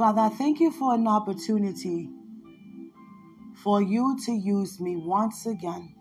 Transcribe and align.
Father, 0.00 0.22
I 0.22 0.28
thank 0.30 0.60
you 0.60 0.70
for 0.70 0.94
an 0.94 1.06
opportunity 1.06 2.08
for 3.62 3.82
you 3.82 4.16
to 4.24 4.32
use 4.32 4.80
me 4.80 4.96
once 4.96 5.44
again 5.44 5.94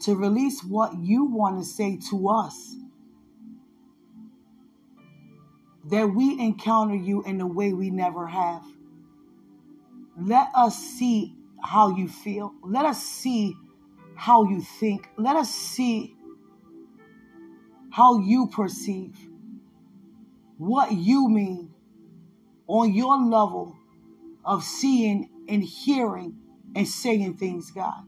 to 0.00 0.16
release 0.16 0.64
what 0.64 0.96
you 0.98 1.26
want 1.26 1.60
to 1.60 1.64
say 1.64 2.00
to 2.10 2.28
us. 2.28 2.74
That 5.92 6.12
we 6.12 6.40
encounter 6.40 6.96
you 6.96 7.22
in 7.22 7.40
a 7.40 7.46
way 7.46 7.72
we 7.72 7.90
never 7.90 8.26
have. 8.26 8.64
Let 10.20 10.48
us 10.56 10.76
see 10.76 11.36
how 11.62 11.96
you 11.96 12.08
feel. 12.08 12.52
Let 12.64 12.84
us 12.84 13.00
see 13.00 13.54
how 14.16 14.42
you 14.42 14.60
think. 14.60 15.08
Let 15.16 15.36
us 15.36 15.54
see 15.54 16.16
how 17.92 18.18
you 18.18 18.48
perceive, 18.48 19.16
what 20.58 20.90
you 20.90 21.28
mean 21.28 21.71
on 22.72 22.94
your 22.94 23.18
level 23.18 23.76
of 24.46 24.64
seeing 24.64 25.28
and 25.46 25.62
hearing 25.62 26.34
and 26.74 26.88
saying 26.88 27.36
things, 27.36 27.70
God. 27.70 28.02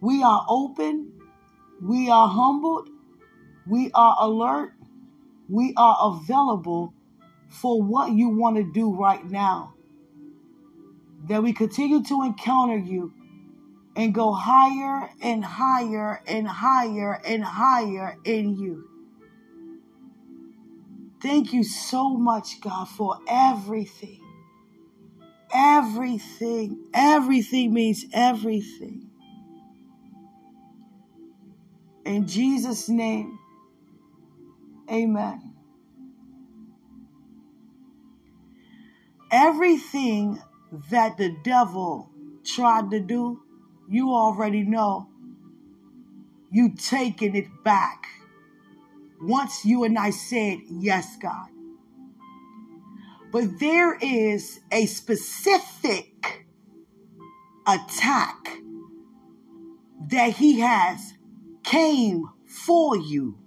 We 0.00 0.22
are 0.22 0.46
open, 0.48 1.12
we 1.82 2.08
are 2.08 2.28
humbled, 2.28 2.88
we 3.66 3.90
are 3.94 4.14
alert, 4.20 4.74
we 5.48 5.74
are 5.76 5.96
available 6.02 6.94
for 7.48 7.82
what 7.82 8.12
you 8.12 8.28
want 8.28 8.56
to 8.58 8.72
do 8.72 8.94
right 8.94 9.24
now. 9.28 9.74
That 11.26 11.42
we 11.42 11.52
continue 11.52 12.04
to 12.04 12.22
encounter 12.22 12.76
you 12.76 13.12
and 13.96 14.14
go 14.14 14.32
higher 14.32 15.10
and 15.20 15.44
higher 15.44 16.22
and 16.28 16.46
higher 16.46 17.20
and 17.24 17.42
higher 17.42 18.18
in 18.24 18.56
you. 18.56 18.93
Thank 21.24 21.54
you 21.54 21.64
so 21.64 22.10
much, 22.10 22.60
God, 22.60 22.84
for 22.84 23.18
everything. 23.26 24.20
Everything. 25.54 26.84
Everything 26.92 27.72
means 27.72 28.04
everything. 28.12 29.08
In 32.04 32.26
Jesus' 32.26 32.90
name, 32.90 33.38
amen. 34.92 35.54
Everything 39.30 40.42
that 40.90 41.16
the 41.16 41.34
devil 41.42 42.10
tried 42.44 42.90
to 42.90 43.00
do, 43.00 43.40
you 43.88 44.12
already 44.12 44.62
know. 44.62 45.08
You 46.50 46.74
taking 46.76 47.34
it 47.34 47.48
back. 47.64 48.08
Once 49.26 49.64
you 49.64 49.84
and 49.84 49.98
I 49.98 50.10
said, 50.10 50.58
Yes, 50.68 51.16
God. 51.16 51.48
But 53.32 53.58
there 53.58 53.96
is 53.96 54.60
a 54.70 54.86
specific 54.86 56.46
attack 57.66 58.58
that 60.08 60.34
he 60.34 60.60
has 60.60 61.14
came 61.62 62.28
for 62.46 62.96
you 62.96 63.38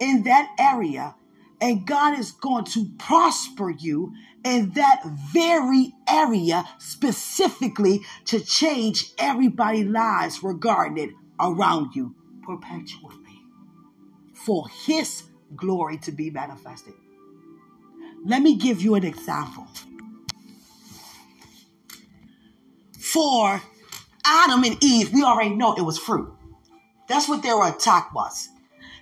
in 0.00 0.24
that 0.24 0.54
area, 0.58 1.14
and 1.60 1.86
God 1.86 2.18
is 2.18 2.32
going 2.32 2.64
to 2.66 2.90
prosper 2.98 3.70
you 3.70 4.12
in 4.44 4.70
that 4.70 5.02
very 5.32 5.94
area 6.08 6.64
specifically 6.78 8.02
to 8.26 8.40
change 8.40 9.12
everybody's 9.18 9.86
lives 9.86 10.42
regarding 10.42 10.98
it 10.98 11.14
around 11.40 11.94
you 11.94 12.14
perpetually 12.42 13.23
for 14.44 14.68
His 14.68 15.24
glory 15.56 15.98
to 15.98 16.12
be 16.12 16.30
manifested. 16.30 16.94
Let 18.24 18.42
me 18.42 18.56
give 18.56 18.80
you 18.80 18.94
an 18.94 19.04
example. 19.04 19.66
For 22.98 23.62
Adam 24.24 24.64
and 24.64 24.82
Eve, 24.82 25.12
we 25.12 25.22
already 25.22 25.54
know 25.54 25.74
it 25.74 25.82
was 25.82 25.98
fruit. 25.98 26.32
That's 27.08 27.28
what 27.28 27.42
their 27.42 27.62
attack 27.66 28.14
was. 28.14 28.48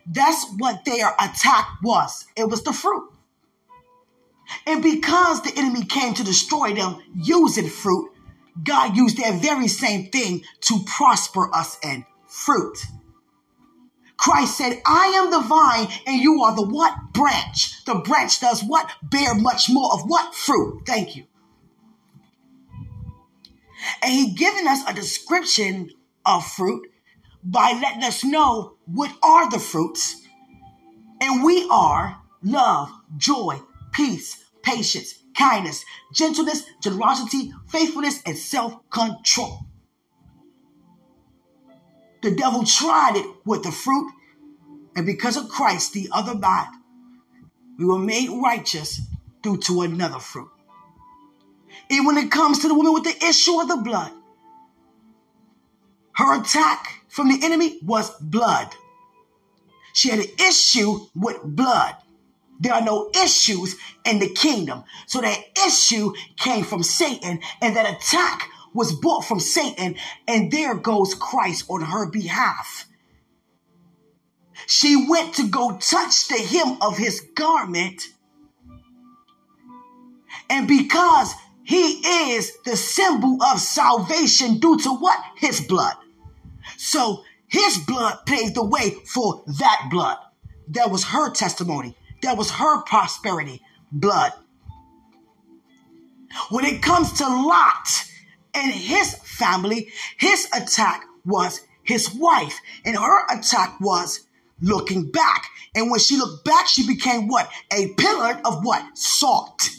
That's 0.06 0.44
what 0.58 0.84
their 0.84 1.14
attack 1.20 1.69
was. 1.82 2.26
It 2.36 2.48
was 2.48 2.64
the 2.64 2.72
fruit. 2.72 3.08
And 4.66 4.82
because 4.82 5.42
the 5.42 5.52
enemy 5.56 5.84
came 5.84 6.14
to 6.14 6.25
destroy 6.25 6.75
them 6.75 7.00
using 7.14 7.69
fruit, 7.69 8.10
God 8.62 8.97
used 8.97 9.16
that 9.19 9.41
very 9.41 9.69
same 9.69 10.10
thing 10.10 10.42
to 10.62 10.81
prosper 10.84 11.54
us 11.54 11.78
in 11.82 12.04
fruit. 12.26 12.76
Christ 14.22 14.56
said, 14.56 14.80
I 14.86 15.06
am 15.16 15.32
the 15.32 15.40
vine 15.40 15.88
and 16.06 16.22
you 16.22 16.44
are 16.44 16.54
the 16.54 16.62
what? 16.62 16.94
Branch. 17.12 17.84
The 17.84 17.96
branch 17.96 18.38
does 18.38 18.62
what? 18.62 18.88
Bear 19.02 19.34
much 19.34 19.68
more 19.68 19.92
of 19.92 20.02
what? 20.08 20.32
Fruit. 20.32 20.82
Thank 20.86 21.16
you. 21.16 21.24
And 24.00 24.12
he 24.12 24.32
given 24.32 24.68
us 24.68 24.88
a 24.88 24.94
description 24.94 25.90
of 26.24 26.46
fruit 26.46 26.86
by 27.42 27.76
letting 27.82 28.04
us 28.04 28.22
know 28.22 28.76
what 28.86 29.10
are 29.24 29.50
the 29.50 29.58
fruits. 29.58 30.22
And 31.20 31.42
we 31.42 31.66
are 31.68 32.22
love, 32.44 32.92
joy, 33.16 33.60
peace, 33.90 34.44
patience, 34.62 35.14
kindness, 35.36 35.84
gentleness, 36.14 36.62
generosity, 36.80 37.52
faithfulness, 37.66 38.22
and 38.24 38.38
self 38.38 38.88
control. 38.88 39.66
The 42.22 42.30
devil 42.30 42.64
tried 42.64 43.16
it 43.16 43.26
with 43.44 43.64
the 43.64 43.72
fruit, 43.72 44.12
and 44.94 45.04
because 45.04 45.36
of 45.36 45.48
Christ, 45.48 45.92
the 45.92 46.08
other 46.12 46.34
body, 46.34 46.70
we 47.78 47.84
were 47.84 47.98
made 47.98 48.30
righteous 48.30 49.00
due 49.42 49.56
to 49.58 49.82
another 49.82 50.20
fruit. 50.20 50.50
And 51.90 52.06
when 52.06 52.16
it 52.16 52.30
comes 52.30 52.60
to 52.60 52.68
the 52.68 52.74
woman 52.74 52.92
with 52.92 53.04
the 53.04 53.26
issue 53.26 53.60
of 53.60 53.68
the 53.68 53.76
blood, 53.76 54.12
her 56.14 56.40
attack 56.40 57.02
from 57.08 57.28
the 57.28 57.44
enemy 57.44 57.78
was 57.82 58.10
blood. 58.20 58.68
She 59.94 60.08
had 60.10 60.20
an 60.20 60.30
issue 60.38 61.00
with 61.14 61.42
blood. 61.42 61.96
There 62.60 62.72
are 62.72 62.82
no 62.82 63.10
issues 63.24 63.76
in 64.04 64.20
the 64.20 64.28
kingdom. 64.28 64.84
So 65.06 65.20
that 65.20 65.38
issue 65.66 66.12
came 66.36 66.64
from 66.64 66.82
Satan 66.82 67.40
and 67.60 67.74
that 67.74 67.96
attack 67.96 68.48
was 68.74 68.92
bought 68.92 69.24
from 69.24 69.40
Satan. 69.40 69.96
And 70.26 70.50
there 70.50 70.74
goes 70.74 71.14
Christ 71.14 71.66
on 71.68 71.82
her 71.82 72.06
behalf. 72.06 72.86
She 74.66 75.06
went 75.08 75.34
to 75.34 75.48
go 75.48 75.76
touch 75.78 76.28
the 76.28 76.38
hem 76.38 76.78
of 76.80 76.96
his 76.96 77.20
garment. 77.34 78.02
And 80.48 80.68
because 80.68 81.34
he 81.64 82.32
is 82.34 82.52
the 82.64 82.76
symbol 82.76 83.38
of 83.42 83.60
salvation 83.60 84.58
due 84.58 84.78
to 84.80 84.90
what? 84.90 85.18
His 85.36 85.60
blood. 85.60 85.94
So 86.76 87.22
his 87.48 87.78
blood 87.78 88.20
paved 88.26 88.54
the 88.54 88.64
way 88.64 88.90
for 89.06 89.44
that 89.58 89.88
blood. 89.90 90.18
That 90.68 90.90
was 90.90 91.04
her 91.04 91.30
testimony. 91.30 91.96
That 92.22 92.36
was 92.36 92.50
her 92.50 92.82
prosperity 92.82 93.62
blood. 93.90 94.32
When 96.50 96.64
it 96.64 96.82
comes 96.82 97.12
to 97.14 97.24
Lot 97.26 98.04
and 98.54 98.72
his 98.72 99.14
family, 99.14 99.88
his 100.18 100.46
attack 100.54 101.04
was 101.24 101.60
his 101.82 102.14
wife, 102.14 102.58
and 102.84 102.96
her 102.96 103.26
attack 103.26 103.80
was 103.80 104.20
looking 104.60 105.10
back. 105.10 105.46
And 105.74 105.90
when 105.90 106.00
she 106.00 106.16
looked 106.16 106.44
back, 106.44 106.68
she 106.68 106.86
became 106.86 107.28
what? 107.28 107.50
A 107.72 107.92
pillar 107.94 108.40
of 108.44 108.64
what? 108.64 108.96
Salt. 108.96 109.70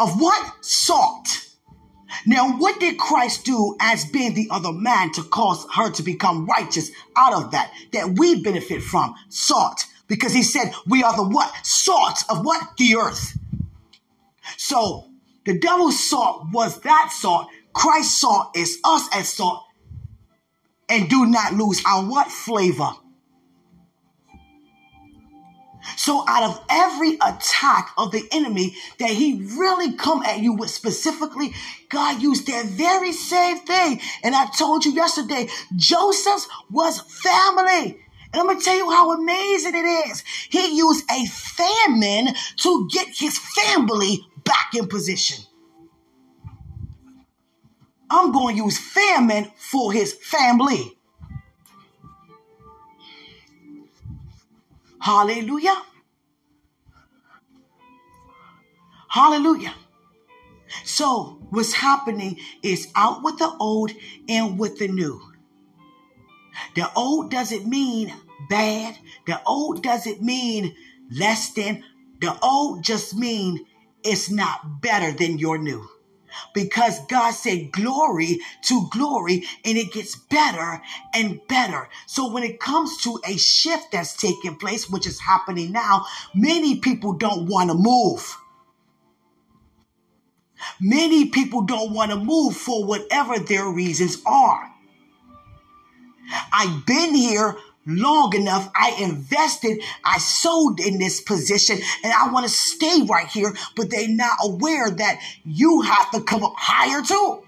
Of 0.00 0.20
what? 0.20 0.52
Salt. 0.64 1.48
Now, 2.26 2.56
what 2.58 2.80
did 2.80 2.98
Christ 2.98 3.44
do 3.44 3.76
as 3.80 4.04
being 4.04 4.34
the 4.34 4.48
other 4.50 4.72
man 4.72 5.12
to 5.12 5.22
cause 5.22 5.66
her 5.74 5.90
to 5.90 6.02
become 6.02 6.46
righteous 6.46 6.90
out 7.16 7.34
of 7.34 7.52
that, 7.52 7.72
that 7.92 8.18
we 8.18 8.42
benefit 8.42 8.82
from? 8.82 9.14
Salt. 9.28 9.86
Because 10.08 10.32
he 10.32 10.42
said 10.42 10.72
we 10.86 11.02
are 11.02 11.16
the 11.16 11.22
what? 11.22 11.54
Salt 11.64 12.24
of 12.28 12.44
what? 12.44 12.76
The 12.76 12.96
earth. 12.96 13.38
So 14.56 15.11
the 15.44 15.58
devil's 15.58 15.98
salt 15.98 16.46
was 16.52 16.80
that 16.80 17.10
salt. 17.12 17.48
Christ's 17.72 18.20
salt 18.20 18.56
is 18.56 18.78
us 18.84 19.08
as 19.14 19.28
salt. 19.28 19.64
And 20.88 21.08
do 21.08 21.26
not 21.26 21.54
lose 21.54 21.82
our 21.86 22.04
what? 22.04 22.30
Flavor. 22.30 22.90
So 25.96 26.24
out 26.28 26.44
of 26.44 26.64
every 26.70 27.14
attack 27.14 27.92
of 27.98 28.12
the 28.12 28.26
enemy 28.30 28.76
that 28.98 29.10
he 29.10 29.42
really 29.56 29.94
come 29.94 30.22
at 30.22 30.38
you 30.38 30.52
with 30.52 30.70
specifically, 30.70 31.52
God 31.88 32.22
used 32.22 32.46
that 32.46 32.66
very 32.66 33.12
same 33.12 33.58
thing. 33.58 34.00
And 34.22 34.34
I 34.34 34.46
told 34.56 34.84
you 34.84 34.92
yesterday, 34.92 35.48
Joseph 35.76 36.46
was 36.70 37.00
family. 37.00 37.98
And 38.32 38.40
I'm 38.40 38.46
going 38.46 38.58
to 38.58 38.64
tell 38.64 38.76
you 38.76 38.90
how 38.90 39.12
amazing 39.12 39.74
it 39.74 40.08
is. 40.08 40.24
He 40.48 40.76
used 40.76 41.04
a 41.10 41.26
famine 41.26 42.34
to 42.58 42.88
get 42.90 43.08
his 43.08 43.38
family 43.38 44.24
back 44.44 44.70
in 44.74 44.88
position. 44.88 45.44
I'm 48.10 48.30
going 48.32 48.56
to 48.56 48.64
use 48.64 48.78
famine 48.78 49.50
for 49.56 49.92
his 49.92 50.12
family. 50.12 50.98
Hallelujah. 55.00 55.82
Hallelujah. 59.08 59.74
So, 60.84 61.38
what's 61.50 61.72
happening 61.72 62.38
is 62.62 62.88
out 62.94 63.22
with 63.22 63.38
the 63.38 63.54
old 63.60 63.90
and 64.28 64.58
with 64.58 64.78
the 64.78 64.88
new. 64.88 65.20
The 66.74 66.90
old 66.94 67.30
doesn't 67.30 67.66
mean 67.66 68.12
bad. 68.48 68.98
The 69.26 69.40
old 69.46 69.82
doesn't 69.82 70.22
mean 70.22 70.74
less 71.10 71.52
than. 71.52 71.84
The 72.20 72.38
old 72.42 72.84
just 72.84 73.16
mean 73.16 73.66
it's 74.04 74.30
not 74.30 74.80
better 74.80 75.12
than 75.12 75.38
your 75.38 75.58
new. 75.58 75.88
Because 76.54 76.98
God 77.06 77.32
said 77.32 77.72
glory 77.72 78.40
to 78.62 78.88
glory 78.90 79.44
and 79.64 79.76
it 79.76 79.92
gets 79.92 80.16
better 80.16 80.80
and 81.14 81.40
better. 81.46 81.88
So 82.06 82.32
when 82.32 82.42
it 82.42 82.58
comes 82.58 82.96
to 83.02 83.20
a 83.26 83.36
shift 83.36 83.92
that's 83.92 84.16
taking 84.16 84.56
place, 84.56 84.88
which 84.88 85.06
is 85.06 85.20
happening 85.20 85.72
now, 85.72 86.06
many 86.34 86.80
people 86.80 87.12
don't 87.12 87.48
want 87.48 87.70
to 87.70 87.76
move. 87.76 88.36
Many 90.80 91.26
people 91.26 91.62
don't 91.62 91.92
want 91.92 92.10
to 92.12 92.16
move 92.16 92.56
for 92.56 92.84
whatever 92.86 93.38
their 93.38 93.66
reasons 93.66 94.22
are. 94.24 94.70
I've 96.52 96.86
been 96.86 97.14
here 97.14 97.56
long 97.86 98.34
enough. 98.34 98.70
I 98.74 98.96
invested, 99.00 99.82
I 100.04 100.18
sold 100.18 100.80
in 100.80 100.98
this 100.98 101.20
position, 101.20 101.78
and 102.04 102.12
I 102.12 102.30
want 102.30 102.46
to 102.46 102.52
stay 102.52 103.02
right 103.08 103.26
here, 103.26 103.54
but 103.76 103.90
they're 103.90 104.08
not 104.08 104.38
aware 104.42 104.90
that 104.90 105.20
you 105.44 105.82
have 105.82 106.10
to 106.12 106.22
come 106.22 106.44
up 106.44 106.54
higher 106.56 107.02
too. 107.02 107.44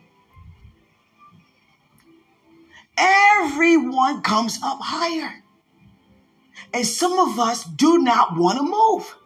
Everyone 2.96 4.22
comes 4.22 4.58
up 4.62 4.78
higher. 4.80 5.42
And 6.72 6.86
some 6.86 7.18
of 7.18 7.38
us 7.38 7.64
do 7.64 7.98
not 7.98 8.36
want 8.36 8.58
to 8.58 8.64
move. 8.64 9.16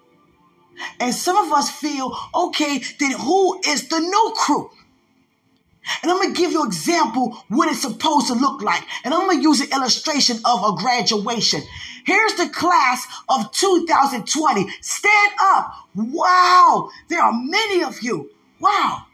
And 1.00 1.14
some 1.14 1.37
of 1.37 1.52
us 1.52 1.70
feel, 1.70 2.16
okay, 2.34 2.82
then 2.99 3.12
who 3.12 3.61
is 3.66 3.88
the 3.88 3.99
new 3.99 4.32
crew? 4.37 4.70
And 6.02 6.11
I'm 6.11 6.20
to 6.23 6.38
give 6.38 6.52
you 6.52 6.62
an 6.62 6.69
example 6.69 7.37
what 7.49 7.69
it's 7.69 7.82
supposed 7.82 8.29
to 8.29 8.35
look 8.35 8.62
like. 8.62 8.82
And 9.05 9.14
I'm 9.14 9.29
to 9.29 9.43
use 9.43 9.61
an 9.61 9.73
illustration 9.73 10.38
of 10.44 10.64
a 10.64 10.76
graduation. 10.76 11.62
Here's 12.05 12.35
the 12.35 12.49
class 12.49 13.06
of 13.29 13.52
2020. 13.52 14.69
Stand 14.81 15.32
up. 15.43 15.75
Wow. 15.94 16.90
There 17.08 17.20
are 17.20 17.32
many 17.32 17.82
of 17.82 18.02
you. 18.02 18.31
Wow. 18.61 19.06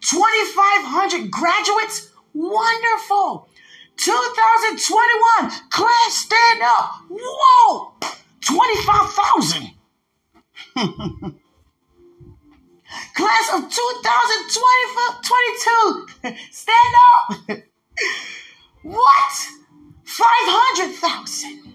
2,500 0.00 1.30
graduates. 1.30 2.10
Wonderful. 2.34 3.48
2021 3.96 5.50
class 5.70 6.14
stand 6.14 6.62
up. 6.62 7.02
Whoa. 7.10 7.92
25,000. 8.40 9.70
Class 13.20 13.52
of 13.52 13.68
2022, 13.68 16.08
stand 16.50 16.94
up. 17.12 17.36
what? 18.82 19.32
500,000. 20.04 21.74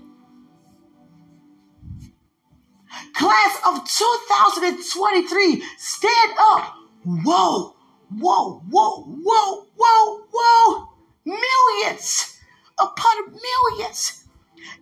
Class 3.14 3.60
of 3.68 3.88
2023, 3.88 5.64
stand 5.78 6.34
up. 6.40 6.74
Whoa, 7.04 7.76
whoa, 8.10 8.64
whoa, 8.68 9.04
whoa, 9.04 9.68
whoa, 9.76 10.22
whoa. 10.32 10.90
Millions 11.26 12.40
upon 12.80 13.30
millions. 13.30 14.26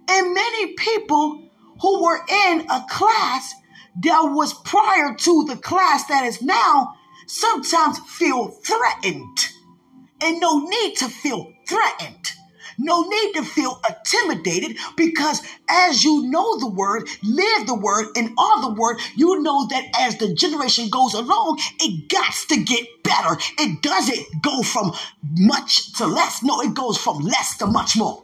And 0.07 0.33
many 0.33 0.75
people 0.75 1.41
who 1.81 2.03
were 2.05 2.21
in 2.29 2.65
a 2.71 2.85
class 2.89 3.53
that 4.01 4.21
was 4.31 4.53
prior 4.53 5.13
to 5.15 5.45
the 5.45 5.57
class 5.57 6.05
that 6.07 6.25
is 6.25 6.41
now 6.41 6.95
sometimes 7.27 7.99
feel 7.99 8.49
threatened. 8.49 9.49
And 10.21 10.39
no 10.39 10.59
need 10.59 10.95
to 10.97 11.09
feel 11.09 11.51
threatened. 11.67 12.31
No 12.77 13.03
need 13.03 13.33
to 13.33 13.43
feel 13.43 13.79
intimidated 13.87 14.77
because 14.97 15.41
as 15.69 16.03
you 16.03 16.23
know 16.27 16.59
the 16.59 16.69
word, 16.69 17.07
live 17.23 17.67
the 17.67 17.75
word, 17.75 18.07
and 18.15 18.33
are 18.37 18.61
the 18.61 18.73
word, 18.73 18.97
you 19.15 19.41
know 19.41 19.67
that 19.67 19.83
as 19.99 20.17
the 20.17 20.33
generation 20.33 20.89
goes 20.89 21.13
along, 21.13 21.59
it 21.79 22.09
got 22.09 22.33
to 22.49 22.63
get 22.63 22.87
better. 23.03 23.37
It 23.59 23.81
doesn't 23.81 24.41
go 24.41 24.63
from 24.63 24.93
much 25.37 25.93
to 25.93 26.07
less. 26.07 26.41
No, 26.41 26.61
it 26.61 26.73
goes 26.73 26.97
from 26.97 27.19
less 27.19 27.57
to 27.57 27.67
much 27.67 27.95
more. 27.95 28.23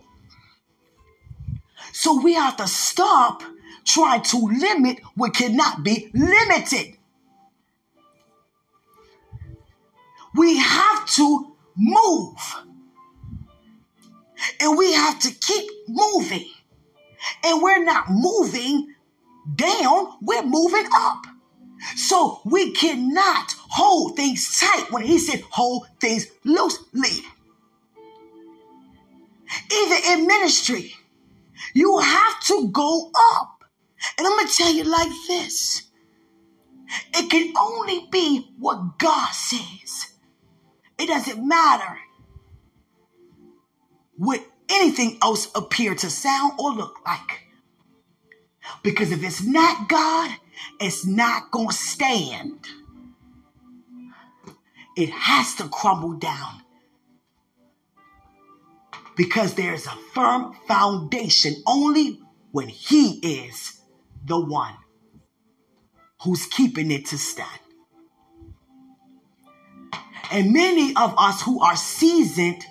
So 1.91 2.21
we 2.21 2.33
have 2.33 2.57
to 2.57 2.67
stop 2.67 3.43
trying 3.85 4.21
to 4.23 4.37
limit 4.37 4.99
what 5.15 5.33
cannot 5.33 5.83
be 5.83 6.09
limited. 6.13 6.95
We 10.35 10.57
have 10.57 11.05
to 11.13 11.55
move. 11.75 12.55
And 14.61 14.77
we 14.77 14.93
have 14.93 15.19
to 15.19 15.31
keep 15.31 15.69
moving. 15.87 16.45
And 17.43 17.61
we're 17.61 17.83
not 17.83 18.05
moving 18.09 18.93
down, 19.55 20.17
we're 20.21 20.43
moving 20.43 20.87
up. 20.93 21.25
So 21.95 22.41
we 22.45 22.71
cannot 22.71 23.55
hold 23.69 24.15
things 24.15 24.59
tight 24.59 24.91
when 24.91 25.03
he 25.03 25.17
said 25.17 25.41
hold 25.49 25.87
things 25.99 26.27
loosely. 26.43 27.25
Even 29.71 29.97
in 30.11 30.27
ministry, 30.27 30.93
you 31.73 31.97
have 31.99 32.43
to 32.45 32.69
go 32.69 33.11
up. 33.33 33.58
And 34.17 34.27
I'm 34.27 34.33
going 34.33 34.47
to 34.47 34.53
tell 34.53 34.73
you 34.73 34.83
like 34.83 35.11
this 35.27 35.89
it 37.13 37.29
can 37.29 37.53
only 37.57 38.07
be 38.11 38.49
what 38.57 38.97
God 38.97 39.31
says. 39.31 40.13
It 40.97 41.07
doesn't 41.07 41.45
matter 41.45 41.97
what 44.17 44.43
anything 44.69 45.17
else 45.21 45.49
appear 45.55 45.95
to 45.95 46.09
sound 46.09 46.53
or 46.59 46.71
look 46.71 46.99
like. 47.05 47.47
Because 48.83 49.11
if 49.11 49.23
it's 49.23 49.43
not 49.43 49.87
God, 49.87 50.35
it's 50.79 51.05
not 51.05 51.51
going 51.51 51.69
to 51.69 51.73
stand. 51.73 52.59
It 54.95 55.09
has 55.09 55.55
to 55.55 55.67
crumble 55.69 56.13
down. 56.13 56.61
Because 59.15 59.53
there's 59.55 59.85
a 59.85 59.97
firm 60.13 60.53
foundation 60.67 61.55
only 61.65 62.19
when 62.51 62.67
He 62.67 63.19
is 63.45 63.78
the 64.29 64.39
one 64.39 64.75
who's 66.23 66.45
keeping 66.45 66.91
it 66.91 67.07
to 67.07 67.17
stand. 67.17 67.59
And 70.31 70.53
many 70.53 70.95
of 70.95 71.15
us 71.17 71.41
who 71.41 71.59
are 71.61 71.75
seasoned 71.75 72.63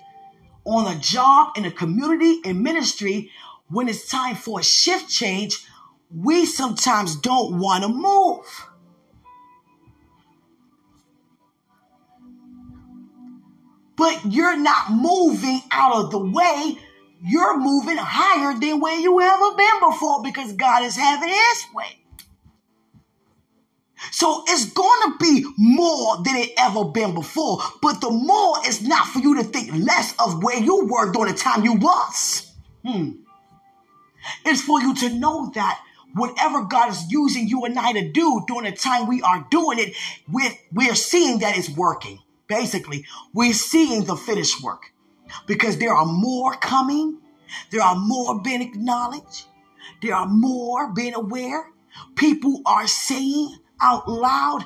on 0.65 0.97
a 0.97 0.99
job 1.01 1.57
in 1.57 1.65
a 1.65 1.71
community 1.71 2.41
in 2.45 2.63
ministry, 2.63 3.31
when 3.69 3.89
it's 3.89 4.09
time 4.09 4.37
for 4.37 4.61
a 4.61 4.63
shift 4.63 5.11
change, 5.11 5.67
we 6.15 6.47
sometimes 6.47 7.17
don't 7.17 7.59
want 7.59 7.83
to 7.83 7.89
move. 7.89 8.47
But 13.97 14.33
you're 14.33 14.57
not 14.57 14.93
moving 14.93 15.61
out 15.73 15.97
of 15.97 16.11
the 16.13 16.19
way 16.19 16.79
you're 17.23 17.59
moving 17.59 17.97
higher 17.99 18.59
than 18.59 18.81
where 18.81 18.99
you 18.99 19.21
ever 19.21 19.57
been 19.57 19.91
before 19.91 20.23
because 20.23 20.53
God 20.53 20.85
is 20.85 20.97
having 20.97 21.29
his 21.29 21.65
way. 21.75 21.99
So 24.13 24.45
it's 24.47 24.73
going 24.73 25.13
to 25.13 25.19
be 25.19 25.45
more 25.59 26.19
than 26.19 26.37
it 26.37 26.51
ever 26.57 26.85
been 26.85 27.15
before. 27.15 27.59
But 27.83 28.01
the 28.01 28.11
more 28.11 28.57
is 28.67 28.87
not 28.87 29.09
for 29.09 29.19
you 29.19 29.37
to 29.37 29.45
think 29.45 29.73
less 29.75 30.15
of 30.19 30.43
where 30.43 30.59
you 30.59 30.87
were 30.87 31.13
during 31.13 31.33
the 31.33 31.39
time 31.39 31.65
you 31.65 31.75
was. 31.75 32.53
Hmm. 32.87 33.11
It's 34.45 34.63
for 34.63 34.81
you 34.81 34.95
to 34.97 35.15
know 35.15 35.51
that 35.55 35.81
whatever 36.15 36.65
God 36.65 36.91
is 36.91 37.11
using 37.11 37.49
you 37.49 37.65
and 37.65 37.79
I 37.79 37.93
to 37.93 38.11
do 38.11 38.45
during 38.47 38.71
the 38.71 38.77
time 38.77 39.09
we 39.09 39.21
are 39.23 39.47
doing 39.51 39.79
it, 39.79 39.95
we're, 40.29 40.53
we're 40.73 40.95
seeing 40.95 41.41
that 41.41 41.59
it's 41.59 41.69
working. 41.69 42.21
Basically, 42.47 43.05
we're 43.35 43.53
seeing 43.53 44.05
the 44.05 44.17
finished 44.17 44.63
work 44.63 44.93
because 45.47 45.79
there 45.79 45.95
are 45.95 46.07
more 46.07 46.55
coming. 46.55 47.19
There 47.71 47.83
are 47.83 47.97
more 47.97 48.41
being 48.41 48.63
acknowledged. 48.63 49.47
There 50.03 50.15
are 50.15 50.27
more 50.29 50.93
being 50.93 51.15
aware. 51.15 51.71
People 52.15 52.63
are 52.67 52.87
saying 52.87 53.57
out 53.81 54.09
loud, 54.09 54.65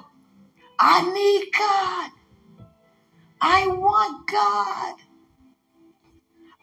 I 0.79 1.13
need 1.13 1.53
God. 1.53 2.11
I 3.41 3.67
want 3.67 4.27
God. 4.27 4.97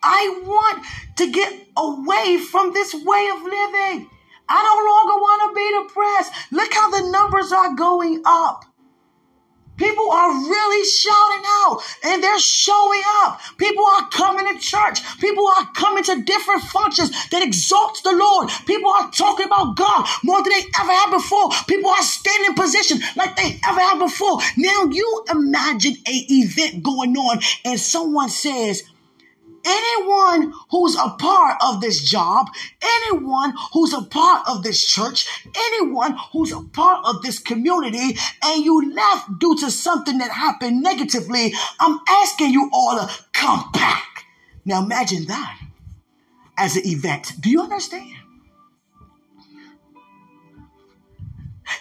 I 0.01 0.41
want 0.45 0.85
to 1.17 1.31
get 1.31 1.67
away 1.75 2.37
from 2.37 2.73
this 2.73 2.93
way 2.93 3.29
of 3.33 3.43
living. 3.43 4.09
I 4.47 4.63
no 4.63 4.75
longer 4.89 5.21
want 5.21 5.39
to 5.43 5.55
be 5.55 5.87
depressed. 5.87 6.33
Look 6.51 6.73
how 6.73 6.89
the 6.89 7.11
numbers 7.11 7.51
are 7.51 7.75
going 7.75 8.21
up. 8.25 8.65
People 9.79 10.11
are 10.11 10.29
really 10.29 10.85
shouting 10.85 11.43
out 11.47 11.81
and 12.03 12.23
they're 12.23 12.39
showing 12.39 13.01
up. 13.23 13.39
People 13.57 13.85
are 13.85 14.07
coming 14.09 14.45
to 14.53 14.59
church. 14.59 14.99
People 15.19 15.47
are 15.47 15.65
coming 15.73 16.03
to 16.03 16.21
different 16.21 16.63
functions 16.63 17.11
that 17.29 17.41
exalt 17.41 18.03
the 18.03 18.13
Lord. 18.13 18.49
People 18.65 18.91
are 18.91 19.09
talking 19.11 19.45
about 19.45 19.75
God 19.75 20.07
more 20.23 20.43
than 20.43 20.51
they 20.51 20.65
ever 20.79 20.91
had 20.91 21.11
before. 21.11 21.49
People 21.67 21.89
are 21.89 22.03
standing 22.03 22.49
in 22.51 22.55
position 22.55 22.99
like 23.15 23.35
they 23.35 23.59
ever 23.67 23.79
had 23.79 23.99
before. 23.99 24.39
Now 24.57 24.83
you 24.91 25.23
imagine 25.31 25.95
a 26.07 26.25
event 26.29 26.83
going 26.83 27.15
on 27.17 27.39
and 27.65 27.79
someone 27.79 28.29
says, 28.29 28.83
anyone 29.65 30.53
who's 30.69 30.95
a 30.95 31.09
part 31.19 31.57
of 31.65 31.81
this 31.81 32.03
job, 32.03 32.47
anyone 32.81 33.53
who's 33.73 33.93
a 33.93 34.01
part 34.01 34.47
of 34.47 34.63
this 34.63 34.85
church, 34.85 35.27
anyone 35.55 36.17
who's 36.31 36.51
a 36.51 36.61
part 36.61 37.05
of 37.05 37.21
this 37.21 37.39
community, 37.39 38.17
and 38.43 38.63
you 38.63 38.93
left 38.93 39.39
due 39.39 39.57
to 39.57 39.71
something 39.71 40.17
that 40.19 40.31
happened 40.31 40.81
negatively, 40.81 41.53
I'm 41.79 41.99
asking 42.07 42.51
you 42.51 42.69
all 42.73 42.97
to 42.97 43.13
come 43.33 43.71
back. 43.73 44.25
Now 44.65 44.83
imagine 44.83 45.25
that 45.25 45.59
as 46.57 46.75
an 46.75 46.85
event. 46.85 47.33
Do 47.39 47.49
you 47.49 47.61
understand? 47.61 48.13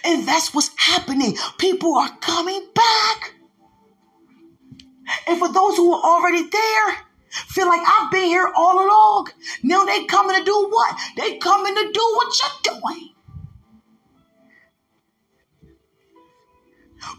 And 0.04 0.26
that's 0.26 0.54
what's 0.54 0.70
happening. 0.76 1.37
People 1.58 1.97
are 1.97 2.16
coming 2.20 2.66
back. 2.75 3.35
And 5.26 5.38
for 5.38 5.49
those 5.49 5.76
who 5.76 5.92
are 5.92 6.02
already 6.02 6.49
there, 6.49 7.08
Feel 7.47 7.68
like 7.68 7.83
I've 7.87 8.11
been 8.11 8.25
here 8.25 8.50
all 8.57 8.85
along. 8.85 9.28
Now 9.62 9.85
they 9.85 10.04
coming 10.07 10.37
to 10.37 10.45
do 10.45 10.68
what? 10.71 10.99
They 11.16 11.38
coming 11.38 11.75
to 11.75 11.92
do 11.92 12.12
what 12.16 12.38
you're 12.40 12.75
doing. 12.80 13.11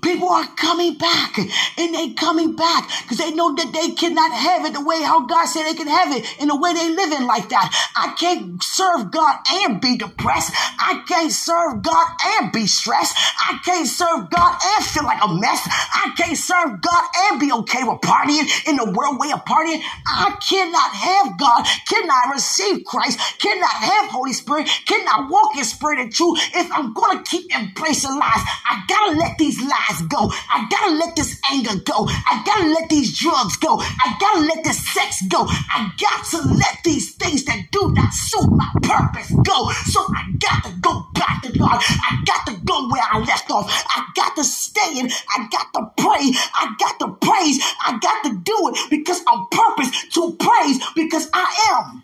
People 0.02 0.30
are 0.30 0.48
coming 0.56 0.98
back 0.98 1.38
and 1.38 1.96
they 1.96 2.14
coming 2.14 2.56
back 2.56 2.90
because 3.04 3.18
they 3.18 3.32
know 3.32 3.54
that 3.56 3.72
they 3.74 3.92
cannot 3.96 4.32
have 4.32 4.66
it 4.66 4.74
the 4.74 4.84
way 4.84 5.02
how 5.02 5.26
God 5.26 5.46
said 5.46 5.64
they 5.64 5.74
can 5.74 5.88
have 5.88 6.12
it 6.12 6.26
in 6.40 6.48
the 6.48 6.56
way 6.56 6.74
they 6.74 6.90
live 6.90 7.12
in 7.12 7.28
like 7.28 7.50
that. 7.50 7.72
I 7.96 8.14
can't 8.20 8.62
serve 8.64 9.12
God 9.12 9.40
and 9.52 9.82
be 9.82 9.98
depressed. 9.98 10.54
I 10.80 11.04
can't 11.08 11.32
serve 11.32 11.82
God 11.82 12.08
and 12.26 12.52
be 12.52 12.68
stressed. 12.68 13.16
I 13.18 13.60
can't 13.64 13.88
serve 13.88 14.30
God 14.30 14.60
and 14.62 14.86
feel 14.86 15.04
like 15.04 15.24
a 15.24 15.34
mess. 15.34 15.68
I 15.68 16.14
can't 16.18 16.38
serve 16.38 16.82
God 16.82 17.04
and 17.26 17.40
be 17.40 17.52
okay 17.52 17.84
with 17.84 18.02
partying 18.02 18.48
in 18.68 18.76
the 18.76 18.92
world 18.92 19.20
way 19.20 19.32
of 19.32 19.44
partying. 19.46 19.82
I 20.08 20.36
cannot 20.42 20.92
have 20.92 21.40
God, 21.40 21.66
cannot 21.88 22.34
receive 22.34 22.86
Christ, 22.86 23.20
cannot 23.40 23.72
have 23.72 24.10
Holy 24.10 24.34
Spirit, 24.34 24.70
cannot 24.86 25.30
walk 25.30 25.58
in 25.58 25.64
spirit 25.64 26.00
and 26.00 26.14
truth 26.14 26.40
if 26.54 26.72
I'm 26.72 26.94
going 26.94 27.18
to 27.18 27.24
keep 27.24 27.56
embracing 27.56 28.12
lies. 28.12 28.44
I 28.70 28.84
got 28.88 29.12
to 29.12 29.18
let 29.18 29.38
these 29.38 29.62
lies 29.70 30.02
go. 30.10 30.32
I 30.50 30.68
gotta 30.70 30.94
let 30.96 31.16
this 31.16 31.40
anger 31.52 31.80
go. 31.86 32.08
I 32.10 32.42
gotta 32.46 32.70
let 32.74 32.90
these 32.90 33.18
drugs 33.18 33.58
go. 33.58 33.80
I 33.80 34.18
gotta 34.20 34.42
let 34.42 34.64
this 34.64 34.82
sex 34.94 35.22
go. 35.28 35.46
I 35.48 35.92
got 36.00 36.26
to 36.32 36.38
let 36.54 36.84
these 36.84 37.16
things 37.16 37.46
that 37.46 37.72
do 37.72 37.92
not 37.94 38.14
suit 38.14 38.50
my 38.52 38.70
purpose 38.82 39.32
go. 39.46 39.72
So 39.86 40.02
I 40.16 40.32
got 40.40 40.64
to 40.66 40.72
go 40.82 41.06
back 41.14 41.44
to 41.44 41.58
God. 41.58 41.80
I 41.82 42.24
got 42.26 42.46
to 42.48 42.58
go 42.66 42.90
where 42.90 43.04
I 43.04 43.20
left 43.20 43.50
off. 43.52 43.66
I 43.70 44.06
got 44.16 44.36
to 44.36 44.44
stay 44.44 45.00
in. 45.00 45.10
I 45.10 45.48
got 45.52 45.74
to 45.74 45.92
pray. 45.98 46.32
I 46.56 46.76
got 46.80 47.00
to 47.00 47.08
praise. 47.26 47.60
I 47.86 48.00
got 48.00 48.24
to 48.26 48.38
do 48.44 48.72
it 48.74 48.90
because 48.90 49.22
I'm 49.28 49.46
purpose 49.52 49.92
to 50.16 50.36
praise 50.40 50.80
because 50.96 51.30
I 51.34 51.48
am 51.74 52.04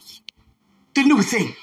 the 0.96 1.04
new 1.04 1.22
thing. 1.22 1.56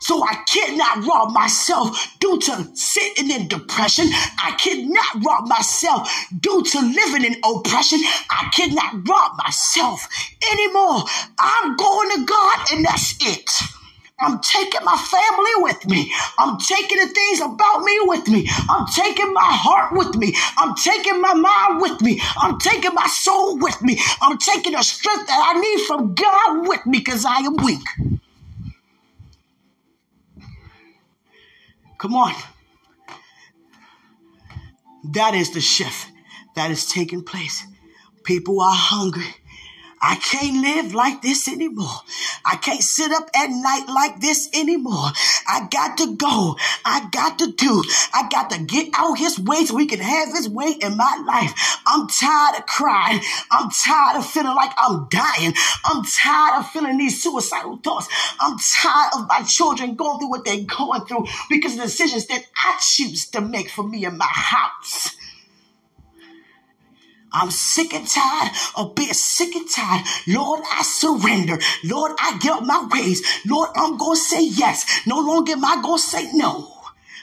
So 0.00 0.22
I 0.22 0.34
cannot 0.48 1.06
rob 1.06 1.32
myself 1.32 2.16
due 2.20 2.38
to 2.40 2.76
sitting 2.76 3.30
in 3.30 3.48
depression. 3.48 4.06
I 4.10 4.52
cannot 4.58 5.24
rob 5.24 5.46
myself 5.48 6.10
due 6.40 6.62
to 6.62 6.80
living 6.80 7.24
in 7.24 7.40
oppression. 7.44 8.00
I 8.30 8.50
cannot 8.54 9.08
rob 9.08 9.32
myself 9.38 10.06
anymore. 10.52 11.04
I'm 11.38 11.76
going 11.76 12.10
to 12.10 12.24
God 12.24 12.72
and 12.72 12.84
that's 12.84 13.16
it. 13.20 13.50
I'm 14.20 14.40
taking 14.40 14.84
my 14.84 14.96
family 14.96 15.50
with 15.58 15.86
me. 15.86 16.12
I'm 16.38 16.58
taking 16.58 16.98
the 16.98 17.06
things 17.06 17.40
about 17.40 17.82
me 17.84 17.98
with 18.02 18.26
me. 18.28 18.48
I'm 18.68 18.86
taking 18.88 19.32
my 19.32 19.46
heart 19.46 19.92
with 19.92 20.16
me. 20.16 20.34
I'm 20.56 20.74
taking 20.74 21.20
my 21.20 21.34
mind 21.34 21.80
with 21.80 22.00
me. 22.00 22.20
I'm 22.36 22.58
taking 22.58 22.94
my 22.94 23.06
soul 23.06 23.58
with 23.58 23.80
me. 23.80 24.00
I'm 24.20 24.36
taking 24.38 24.72
the 24.72 24.82
strength 24.82 25.28
that 25.28 25.54
I 25.54 25.60
need 25.60 25.86
from 25.86 26.14
God 26.14 26.66
with 26.66 26.84
me 26.84 26.98
because 26.98 27.24
I 27.24 27.38
am 27.38 27.56
weak. 27.58 27.82
Come 31.98 32.14
on. 32.14 32.34
That 35.12 35.34
is 35.34 35.52
the 35.52 35.60
shift 35.60 36.10
that 36.54 36.70
is 36.70 36.86
taking 36.86 37.22
place. 37.22 37.64
People 38.24 38.60
are 38.60 38.74
hungry. 38.74 39.34
I 40.00 40.16
can't 40.16 40.62
live 40.62 40.94
like 40.94 41.22
this 41.22 41.48
anymore. 41.48 42.02
I 42.44 42.56
can't 42.56 42.82
sit 42.82 43.12
up 43.12 43.28
at 43.34 43.50
night 43.50 43.86
like 43.88 44.20
this 44.20 44.48
anymore. 44.54 45.10
I 45.46 45.66
got 45.70 45.98
to 45.98 46.14
go. 46.14 46.56
I 46.84 47.08
got 47.10 47.38
to 47.40 47.52
do. 47.52 47.82
I 48.14 48.28
got 48.30 48.50
to 48.50 48.62
get 48.62 48.90
out 48.94 49.18
his 49.18 49.38
way 49.38 49.64
so 49.64 49.76
he 49.76 49.86
can 49.86 50.00
have 50.00 50.28
his 50.28 50.48
way 50.48 50.76
in 50.80 50.96
my 50.96 51.22
life. 51.26 51.80
I'm 51.86 52.06
tired 52.08 52.58
of 52.58 52.66
crying. 52.66 53.20
I'm 53.50 53.70
tired 53.70 54.18
of 54.18 54.26
feeling 54.26 54.54
like 54.54 54.72
I'm 54.78 55.08
dying. 55.08 55.54
I'm 55.84 56.04
tired 56.04 56.60
of 56.60 56.70
feeling 56.70 56.98
these 56.98 57.22
suicidal 57.22 57.78
thoughts. 57.78 58.08
I'm 58.40 58.56
tired 58.58 59.12
of 59.14 59.28
my 59.28 59.42
children 59.42 59.94
going 59.94 60.18
through 60.18 60.30
what 60.30 60.44
they're 60.44 60.64
going 60.64 61.04
through 61.06 61.26
because 61.50 61.72
of 61.72 61.78
the 61.78 61.84
decisions 61.84 62.26
that 62.26 62.44
I 62.56 62.78
choose 62.80 63.26
to 63.30 63.40
make 63.40 63.70
for 63.70 63.86
me 63.86 64.04
in 64.04 64.16
my 64.16 64.26
house. 64.26 65.17
I'm 67.32 67.50
sick 67.50 67.92
and 67.94 68.08
tired 68.08 68.52
of 68.76 68.94
being 68.94 69.12
sick 69.12 69.54
and 69.54 69.68
tired. 69.70 70.04
Lord, 70.26 70.62
I 70.70 70.82
surrender. 70.82 71.58
Lord, 71.84 72.12
I 72.18 72.38
give 72.38 72.52
up 72.52 72.64
my 72.64 72.88
ways. 72.90 73.22
Lord, 73.46 73.70
I'm 73.76 73.96
going 73.98 74.16
to 74.16 74.22
say 74.22 74.44
yes. 74.44 75.06
No 75.06 75.18
longer 75.20 75.52
am 75.52 75.64
I 75.64 75.80
going 75.82 75.98
to 75.98 76.02
say 76.02 76.30
no. 76.32 76.72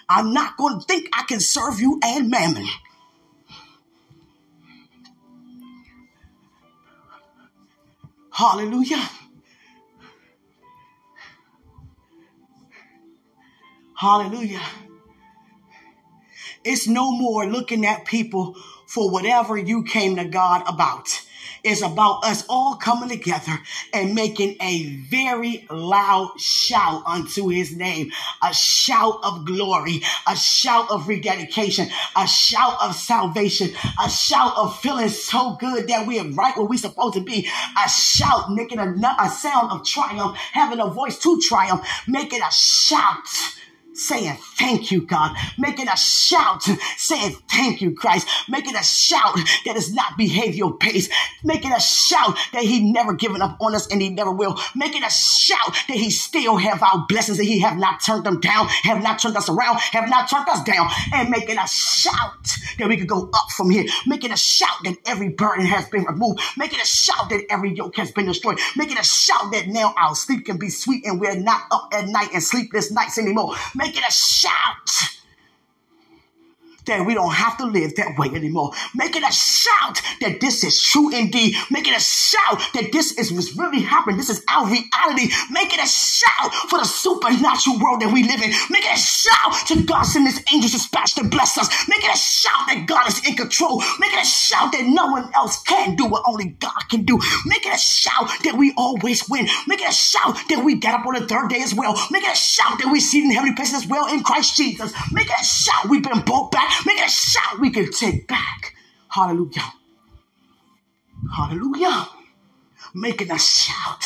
I'm 0.08 0.34
not 0.34 0.58
going 0.58 0.80
to 0.80 0.86
think 0.86 1.10
I 1.14 1.24
can 1.24 1.40
serve 1.40 1.80
you 1.80 2.00
and 2.04 2.30
mammon. 2.30 2.68
Hallelujah. 8.32 9.10
Hallelujah. 13.96 14.62
It's 16.64 16.88
no 16.88 17.12
more 17.12 17.48
looking 17.48 17.86
at 17.86 18.06
people 18.06 18.56
for 18.86 19.10
whatever 19.10 19.58
you 19.58 19.84
came 19.84 20.16
to 20.16 20.26
God 20.26 20.64
about. 20.68 21.22
It's 21.66 21.82
about 21.82 22.24
us 22.24 22.46
all 22.48 22.76
coming 22.76 23.10
together 23.10 23.60
and 23.92 24.14
making 24.14 24.56
a 24.62 24.84
very 25.10 25.66
loud 25.72 26.40
shout 26.40 27.02
unto 27.08 27.48
his 27.48 27.76
name, 27.76 28.12
a 28.44 28.54
shout 28.54 29.20
of 29.24 29.46
glory, 29.46 30.02
a 30.28 30.36
shout 30.36 30.92
of 30.92 31.08
rededication, 31.08 31.88
a 32.16 32.28
shout 32.28 32.78
of 32.84 32.94
salvation, 32.94 33.72
a 34.00 34.08
shout 34.08 34.54
of 34.56 34.80
feeling 34.80 35.10
so 35.10 35.56
good 35.60 35.88
that 35.88 36.06
we 36.06 36.20
are 36.20 36.30
right 36.30 36.56
where 36.56 36.68
we're 36.68 36.78
supposed 36.78 37.16
to 37.16 37.22
be, 37.22 37.50
a 37.84 37.90
shout 37.90 38.52
making 38.52 38.78
a, 38.78 38.94
a 39.20 39.30
sound 39.30 39.72
of 39.72 39.84
triumph, 39.84 40.38
having 40.38 40.80
a 40.80 40.88
voice 40.88 41.18
to 41.18 41.42
triumph, 41.42 41.84
making 42.08 42.42
a 42.44 42.52
shout 42.52 43.26
saying 43.96 44.38
thank 44.58 44.92
you, 44.92 45.02
God, 45.02 45.36
making 45.58 45.88
a 45.88 45.98
shout, 45.98 46.64
saying 46.98 47.36
thank 47.50 47.82
you, 47.82 47.94
Christ, 47.94 48.28
making 48.50 48.76
a 48.76 48.84
shout 48.84 49.36
that 49.66 49.76
is 49.76 49.94
not 49.94 50.18
behavioral 50.20 50.80
based, 50.80 51.12
making 51.44 51.72
a 51.72 51.80
shout 51.80 52.38
that 52.54 52.64
He 52.64 52.92
never 52.92 53.14
given 53.14 53.42
up 53.42 53.58
on 53.60 53.76
us 53.76 53.88
and 53.92 54.02
He 54.02 54.10
never 54.10 54.32
will, 54.32 54.60
making 54.76 55.04
a 55.04 55.10
shout 55.10 55.74
that 55.88 55.98
He 55.98 56.10
still 56.10 56.58
have 56.58 56.82
our 56.84 57.06
blessings 57.08 57.40
and 57.40 57.48
He 57.48 57.60
have 57.62 57.78
not 57.78 58.02
turned 58.02 58.26
them 58.26 58.40
down, 58.40 58.68
have 58.84 59.02
not 59.02 59.20
turned 59.20 59.38
us 59.38 59.50
around, 59.50 59.80
have 59.80 60.10
not 60.10 60.30
turned 60.30 60.48
us 60.50 60.64
down, 60.64 60.90
and 61.14 61.30
making 61.30 61.58
a 61.58 61.68
shout 61.68 62.48
that 62.78 62.88
we 62.88 62.98
could 62.98 63.08
go 63.08 63.30
up 63.34 63.50
from 63.56 63.70
here, 63.70 63.86
making 64.06 64.32
a 64.32 64.38
shout 64.38 64.84
that 64.84 64.98
every 65.06 65.30
burden 65.30 65.66
has 65.66 65.88
been 65.90 66.04
removed, 66.04 66.42
making 66.58 66.80
a 66.80 66.86
shout 66.86 67.30
that 67.30 67.46
every 67.50 67.74
yoke 67.74 67.96
has 67.96 68.12
been 68.12 68.26
destroyed, 68.26 68.60
making 68.76 68.98
a 68.98 69.04
shout 69.04 69.52
that 69.52 69.68
now 69.68 69.94
our 69.98 70.16
sleep 70.16 70.46
can 70.46 70.58
be 70.58 70.70
sweet 70.70 71.06
and 71.06 71.20
we're 71.20 71.40
not 71.40 71.62
up 71.72 71.90
at 71.94 72.08
night 72.08 72.30
and 72.34 72.44
sleepless 72.44 72.92
nights 72.92 73.18
anymore. 73.18 73.56
Making 73.76 73.85
a 74.08 74.12
shout 74.12 74.90
that 76.86 77.06
we 77.06 77.14
don't 77.14 77.34
have 77.34 77.58
to 77.58 77.66
live 77.66 77.96
that 77.96 78.18
way 78.18 78.28
anymore. 78.30 78.72
Making 78.94 79.24
a 79.24 79.32
shout 79.32 80.02
that 80.22 80.40
this 80.42 80.64
is 80.64 80.82
true 80.82 81.14
indeed. 81.14 81.56
Making 81.70 81.96
a 81.96 82.00
shout 82.00 82.62
that 82.74 82.92
this 82.92 83.18
is 83.18 83.32
what's 83.32 83.56
really 83.56 83.82
happening. 83.82 84.18
This 84.18 84.30
is 84.30 84.44
our 84.50 84.66
reality. 84.66 85.34
Making 85.50 85.80
a 85.80 85.88
shout 85.88 86.54
for 86.70 86.80
the 86.80 86.86
supernatural 86.86 87.80
world 87.80 88.02
that 88.02 88.14
we 88.14 88.24
live 88.24 88.42
in. 88.42 88.52
Making 88.70 88.92
a 88.94 88.98
shout 88.98 89.68
to 89.68 89.84
God 89.84 90.04
send 90.04 90.28
his 90.28 90.44
angels 90.54 90.74
dispatched 90.74 91.18
to 91.18 91.24
bless 91.24 91.58
us. 91.58 91.70
Making 91.88 92.10
a 92.10 92.18
shout 92.18 92.68
that 92.68 92.86
God 92.88 93.08
is 93.08 93.26
in 93.28 93.36
control. 93.36 93.82
Making 94.00 94.20
a 94.20 94.26
shout 94.26 94.72
that 94.72 94.86
no 94.86 95.08
one 95.08 95.32
else 95.34 95.62
can 95.64 95.96
do 95.96 96.06
what 96.06 96.24
only 96.28 96.56
God 96.60 96.82
can 96.90 97.04
do. 97.04 97.20
Making 97.46 97.72
a 97.72 97.78
shout 97.78 98.30
that 98.44 98.56
we 98.58 98.74
always 98.78 99.28
win. 99.30 99.48
Making 99.68 99.88
a 99.88 99.94
shout 99.94 100.38
that 100.50 100.64
we 100.64 100.76
get 100.76 100.94
up 100.94 101.06
on 101.06 101.16
the 101.16 101.28
third 101.28 101.50
day 101.50 101.62
as 101.62 101.74
well. 101.74 101.98
Making 102.12 102.32
a 102.32 102.36
shout 102.36 102.78
that 102.80 102.92
we 102.92 103.00
see 103.00 103.24
in 103.24 103.32
heavenly 103.32 103.56
places 103.56 103.84
as 103.84 103.88
well 103.88 104.08
in 104.14 104.24
Christ 104.24 104.58
Jesus. 104.58 104.94
Making 105.12 105.36
a 105.40 105.44
shout 105.44 105.90
we've 105.90 106.04
been 106.04 106.22
brought 106.22 106.52
back 106.52 106.75
Make 106.86 107.00
a 107.00 107.10
shout 107.10 107.60
we 107.60 107.70
can 107.70 107.92
take 107.92 108.28
back. 108.28 108.76
Hallelujah. 109.10 109.74
Hallelujah. 111.36 112.08
Making 112.94 113.32
a 113.32 113.40
shout. 113.40 114.04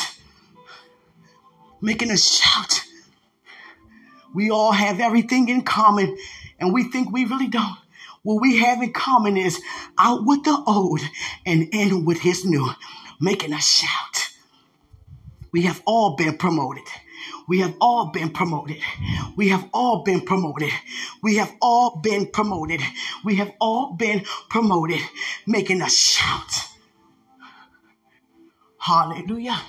Making 1.81 2.11
a 2.11 2.17
shout. 2.17 2.83
We 4.33 4.51
all 4.51 4.71
have 4.71 4.99
everything 4.99 5.49
in 5.49 5.63
common, 5.63 6.17
and 6.59 6.73
we 6.73 6.83
think 6.91 7.11
we 7.11 7.25
really 7.25 7.47
don't. 7.47 7.77
What 8.21 8.41
we 8.41 8.59
have 8.59 8.81
in 8.83 8.93
common 8.93 9.37
is 9.37 9.61
out 9.97 10.25
with 10.25 10.43
the 10.43 10.61
old 10.67 11.01
and 11.45 11.67
in 11.73 12.05
with 12.05 12.19
his 12.19 12.45
new, 12.45 12.69
making 13.19 13.53
a 13.53 13.61
shout. 13.61 14.29
We 15.51 15.63
have 15.63 15.81
all 15.85 16.15
been 16.15 16.37
promoted. 16.37 16.83
We 17.49 17.61
have 17.61 17.73
all 17.81 18.11
been 18.11 18.29
promoted. 18.29 18.77
We 19.35 19.49
have 19.49 19.67
all 19.73 20.03
been 20.03 20.21
promoted. 20.21 20.69
We 21.23 21.37
have 21.37 21.51
all 21.59 21.99
been 21.99 22.27
promoted. 22.27 22.79
We 23.25 23.37
have 23.37 23.51
all 23.59 23.93
been 23.93 24.23
promoted, 24.49 24.99
making 25.47 25.81
a 25.81 25.89
shout. 25.89 26.51
Hallelujah. 28.77 29.59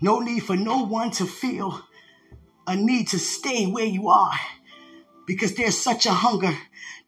No 0.00 0.20
need 0.20 0.40
for 0.40 0.56
no 0.56 0.84
one 0.86 1.10
to 1.12 1.26
feel 1.26 1.82
a 2.66 2.74
need 2.74 3.08
to 3.08 3.18
stay 3.18 3.66
where 3.66 3.84
you 3.84 4.08
are 4.08 4.32
because 5.26 5.54
there's 5.56 5.76
such 5.76 6.06
a 6.06 6.12
hunger 6.12 6.56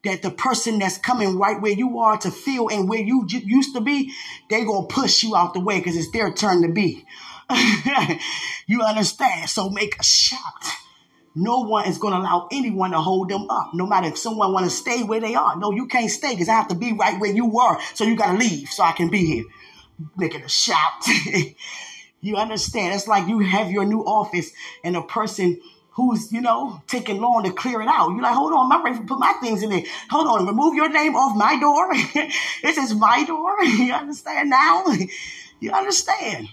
that 0.03 0.21
the 0.21 0.29
person 0.29 0.77
that's 0.77 0.99
coming 0.99 1.39
right 1.39 1.59
where 1.59 1.71
you 1.71 1.97
are 1.97 2.17
to 2.17 2.29
feel 2.29 2.69
and 2.69 2.87
where 2.87 3.01
you 3.01 3.25
used 3.27 3.73
to 3.73 3.81
be, 3.81 4.13
they're 4.51 4.65
gonna 4.65 4.85
push 4.85 5.23
you 5.23 5.35
out 5.35 5.55
the 5.55 5.59
way 5.59 5.79
because 5.79 5.97
it's 5.97 6.11
their 6.11 6.31
turn 6.31 6.61
to 6.61 6.69
be. 6.69 7.05
you 8.67 8.81
understand? 8.81 9.49
So 9.49 9.69
make 9.69 9.99
a 9.99 10.03
shot. 10.03 10.63
No 11.35 11.59
one 11.59 11.87
is 11.87 11.99
going 11.99 12.13
to 12.13 12.19
allow 12.19 12.47
anyone 12.51 12.91
to 12.91 12.99
hold 12.99 13.29
them 13.29 13.47
up, 13.49 13.71
no 13.73 13.85
matter 13.85 14.07
if 14.07 14.17
someone 14.17 14.53
want 14.53 14.65
to 14.65 14.71
stay 14.71 15.03
where 15.03 15.19
they 15.19 15.35
are. 15.35 15.55
No, 15.55 15.71
you 15.71 15.85
can't 15.85 16.09
stay 16.09 16.31
because 16.31 16.49
I 16.49 16.53
have 16.53 16.67
to 16.69 16.75
be 16.75 16.93
right 16.93 17.19
where 17.19 17.31
you 17.31 17.45
were. 17.45 17.77
So 17.93 18.05
you 18.05 18.15
got 18.15 18.31
to 18.31 18.37
leave 18.39 18.69
so 18.69 18.83
I 18.83 18.91
can 18.91 19.09
be 19.09 19.23
here. 19.23 19.43
Making 20.15 20.41
a 20.43 20.49
shout. 20.49 21.07
you 22.21 22.37
understand? 22.37 22.95
It's 22.95 23.07
like 23.07 23.27
you 23.27 23.39
have 23.39 23.69
your 23.69 23.85
new 23.85 24.01
office 24.01 24.51
and 24.83 24.95
a 24.95 25.03
person 25.03 25.61
who's, 25.91 26.31
you 26.31 26.41
know, 26.41 26.81
taking 26.87 27.21
long 27.21 27.43
to 27.43 27.51
clear 27.51 27.81
it 27.81 27.87
out. 27.87 28.09
You're 28.09 28.21
like, 28.21 28.35
hold 28.35 28.53
on, 28.53 28.71
I'm 28.71 28.83
ready 28.83 28.99
to 28.99 29.05
put 29.05 29.19
my 29.19 29.33
things 29.41 29.61
in 29.61 29.69
there. 29.69 29.83
Hold 30.09 30.27
on, 30.27 30.47
remove 30.47 30.75
your 30.75 30.89
name 30.89 31.15
off 31.15 31.35
my 31.37 31.59
door. 31.59 31.93
this 32.63 32.77
is 32.77 32.95
my 32.95 33.23
door. 33.25 33.63
You 33.63 33.93
understand 33.93 34.49
now? 34.49 34.85
You 35.59 35.71
understand? 35.71 36.49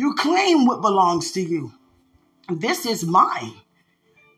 You 0.00 0.14
claim 0.14 0.64
what 0.64 0.80
belongs 0.80 1.30
to 1.32 1.42
you. 1.42 1.74
This 2.48 2.86
is 2.86 3.04
mine. 3.04 3.52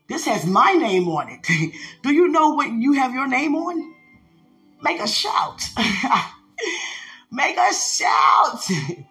This 0.09 0.25
has 0.25 0.45
my 0.45 0.73
name 0.73 1.07
on 1.07 1.29
it. 1.29 1.47
Do 2.03 2.11
you 2.11 2.27
know 2.27 2.49
what 2.49 2.69
you 2.69 2.91
have 2.91 3.13
your 3.13 3.29
name 3.29 3.55
on? 3.55 3.95
Make 4.81 4.99
a 4.99 5.07
shout. 5.07 5.61
Make 7.31 7.55
a 7.55 7.73
shout. 7.73 8.61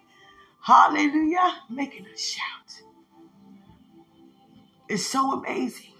Hallelujah. 0.61 1.55
Making 1.71 2.05
a 2.05 2.15
shout. 2.15 2.83
It's 4.87 5.07
so 5.07 5.33
amazing. 5.33 5.95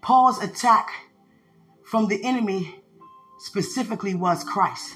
Paul's 0.00 0.42
attack 0.42 0.88
from 1.84 2.08
the 2.08 2.24
enemy 2.24 2.80
specifically 3.44 4.14
was 4.14 4.42
Christ. 4.42 4.94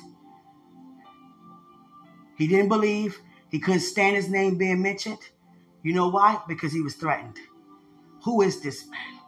He 2.38 2.46
didn't 2.46 2.68
believe. 2.68 3.20
He 3.50 3.58
couldn't 3.58 3.80
stand 3.80 4.16
his 4.16 4.30
name 4.30 4.56
being 4.56 4.80
mentioned. 4.80 5.18
You 5.82 5.92
know 5.92 6.08
why? 6.08 6.40
Because 6.48 6.72
he 6.72 6.80
was 6.80 6.94
threatened. 6.94 7.36
Who 8.24 8.40
is 8.42 8.60
this 8.60 8.88
man 8.88 9.20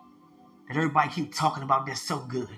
that 0.68 0.76
everybody 0.76 1.10
keep 1.10 1.34
talking 1.34 1.62
about 1.62 1.86
that's 1.86 2.00
so 2.00 2.20
good? 2.20 2.48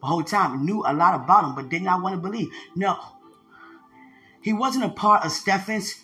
The 0.00 0.06
whole 0.06 0.22
time 0.22 0.64
knew 0.64 0.84
a 0.86 0.92
lot 0.92 1.14
about 1.14 1.44
him, 1.44 1.54
but 1.56 1.68
did 1.68 1.82
not 1.82 2.00
want 2.00 2.14
to 2.14 2.20
believe. 2.20 2.48
No, 2.76 2.98
he 4.40 4.52
wasn't 4.52 4.84
a 4.84 4.90
part 4.90 5.24
of 5.24 5.32
Stephen's, 5.32 5.94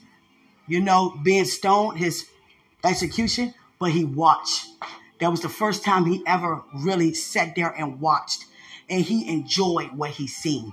you 0.66 0.81
know, 0.81 1.16
being 1.23 1.45
stoned, 1.45 1.99
his 1.99 2.26
execution, 2.83 3.54
but 3.78 3.93
he 3.93 4.04
watched. 4.04 4.67
That 5.21 5.30
was 5.30 5.41
the 5.41 5.49
first 5.49 5.84
time 5.84 6.04
he 6.04 6.25
ever 6.26 6.63
really 6.75 7.15
sat 7.15 7.54
there 7.54 7.71
and 7.71 8.00
watched, 8.00 8.47
and 8.88 9.02
he 9.04 9.28
enjoyed 9.28 9.92
what 9.92 10.10
he 10.10 10.26
seen. 10.26 10.73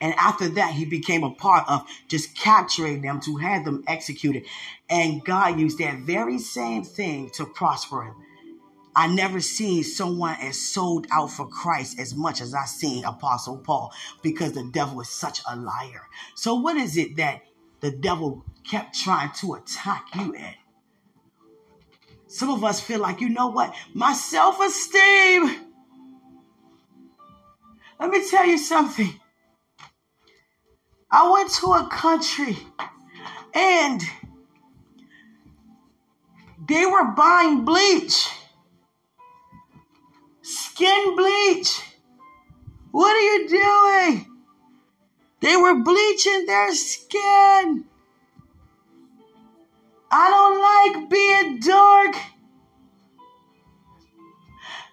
And 0.00 0.14
after 0.14 0.48
that, 0.50 0.74
he 0.74 0.84
became 0.84 1.22
a 1.22 1.30
part 1.30 1.68
of 1.68 1.86
just 2.08 2.36
capturing 2.36 3.02
them 3.02 3.20
to 3.20 3.36
have 3.36 3.64
them 3.64 3.84
executed. 3.86 4.44
And 4.90 5.24
God 5.24 5.58
used 5.58 5.78
that 5.78 6.00
very 6.00 6.38
same 6.38 6.84
thing 6.84 7.30
to 7.30 7.46
prosper 7.46 8.02
him. 8.02 8.14
I 8.94 9.06
never 9.06 9.40
seen 9.40 9.84
someone 9.84 10.36
as 10.40 10.60
sold 10.60 11.06
out 11.10 11.30
for 11.30 11.48
Christ 11.48 11.98
as 11.98 12.14
much 12.14 12.40
as 12.40 12.54
I 12.54 12.66
seen 12.66 13.04
Apostle 13.04 13.58
Paul 13.58 13.92
because 14.22 14.52
the 14.52 14.68
devil 14.70 15.00
is 15.00 15.08
such 15.08 15.40
a 15.50 15.56
liar. 15.56 16.02
So 16.34 16.56
what 16.56 16.76
is 16.76 16.96
it 16.96 17.16
that 17.16 17.42
the 17.80 17.90
devil 17.90 18.44
kept 18.68 18.98
trying 18.98 19.30
to 19.40 19.54
attack 19.54 20.06
you 20.14 20.36
at? 20.36 20.56
Some 22.26 22.50
of 22.50 22.64
us 22.64 22.80
feel 22.80 23.00
like, 23.00 23.20
you 23.20 23.28
know 23.28 23.48
what? 23.48 23.74
My 23.94 24.12
self-esteem. 24.12 25.71
Let 28.02 28.10
me 28.10 28.28
tell 28.28 28.46
you 28.46 28.58
something. 28.58 29.14
I 31.10 31.30
went 31.30 31.50
to 31.52 31.66
a 31.68 31.88
country 31.88 32.58
and 33.54 34.02
they 36.68 36.84
were 36.84 37.12
buying 37.12 37.64
bleach 37.64 38.28
Skin 40.42 41.14
bleach. 41.14 41.80
What 42.90 43.14
are 43.14 43.20
you 43.20 43.48
doing? 43.48 44.26
They 45.40 45.56
were 45.56 45.82
bleaching 45.82 46.46
their 46.46 46.74
skin. 46.74 47.84
I 50.10 50.30
don't 50.30 50.60
like 50.60 51.08
being 51.08 51.60
dark. 51.60 52.16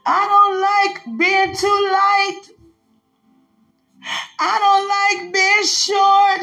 I 0.06 0.28
don't 0.32 0.62
like 0.62 1.17
being 1.17 1.56
too 1.56 1.89
light. 1.91 2.59
Like 5.12 5.34
being 5.34 5.63
short. 5.63 6.41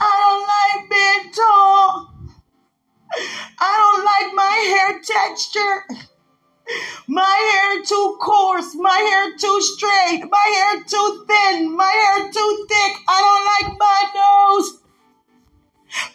I 0.00 0.12
don't 0.20 0.46
like 0.52 0.90
being 0.90 1.32
tall. 1.32 2.12
I 3.60 3.72
don't 3.78 4.04
like 4.04 4.34
my 4.34 4.56
hair 4.72 5.00
texture. 5.00 5.84
My 7.06 7.22
hair 7.52 7.82
too 7.84 8.18
coarse, 8.20 8.74
my 8.74 8.96
hair 8.96 9.36
too 9.38 9.60
straight, 9.60 10.24
my 10.28 10.46
hair 10.54 10.82
too 10.84 11.24
thin, 11.28 11.76
my 11.76 11.84
hair 11.84 12.30
too 12.32 12.66
thick. 12.68 12.96
I 13.08 13.20
don't 13.22 13.46
like 13.52 13.78
my 13.78 14.02
nose. 14.16 14.80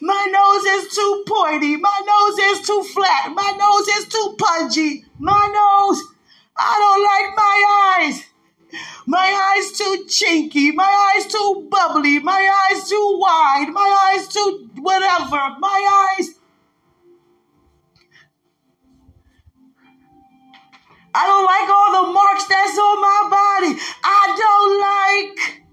My 0.01 0.27
nose 0.32 0.63
is 0.65 0.95
too 0.95 1.23
pointy, 1.27 1.77
my 1.77 2.01
nose 2.06 2.39
is 2.39 2.67
too 2.67 2.84
flat, 2.93 3.32
my 3.34 3.51
nose 3.58 3.88
is 3.99 4.08
too 4.08 4.36
pudgy. 4.38 5.06
My 5.19 5.47
nose, 5.47 6.03
I 6.58 6.75
don't 6.80 7.03
like 7.03 7.38
my 7.38 7.63
eyes. 7.99 8.23
My 9.06 9.53
eyes 9.56 9.71
too 9.77 10.06
chinky, 10.08 10.73
my 10.73 11.13
eyes 11.15 11.25
too 11.27 11.67
bubbly, 11.69 12.19
my 12.19 12.69
eyes 12.71 12.89
too 12.89 13.17
wide, 13.19 13.69
my 13.71 14.13
eyes 14.13 14.27
too 14.27 14.69
whatever, 14.75 15.56
my 15.60 16.15
eyes 16.19 16.38
I 21.17 21.25
don't 21.25 21.45
like 21.45 21.67
all 21.67 22.06
the 22.06 22.13
marks 22.13 22.45
that's 22.45 22.77
on 22.77 23.01
my 23.01 23.21
body. 23.25 23.82
I 24.03 24.23
don't 24.38 24.73
like. 24.86 25.63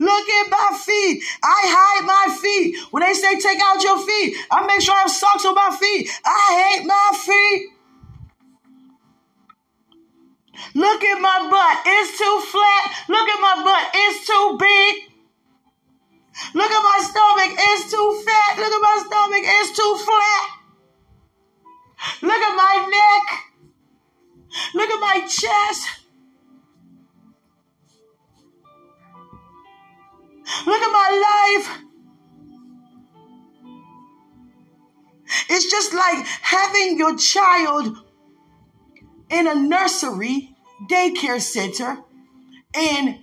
Look 0.00 0.28
at 0.28 0.50
my 0.50 0.78
feet. 0.78 1.22
I 1.40 1.60
hide 1.70 2.04
my 2.04 2.36
feet. 2.36 2.76
When 2.90 3.04
they 3.04 3.14
say 3.14 3.38
take 3.38 3.60
out 3.62 3.82
your 3.82 4.04
feet, 4.04 4.36
I 4.50 4.66
make 4.66 4.80
sure 4.80 4.94
I 4.94 5.02
have 5.06 5.10
socks 5.10 5.44
on 5.44 5.54
my 5.54 5.76
feet. 5.78 6.10
I 6.24 6.78
hate 6.78 6.86
my 6.86 7.10
feet. 7.14 7.77
Look 10.74 11.04
at 11.04 11.20
my 11.20 11.48
butt. 11.50 11.78
It's 11.86 12.18
too 12.18 12.40
flat. 12.50 12.92
Look 13.08 13.28
at 13.28 13.40
my 13.40 13.62
butt. 13.64 13.90
It's 13.94 14.26
too 14.26 14.56
big. 14.58 15.08
Look 16.54 16.70
at 16.70 16.82
my 16.82 16.98
stomach. 17.02 17.58
It's 17.58 17.90
too 17.90 18.22
fat. 18.24 18.58
Look 18.58 18.72
at 18.72 18.80
my 18.80 19.02
stomach. 19.06 19.42
It's 19.44 19.76
too 19.76 19.96
flat. 20.04 20.58
Look 22.22 22.42
at 22.42 22.56
my 22.56 22.88
neck. 22.90 23.44
Look 24.74 24.90
at 24.90 25.00
my 25.00 25.20
chest. 25.26 25.88
Look 30.66 30.82
at 30.82 30.92
my 30.92 31.10
life. 31.28 31.82
It's 35.50 35.70
just 35.70 35.92
like 35.92 36.24
having 36.26 36.98
your 36.98 37.16
child 37.16 37.98
in 39.30 39.46
a 39.46 39.54
nursery, 39.54 40.54
daycare 40.88 41.40
center, 41.40 41.98
and 42.74 43.18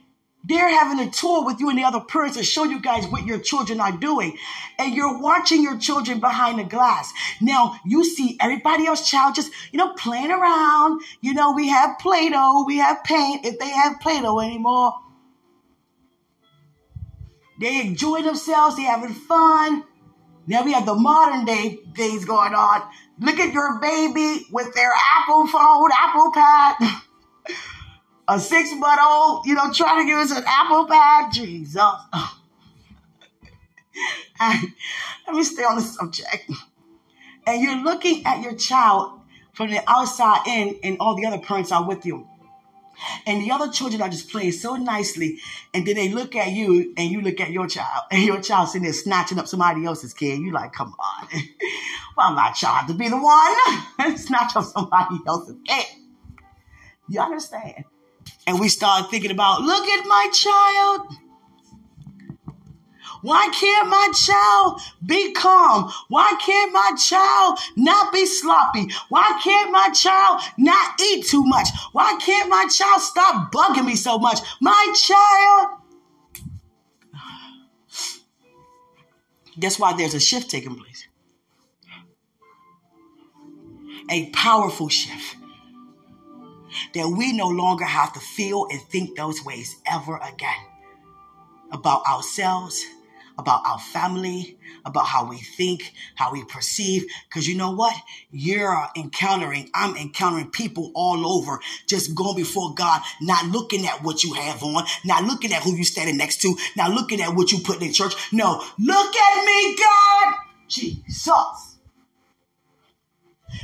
They're 0.47 0.69
having 0.69 1.05
a 1.05 1.09
tour 1.09 1.43
with 1.43 1.59
you 1.59 1.69
and 1.69 1.79
the 1.79 1.83
other 1.83 1.99
parents 2.01 2.37
to 2.37 2.43
show 2.43 2.65
you 2.65 2.79
guys 2.79 3.07
what 3.07 3.25
your 3.25 3.39
children 3.39 3.79
are 3.79 3.91
doing. 3.91 4.37
And 4.77 4.93
you're 4.93 5.19
watching 5.19 5.63
your 5.63 5.77
children 5.77 6.19
behind 6.19 6.59
the 6.59 6.63
glass. 6.63 7.11
Now 7.41 7.79
you 7.83 8.03
see 8.03 8.37
everybody 8.39 8.85
else 8.85 9.09
child 9.09 9.35
just, 9.35 9.51
you 9.71 9.79
know, 9.79 9.93
playing 9.93 10.31
around. 10.31 11.01
You 11.21 11.33
know, 11.33 11.53
we 11.53 11.69
have 11.69 11.97
Play-Doh, 11.99 12.65
we 12.67 12.77
have 12.77 13.03
paint, 13.03 13.45
if 13.45 13.57
they 13.57 13.69
have 13.69 13.99
Play-Doh 13.99 14.39
anymore. 14.39 14.93
They 17.59 17.81
enjoy 17.81 18.21
themselves, 18.21 18.75
they 18.75 18.83
having 18.83 19.13
fun. 19.13 19.83
Now 20.47 20.63
we 20.63 20.73
have 20.73 20.85
the 20.85 20.95
modern 20.95 21.45
day 21.45 21.79
things 21.95 22.25
going 22.25 22.53
on. 22.53 22.83
Look 23.19 23.39
at 23.39 23.53
your 23.53 23.79
baby 23.79 24.45
with 24.51 24.73
their 24.73 24.91
Apple 25.17 25.47
phone, 25.47 25.89
Apple 25.97 26.31
Pad. 26.31 27.01
a 28.27 28.39
six 28.39 28.73
month 28.75 28.99
old, 29.03 29.45
you 29.45 29.53
know, 29.53 29.71
trying 29.71 30.05
to 30.05 30.11
give 30.11 30.17
us 30.19 30.31
an 30.31 30.43
apple 30.45 30.85
pie. 30.85 31.29
Jesus. 31.31 31.75
let 35.27 35.35
me 35.35 35.43
stay 35.43 35.63
on 35.63 35.75
the 35.77 35.81
subject. 35.81 36.49
And 37.47 37.61
you're 37.61 37.83
looking 37.83 38.25
at 38.25 38.41
your 38.41 38.55
child 38.55 39.21
from 39.53 39.69
the 39.69 39.79
outside 39.87 40.47
in, 40.47 40.79
and 40.83 40.97
all 40.99 41.15
the 41.15 41.25
other 41.25 41.39
parents 41.39 41.71
are 41.71 41.87
with 41.87 42.05
you. 42.05 42.27
And 43.25 43.41
the 43.41 43.51
other 43.51 43.71
children 43.71 44.01
are 44.01 44.09
just 44.09 44.29
playing 44.29 44.51
so 44.51 44.75
nicely. 44.75 45.39
And 45.73 45.85
then 45.85 45.95
they 45.95 46.09
look 46.09 46.35
at 46.35 46.51
you 46.51 46.93
and 46.97 47.09
you 47.09 47.21
look 47.21 47.39
at 47.39 47.51
your 47.51 47.67
child. 47.67 48.03
And 48.11 48.23
your 48.23 48.41
child 48.41 48.69
sitting 48.69 48.83
there 48.83 48.93
snatching 48.93 49.39
up 49.39 49.47
somebody 49.47 49.85
else's 49.85 50.13
kid. 50.13 50.39
You 50.39 50.51
like, 50.51 50.73
come 50.73 50.93
on. 50.99 51.27
well, 52.17 52.33
not 52.33 52.55
trying 52.55 52.87
to 52.87 52.93
be 52.93 53.09
the 53.09 53.17
one. 53.17 54.17
Snatch 54.17 54.55
up 54.55 54.65
somebody 54.65 55.19
else's 55.27 55.57
kid. 55.65 55.85
You 57.07 57.21
understand? 57.21 57.85
and 58.47 58.59
we 58.59 58.69
start 58.69 59.09
thinking 59.09 59.31
about, 59.31 59.61
look 59.61 59.87
at 59.87 60.05
my 60.05 60.29
child. 60.31 61.07
Why 63.25 63.49
can't 63.59 63.89
my 63.89 64.09
child 64.13 64.81
be 65.03 65.33
calm? 65.33 65.91
Why 66.09 66.35
can't 66.39 66.71
my 66.71 66.91
child 66.95 67.57
not 67.75 68.13
be 68.13 68.23
sloppy? 68.27 68.87
Why 69.09 69.39
can't 69.43 69.71
my 69.71 69.89
child 69.89 70.41
not 70.59 71.01
eat 71.01 71.25
too 71.25 71.43
much? 71.43 71.67
Why 71.91 72.19
can't 72.23 72.49
my 72.49 72.67
child 72.67 73.01
stop 73.01 73.51
bugging 73.51 73.87
me 73.87 73.95
so 73.95 74.19
much? 74.19 74.37
My 74.61 74.93
child. 74.95 75.79
Guess 79.59 79.79
why 79.79 79.93
there's 79.93 80.13
a 80.13 80.19
shift 80.19 80.51
taking 80.51 80.75
place? 80.75 81.07
A 84.11 84.29
powerful 84.33 84.89
shift 84.89 85.35
that 86.93 87.09
we 87.09 87.33
no 87.33 87.47
longer 87.47 87.85
have 87.85 88.13
to 88.13 88.19
feel 88.19 88.67
and 88.69 88.79
think 88.83 89.17
those 89.17 89.43
ways 89.43 89.77
ever 89.87 90.17
again 90.17 90.63
about 91.71 92.05
ourselves, 92.05 92.85
about 93.37 93.61
our 93.65 93.79
family, 93.79 94.57
about 94.85 95.05
how 95.05 95.25
we 95.29 95.37
think, 95.37 95.93
how 96.15 96.31
we 96.31 96.43
perceive. 96.45 97.05
Because 97.27 97.47
you 97.47 97.55
know 97.55 97.71
what? 97.71 97.95
You're 98.31 98.87
encountering, 98.95 99.69
I'm 99.73 99.95
encountering 99.97 100.51
people 100.51 100.91
all 100.95 101.27
over 101.27 101.59
just 101.87 102.15
going 102.15 102.35
before 102.35 102.73
God, 102.73 103.01
not 103.21 103.45
looking 103.47 103.85
at 103.85 104.03
what 104.03 104.23
you 104.23 104.33
have 104.33 104.63
on, 104.63 104.85
not 105.03 105.23
looking 105.23 105.53
at 105.53 105.63
who 105.63 105.75
you're 105.75 105.83
standing 105.83 106.17
next 106.17 106.41
to, 106.41 106.55
not 106.75 106.91
looking 106.91 107.21
at 107.21 107.35
what 107.35 107.51
you 107.51 107.59
put 107.59 107.81
in 107.81 107.91
church. 107.93 108.13
No, 108.31 108.63
look 108.79 109.15
at 109.15 109.45
me, 109.45 109.75
God! 109.75 110.35
Jesus. 110.67 111.74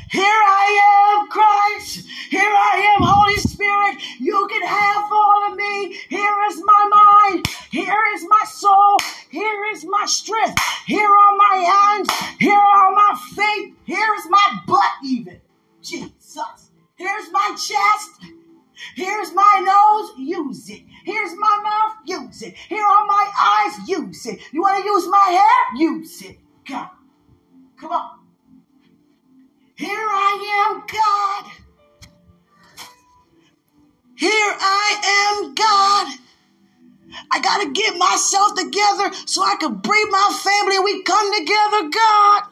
Here 0.09 0.23
I 0.23 1.19
am, 1.21 1.29
Christ. 1.29 2.07
Here 2.29 2.41
I 2.41 2.95
am, 2.95 3.03
Holy 3.03 3.37
Spirit. 3.37 4.01
You 4.19 4.47
can 4.49 4.65
have 4.67 5.11
all 5.11 5.51
of 5.51 5.57
me. 5.57 5.95
Here 6.09 6.37
is 6.49 6.61
my 6.63 7.29
mind. 7.33 7.47
Here 7.71 8.03
is 8.15 8.25
my 8.27 8.43
soul. 8.45 8.97
Here 9.29 9.65
is 9.73 9.85
my 9.85 10.05
strength. 10.05 10.61
Here 10.85 11.09
are 11.09 11.35
my 11.35 11.55
hands. 11.73 12.09
Here 12.39 12.59
are 12.59 12.91
my 12.91 13.19
feet. 13.35 13.75
Here 13.85 14.13
is 14.15 14.29
my 14.29 14.59
butt, 14.67 14.91
even. 15.05 15.41
Jesus. 15.81 16.71
Here's 16.95 17.31
my 17.31 17.49
chest. 17.51 18.31
Here's 18.95 19.33
my 19.33 19.63
nose. 19.65 20.17
Use 20.17 20.69
it. 20.69 20.83
Here's 21.05 21.35
my 21.37 21.59
mouth. 21.63 21.97
Use 22.05 22.41
it. 22.41 22.55
Here 22.55 22.85
are 22.85 23.05
my 23.05 23.31
eyes. 23.41 23.87
Use 23.89 24.25
it. 24.25 24.39
You 24.51 24.61
want 24.61 24.83
to 24.83 24.89
use 24.89 25.07
my 25.07 25.27
hair? 25.29 25.77
Use 25.81 26.21
it. 26.23 26.39
Come. 26.67 26.89
Come 27.77 27.91
on. 27.91 28.20
Here 29.81 29.89
I 29.97 30.33
am, 30.61 30.83
God. 30.85 31.51
Here 34.15 34.55
I 34.59 35.41
am, 35.41 35.55
God. 35.55 36.19
I 37.31 37.39
got 37.41 37.63
to 37.63 37.71
get 37.71 37.97
myself 37.97 38.53
together 38.53 39.11
so 39.25 39.41
I 39.41 39.55
can 39.59 39.77
bring 39.77 40.05
my 40.11 40.39
family 40.43 40.75
and 40.75 40.85
we 40.85 41.01
come 41.01 41.33
together, 41.33 41.89
God. 41.89 42.43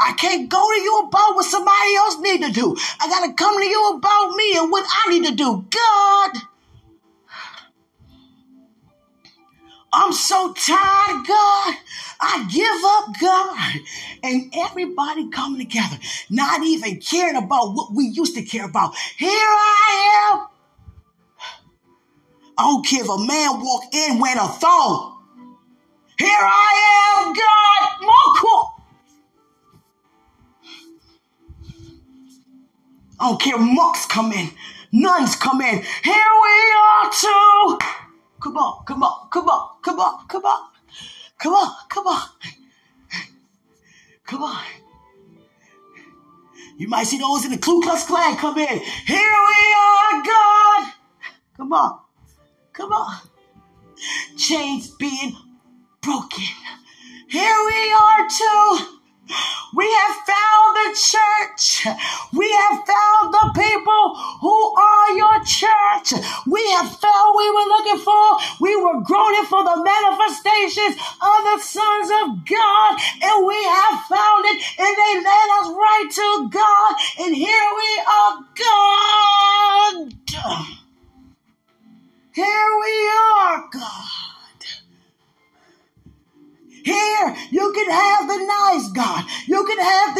I 0.00 0.14
can't 0.16 0.48
go 0.48 0.66
to 0.74 0.80
you 0.80 0.98
about 1.08 1.34
what 1.34 1.44
somebody 1.44 1.94
else 1.96 2.18
need 2.20 2.40
to 2.40 2.52
do. 2.52 2.74
I 3.02 3.08
got 3.10 3.26
to 3.26 3.34
come 3.34 3.60
to 3.60 3.66
you 3.66 3.90
about 3.98 4.34
me 4.34 4.56
and 4.56 4.70
what 4.72 4.86
I 4.88 5.10
need 5.10 5.26
to 5.26 5.34
do. 5.34 5.66
God. 5.68 6.49
I'm 9.92 10.12
so 10.12 10.52
tired, 10.52 11.26
God. 11.26 11.74
I 12.20 12.46
give 12.50 12.84
up, 12.84 13.20
God. 13.20 13.80
And 14.22 14.54
everybody 14.54 15.30
coming 15.30 15.58
together, 15.66 15.98
not 16.28 16.62
even 16.62 17.00
caring 17.00 17.36
about 17.36 17.74
what 17.74 17.92
we 17.94 18.04
used 18.06 18.34
to 18.36 18.42
care 18.42 18.66
about. 18.66 18.94
Here 19.16 19.28
I 19.30 20.30
am. 20.32 20.46
I 22.58 22.62
don't 22.64 22.86
care 22.86 23.02
if 23.02 23.08
a 23.08 23.18
man 23.18 23.60
walk 23.60 23.84
in 23.92 24.18
wearing 24.18 24.38
a 24.38 24.48
thong. 24.48 25.16
Here 26.18 26.28
I 26.28 27.24
am, 27.24 27.32
God. 27.32 28.06
More 28.06 28.30
I 33.20 33.28
don't 33.28 33.40
care 33.40 33.58
monks 33.58 34.06
come 34.06 34.32
in, 34.32 34.50
nuns 34.92 35.36
come 35.36 35.60
in. 35.60 35.82
Here 35.82 36.30
we 36.42 36.74
are 36.80 37.10
too. 37.12 37.78
Come 38.40 38.56
on, 38.56 38.84
come 38.86 39.02
on, 39.02 39.28
come 39.28 39.46
on, 39.46 39.69
come 39.82 40.00
on, 40.00 40.26
come 40.28 40.44
on. 40.44 40.68
Come 41.38 41.54
on, 41.54 41.74
come 41.88 42.06
on. 42.06 42.28
Come 44.26 44.42
on. 44.42 44.64
You 46.78 46.88
might 46.88 47.06
see 47.06 47.18
those 47.18 47.44
in 47.44 47.50
the 47.50 47.58
Ku 47.58 47.80
Klux 47.82 48.04
Klan 48.04 48.36
come 48.36 48.58
in. 48.58 48.78
Here 49.06 49.18
we 49.18 49.74
are, 49.78 50.22
God. 50.22 50.92
Come 51.56 51.72
on. 51.72 52.00
Come 52.72 52.92
on. 52.92 53.20
Chains 54.36 54.90
being 54.90 55.36
broken. 56.00 56.44
Here 57.28 57.56
we 57.66 57.92
are 57.92 58.28
too. 58.28 58.99
We 59.74 59.86
have 59.86 60.16
found 60.26 60.70
the 60.76 60.88
church. 60.96 61.86
We 62.32 62.48
have 62.52 62.78
found 62.86 63.34
the 63.34 63.46
people 63.54 64.04
who 64.40 64.58
are 64.76 65.10
your 65.16 65.38
church. 65.44 66.14
We 66.46 66.62
have 66.78 66.90
found 66.98 67.34
we 67.36 67.50
were 67.50 67.68
looking 67.68 68.00
for. 68.04 68.24
We 68.60 68.76
were 68.76 69.00
groaning 69.02 69.46
for 69.46 69.62
the 69.64 69.78
manifestations 69.82 70.96
of 71.20 71.38
the 71.48 71.58
sons 71.62 72.08
of 72.22 72.26
God, 72.46 72.90
and 73.22 73.46
we 73.46 73.58
have 73.64 73.96
found 74.08 74.44
it, 74.46 74.58
and 74.78 74.92
they 74.96 75.14
led 75.22 75.48
us 75.60 75.68
right 75.70 76.08
to 76.12 76.48
God, 76.50 76.90
and 77.26 77.34
here 77.36 77.68
we 77.76 77.90
are, 78.06 78.34
God. 78.54 79.89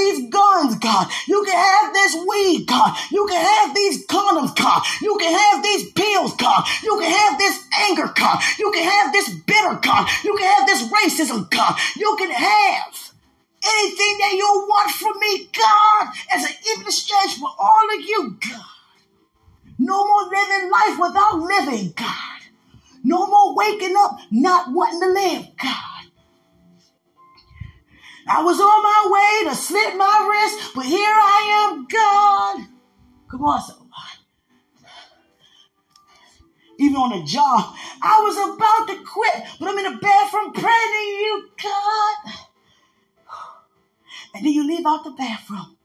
These 0.00 0.30
guns, 0.30 0.76
God. 0.76 1.08
You 1.28 1.44
can 1.44 1.56
have 1.56 1.92
this 1.92 2.16
weed, 2.26 2.66
God. 2.66 2.96
You 3.10 3.26
can 3.26 3.40
have 3.44 3.74
these 3.74 4.06
condoms, 4.06 4.56
God. 4.56 4.82
You 5.02 5.16
can 5.18 5.32
have 5.32 5.62
these 5.62 5.92
pills, 5.92 6.34
God. 6.36 6.64
You 6.82 6.98
can 6.98 7.10
have 7.10 7.38
this 7.38 7.64
anger, 7.88 8.12
God. 8.14 8.40
You 8.58 8.72
can 8.72 8.88
have 8.88 9.12
this 9.12 9.28
bitter, 9.46 9.78
God. 9.82 10.08
You 10.24 10.36
can 10.36 10.46
have 10.56 10.66
this 10.66 10.82
racism, 10.88 11.50
God. 11.50 11.74
You 11.96 12.16
can 12.18 12.30
have 12.30 13.12
anything 13.62 14.18
that 14.20 14.34
you 14.36 14.66
want 14.68 14.90
from 14.90 15.18
me, 15.20 15.48
God, 15.52 16.08
as 16.34 16.44
an 16.44 16.56
even 16.72 16.86
exchange 16.86 17.34
for 17.38 17.50
all 17.58 17.86
of 17.94 18.00
you, 18.00 18.38
God. 18.40 18.64
No 19.78 20.06
more 20.06 20.24
living 20.24 20.70
life 20.70 20.98
without 20.98 21.38
living, 21.38 21.92
God. 21.96 22.40
No 23.02 23.26
more 23.26 23.54
waking 23.56 23.94
up 23.98 24.18
not 24.30 24.72
wanting 24.72 25.00
to 25.00 25.08
live, 25.08 25.46
God. 25.62 25.89
I 28.28 28.42
was 28.42 28.60
on 28.60 28.82
my 28.82 29.08
way 29.10 29.50
to 29.50 29.56
slit 29.56 29.96
my 29.96 30.28
wrist, 30.30 30.74
but 30.74 30.84
here 30.84 31.00
I 31.00 31.70
am, 31.72 31.86
God. 31.86 32.68
Come 33.30 33.44
on, 33.44 33.60
somebody. 33.60 33.88
Even 36.78 36.96
on 36.96 37.18
the 37.18 37.26
job, 37.26 37.74
I 38.02 38.20
was 38.20 38.36
about 38.36 38.88
to 38.88 39.04
quit, 39.04 39.44
but 39.58 39.68
I'm 39.68 39.78
in 39.78 39.92
the 39.92 39.98
bathroom 40.00 40.52
praying 40.52 40.64
to 40.64 41.04
you, 41.04 41.50
God. 41.62 42.34
And 44.34 44.46
then 44.46 44.52
you 44.52 44.66
leave 44.66 44.86
out 44.86 45.04
the 45.04 45.10
bathroom. 45.10 45.76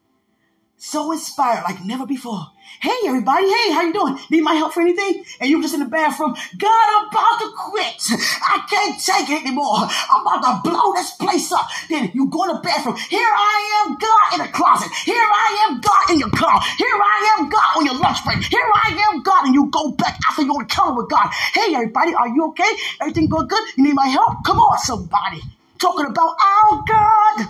So 0.85 1.11
inspired 1.11 1.63
like 1.63 1.83
never 1.83 2.05
before. 2.05 2.51
Hey 2.79 2.93
everybody, 3.07 3.49
hey, 3.49 3.73
how 3.73 3.81
you 3.81 3.93
doing? 3.93 4.19
Need 4.29 4.41
my 4.41 4.53
help 4.53 4.73
for 4.73 4.81
anything? 4.81 5.25
And 5.39 5.49
you 5.49 5.57
were 5.57 5.63
just 5.63 5.73
in 5.73 5.79
the 5.79 5.89
bathroom. 5.89 6.35
God, 6.57 6.85
I'm 6.93 7.09
about 7.09 7.39
to 7.41 7.49
quit. 7.57 7.97
I 8.45 8.61
can't 8.69 9.01
take 9.01 9.29
it 9.29 9.41
anymore. 9.41 9.89
I'm 9.89 10.21
about 10.21 10.45
to 10.45 10.69
blow 10.69 10.93
this 10.93 11.11
place 11.11 11.51
up. 11.51 11.67
Then 11.89 12.11
you 12.13 12.29
go 12.29 12.43
in 12.43 12.55
the 12.55 12.61
bathroom. 12.61 12.97
Here 13.09 13.19
I 13.19 13.81
am, 13.81 13.97
God, 13.97 14.27
in 14.33 14.45
the 14.45 14.51
closet. 14.53 14.91
Here 15.05 15.15
I 15.17 15.67
am, 15.67 15.81
God, 15.81 16.11
in 16.11 16.19
your 16.19 16.29
car. 16.29 16.61
Here 16.77 16.87
I 16.87 17.37
am, 17.39 17.49
God, 17.49 17.77
on 17.77 17.85
your 17.85 17.97
lunch 17.97 18.23
break. 18.23 18.43
Here 18.43 18.61
I 18.61 19.09
am, 19.09 19.23
God, 19.23 19.45
and 19.45 19.55
you 19.55 19.65
go 19.71 19.91
back 19.91 20.19
after 20.29 20.43
your 20.43 20.61
encounter 20.61 20.93
with 20.93 21.09
God. 21.09 21.29
Hey 21.53 21.73
everybody, 21.73 22.13
are 22.13 22.27
you 22.27 22.45
okay? 22.49 22.71
Everything 23.01 23.27
going 23.27 23.47
good? 23.47 23.63
You 23.75 23.85
need 23.85 23.95
my 23.95 24.07
help? 24.07 24.43
Come 24.45 24.59
on, 24.59 24.77
somebody. 24.79 25.41
Talking 25.79 26.05
about 26.05 26.37
our 26.37 26.83
God. 26.87 27.47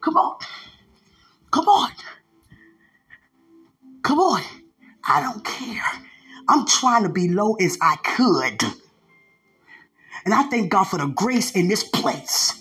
Come 0.00 0.16
on. 0.16 0.38
Come 1.50 1.66
on. 1.66 1.90
Come 4.02 4.18
on. 4.18 4.42
I 5.06 5.20
don't 5.20 5.44
care. 5.44 5.82
I'm 6.48 6.66
trying 6.66 7.04
to 7.04 7.08
be 7.08 7.28
low 7.28 7.54
as 7.54 7.78
I 7.80 7.96
could. 7.96 8.62
And 10.24 10.32
I 10.32 10.44
thank 10.44 10.70
God 10.70 10.84
for 10.84 10.98
the 10.98 11.06
grace 11.06 11.52
in 11.52 11.68
this 11.68 11.84
place. 11.84 12.60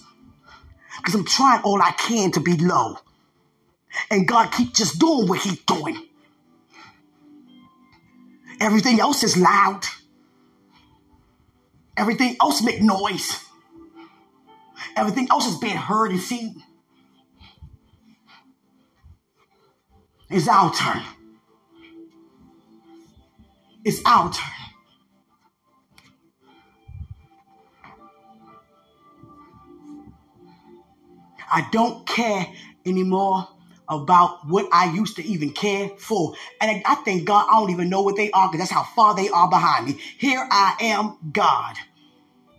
Because 0.97 1.15
I'm 1.15 1.25
trying 1.25 1.61
all 1.63 1.81
I 1.81 1.91
can 1.91 2.31
to 2.31 2.39
be 2.39 2.57
low. 2.57 2.97
And 4.09 4.27
God 4.27 4.51
keep 4.51 4.73
just 4.73 4.99
doing 4.99 5.27
what 5.27 5.39
he's 5.39 5.59
doing. 5.63 6.01
Everything 8.59 8.99
else 8.99 9.23
is 9.23 9.37
loud. 9.37 9.81
Everything 11.97 12.35
else 12.39 12.63
make 12.63 12.81
noise. 12.81 13.43
Everything 14.95 15.27
else 15.29 15.47
is 15.47 15.57
being 15.57 15.75
heard 15.75 16.11
and 16.11 16.19
seen. 16.19 16.63
It's 20.29 20.47
our 20.47 20.73
turn. 20.73 21.01
It's 23.83 24.01
our 24.05 24.31
turn. 24.31 24.61
I 31.51 31.67
don't 31.71 32.07
care 32.07 32.47
anymore 32.85 33.47
about 33.89 34.47
what 34.47 34.69
I 34.71 34.93
used 34.93 35.17
to 35.17 35.23
even 35.25 35.51
care 35.51 35.89
for. 35.97 36.33
And 36.61 36.81
I, 36.85 36.95
thank 36.95 37.25
God 37.25 37.47
I 37.49 37.59
don't 37.59 37.71
even 37.71 37.89
know 37.89 38.01
what 38.01 38.15
they 38.15 38.31
are 38.31 38.47
because 38.47 38.59
that's 38.59 38.71
how 38.71 38.83
far 38.83 39.15
they 39.15 39.29
are 39.29 39.49
behind 39.49 39.87
me. 39.87 39.99
Here 40.17 40.47
I 40.49 40.77
am, 40.79 41.17
God, 41.33 41.75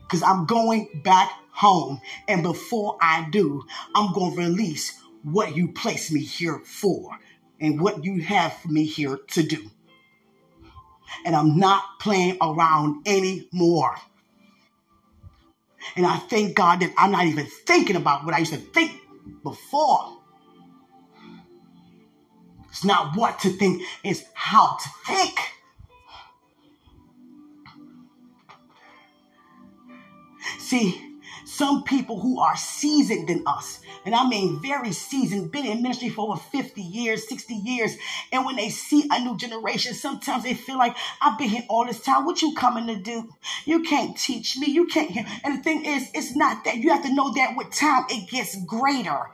because 0.03 0.23
I'm 0.23 0.45
going 0.45 1.01
back 1.03 1.33
home. 1.53 2.01
And 2.29 2.43
before 2.43 2.99
I 3.01 3.29
do, 3.31 3.65
I'm 3.95 4.13
going 4.13 4.35
to 4.35 4.39
release 4.39 5.01
what 5.23 5.57
you 5.57 5.69
placed 5.69 6.13
me 6.13 6.21
here 6.21 6.61
for 6.65 7.17
and 7.61 7.81
what 7.81 8.05
you 8.05 8.21
have 8.23 8.55
me 8.69 8.85
here 8.85 9.19
to 9.29 9.43
do. 9.43 9.71
And 11.25 11.37
I'm 11.37 11.59
not 11.59 11.83
playing 12.01 12.39
around 12.41 13.07
anymore. 13.07 13.97
And 15.97 16.07
I 16.07 16.17
thank 16.17 16.55
God 16.55 16.81
that 16.81 16.93
I'm 16.97 17.11
not 17.11 17.27
even 17.27 17.47
thinking 17.67 17.97
about 17.97 18.25
what 18.25 18.35
I 18.35 18.39
used 18.39 18.53
to 18.53 18.59
think 18.59 18.93
before. 19.43 20.19
It's 22.71 22.85
not 22.85 23.17
what 23.17 23.39
to 23.41 23.51
think, 23.51 23.83
it's 24.03 24.25
how 24.33 24.77
to 24.77 24.89
think. 25.07 25.39
See, 30.59 31.12
some 31.53 31.85
people 31.85 32.19
who 32.21 32.41
are 32.41 32.57
seasoned 32.57 33.29
than 33.29 33.43
us, 33.47 33.81
and 34.05 34.15
I 34.15 34.29
mean 34.29 34.61
very 34.63 34.93
seasoned, 34.93 35.53
been 35.53 35.67
in 35.67 35.83
ministry 35.83 36.09
for 36.09 36.33
over 36.33 36.41
50 36.41 36.81
years, 36.81 37.29
60 37.29 37.55
years, 37.55 37.97
and 38.33 38.47
when 38.47 38.57
they 38.57 38.71
see 38.71 39.07
a 39.11 39.21
new 39.21 39.37
generation, 39.37 39.95
sometimes 39.95 40.45
they 40.45 40.55
feel 40.55 40.79
like, 40.79 40.97
I've 41.21 41.39
been 41.39 41.51
here 41.51 41.65
all 41.69 41.85
this 41.85 42.01
time. 42.01 42.25
What 42.25 42.43
you 42.43 42.55
coming 42.55 42.87
to 42.87 42.97
do? 42.97 43.29
You 43.65 43.83
can't 43.83 44.17
teach 44.17 44.57
me. 44.57 44.69
You 44.69 44.87
can't. 44.87 45.15
And 45.45 45.59
the 45.59 45.63
thing 45.63 45.85
is, 45.85 46.09
it's 46.15 46.35
not 46.35 46.65
that. 46.65 46.79
You 46.79 46.91
have 46.91 47.05
to 47.05 47.15
know 47.15 47.33
that 47.35 47.55
with 47.57 47.71
time, 47.71 48.05
it 48.09 48.31
gets 48.31 48.57
greater. 48.65 49.31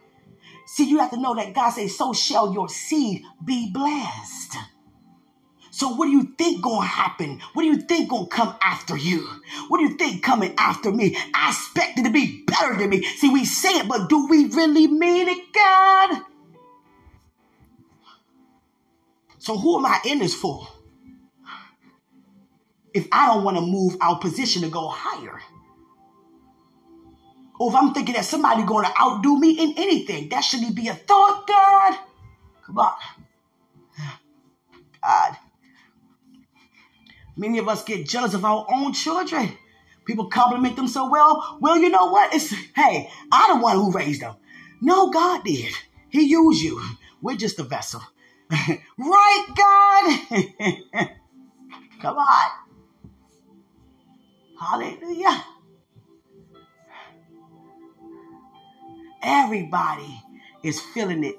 See, 0.66 0.88
you 0.88 0.98
have 0.98 1.10
to 1.10 1.20
know 1.20 1.34
that 1.34 1.54
God 1.54 1.70
says, 1.70 1.96
so 1.96 2.12
shall 2.12 2.52
your 2.52 2.68
seed 2.68 3.22
be 3.44 3.70
blessed. 3.72 4.56
So 5.78 5.90
what 5.90 6.06
do 6.06 6.10
you 6.10 6.24
think 6.36 6.60
gonna 6.60 6.84
happen? 6.84 7.40
What 7.52 7.62
do 7.62 7.68
you 7.68 7.76
think 7.76 8.10
gonna 8.10 8.26
come 8.26 8.52
after 8.60 8.96
you? 8.96 9.20
What 9.68 9.78
do 9.78 9.84
you 9.84 9.96
think 9.96 10.24
coming 10.24 10.52
after 10.58 10.90
me? 10.90 11.16
I 11.32 11.50
expect 11.50 12.00
it 12.00 12.02
to 12.02 12.10
be 12.10 12.42
better 12.48 12.76
than 12.76 12.90
me. 12.90 13.04
See, 13.04 13.28
we 13.32 13.44
say 13.44 13.68
it, 13.68 13.86
but 13.86 14.08
do 14.08 14.26
we 14.26 14.46
really 14.46 14.88
mean 14.88 15.28
it, 15.28 15.52
God? 15.54 16.22
So 19.38 19.56
who 19.56 19.78
am 19.78 19.86
I 19.86 20.00
in 20.04 20.18
this 20.18 20.34
for? 20.34 20.66
If 22.92 23.06
I 23.12 23.26
don't 23.28 23.44
want 23.44 23.56
to 23.58 23.60
move 23.60 23.98
our 24.00 24.18
position 24.18 24.62
to 24.62 24.68
go 24.68 24.88
higher. 24.88 25.40
Or 27.60 27.70
if 27.70 27.76
I'm 27.76 27.94
thinking 27.94 28.16
that 28.16 28.24
somebody 28.24 28.64
going 28.64 28.84
to 28.84 29.00
outdo 29.00 29.38
me 29.38 29.52
in 29.52 29.74
anything, 29.76 30.28
that 30.30 30.40
shouldn't 30.40 30.74
be 30.74 30.88
a 30.88 30.94
thought, 30.94 31.46
God. 31.46 31.98
Come 32.66 32.78
on. 32.78 32.94
God. 35.00 35.36
Many 37.38 37.58
of 37.58 37.68
us 37.68 37.84
get 37.84 38.06
jealous 38.06 38.34
of 38.34 38.44
our 38.44 38.66
own 38.68 38.92
children. 38.92 39.56
People 40.04 40.26
compliment 40.26 40.74
them 40.74 40.88
so 40.88 41.08
well. 41.08 41.58
Well, 41.60 41.78
you 41.78 41.88
know 41.88 42.06
what? 42.06 42.34
It's 42.34 42.52
hey, 42.74 43.08
I'm 43.30 43.58
the 43.58 43.62
one 43.62 43.76
who 43.76 43.92
raised 43.92 44.22
them. 44.22 44.34
No, 44.80 45.10
God 45.10 45.44
did. 45.44 45.72
He 46.08 46.22
used 46.22 46.60
you. 46.60 46.82
We're 47.22 47.36
just 47.36 47.60
a 47.60 47.62
vessel. 47.62 48.02
right, 48.50 49.46
God? 49.56 50.48
Come 52.02 52.16
on. 52.16 52.50
Hallelujah. 54.58 55.44
Everybody 59.22 60.20
is 60.64 60.80
feeling 60.80 61.22
it 61.22 61.36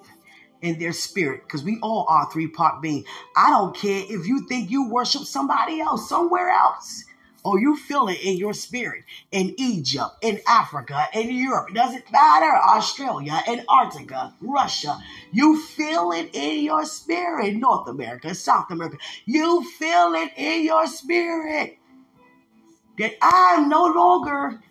in 0.62 0.80
their 0.80 0.94
spirit 0.94 1.44
because 1.44 1.64
we 1.64 1.80
all 1.84 2.06
are 2.10 2.32
three 2.32 2.48
part 2.48 2.82
being. 2.82 3.06
I 3.38 3.52
don't 3.52 3.76
care 3.76 4.04
if 4.10 4.28
you 4.28 4.48
think 4.48 4.72
you 4.72 4.90
worship 4.90 5.24
somebody 5.24 5.82
else 5.82 6.10
somewhere 6.10 6.50
else 6.50 7.06
or 7.44 7.60
you 7.60 7.78
feel 7.78 8.10
it 8.10 8.20
in 8.24 8.38
your 8.38 8.54
spirit 8.54 9.04
in 9.32 9.56
Egypt, 9.60 10.12
in 10.22 10.42
Africa, 10.48 11.08
in 11.14 11.34
Europe. 11.36 11.70
It 11.72 11.76
doesn't 11.76 12.12
matter. 12.12 12.52
Australia, 12.56 13.42
Antarctica, 13.48 14.36
Russia. 14.42 15.00
You 15.32 15.62
feel 15.62 16.12
it 16.14 16.32
in 16.34 16.64
your 16.66 16.86
spirit. 16.86 17.56
North 17.56 17.88
America, 17.90 18.36
South 18.36 18.72
America. 18.72 18.98
You 19.26 19.64
feel 19.80 20.14
it 20.16 20.32
in 20.38 20.66
your 20.66 20.88
spirit 20.88 21.78
that 23.00 23.14
I'm 23.22 23.70
no 23.70 23.86
longer 23.86 24.62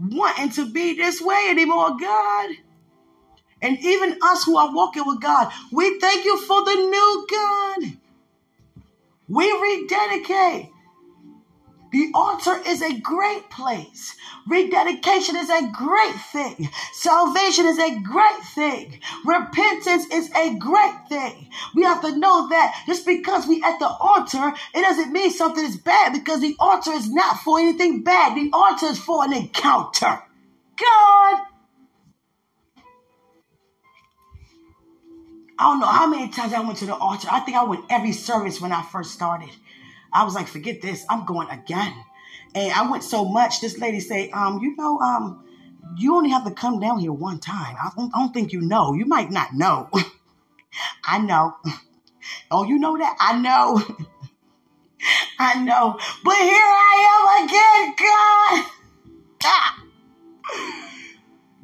wanting 0.00 0.50
to 0.52 0.70
be 0.72 0.94
this 0.96 1.20
way 1.22 1.48
anymore, 1.50 1.96
God. 2.00 2.50
And 3.62 3.78
even 3.80 4.18
us 4.22 4.44
who 4.44 4.56
are 4.56 4.74
walking 4.74 5.04
with 5.06 5.20
God, 5.20 5.50
we 5.72 5.98
thank 5.98 6.24
you 6.24 6.38
for 6.42 6.64
the 6.64 6.74
new 6.74 7.26
God. 7.30 7.98
We 9.28 9.50
rededicate. 9.50 10.70
The 11.92 12.10
altar 12.14 12.60
is 12.66 12.82
a 12.82 12.98
great 13.00 13.48
place. 13.48 14.14
Rededication 14.46 15.36
is 15.36 15.48
a 15.48 15.70
great 15.72 16.14
thing. 16.32 16.68
Salvation 16.92 17.64
is 17.66 17.78
a 17.78 17.98
great 18.00 18.42
thing. 18.54 19.00
Repentance 19.24 20.04
is 20.12 20.30
a 20.36 20.56
great 20.56 21.08
thing. 21.08 21.48
We 21.74 21.84
have 21.84 22.02
to 22.02 22.16
know 22.16 22.48
that 22.48 22.82
just 22.86 23.06
because 23.06 23.46
we 23.46 23.62
at 23.62 23.78
the 23.78 23.88
altar, 23.88 24.52
it 24.74 24.82
doesn't 24.82 25.12
mean 25.12 25.30
something 25.30 25.64
is 25.64 25.78
bad 25.78 26.12
because 26.12 26.40
the 26.40 26.56
altar 26.58 26.92
is 26.92 27.10
not 27.10 27.38
for 27.38 27.58
anything 27.60 28.02
bad. 28.02 28.36
The 28.36 28.50
altar 28.52 28.86
is 28.86 28.98
for 28.98 29.24
an 29.24 29.32
encounter. 29.32 30.22
God 30.78 31.45
I 35.58 35.70
don't 35.70 35.80
know 35.80 35.86
how 35.86 36.06
many 36.06 36.28
times 36.28 36.52
I 36.52 36.60
went 36.60 36.78
to 36.78 36.86
the 36.86 36.94
altar. 36.94 37.28
I 37.30 37.40
think 37.40 37.56
I 37.56 37.64
went 37.64 37.84
every 37.88 38.12
service 38.12 38.60
when 38.60 38.72
I 38.72 38.82
first 38.82 39.12
started. 39.12 39.50
I 40.12 40.24
was 40.24 40.34
like, 40.34 40.48
forget 40.48 40.82
this, 40.82 41.04
I'm 41.08 41.24
going 41.24 41.48
again. 41.48 41.94
And 42.54 42.72
I 42.72 42.90
went 42.90 43.04
so 43.04 43.24
much. 43.24 43.60
This 43.60 43.78
lady 43.78 44.00
say, 44.00 44.30
um, 44.30 44.60
you 44.62 44.74
know, 44.76 44.98
um, 45.00 45.44
you 45.96 46.14
only 46.14 46.30
have 46.30 46.44
to 46.44 46.50
come 46.50 46.80
down 46.80 46.98
here 47.00 47.12
one 47.12 47.38
time. 47.38 47.76
I 47.80 47.90
don't, 47.96 48.14
I 48.14 48.18
don't 48.18 48.32
think 48.32 48.52
you 48.52 48.60
know. 48.60 48.94
You 48.94 49.06
might 49.06 49.30
not 49.30 49.54
know. 49.54 49.90
I 51.04 51.18
know. 51.18 51.56
Oh, 52.50 52.64
you 52.64 52.78
know 52.78 52.98
that? 52.98 53.16
I 53.20 53.38
know. 53.38 53.80
I 55.38 55.62
know. 55.62 55.96
But 56.24 56.34
here 56.34 56.52
I 56.52 57.06
am 57.14 57.44
again, 57.44 57.94
God. 57.96 58.72
Ah. 59.44 59.75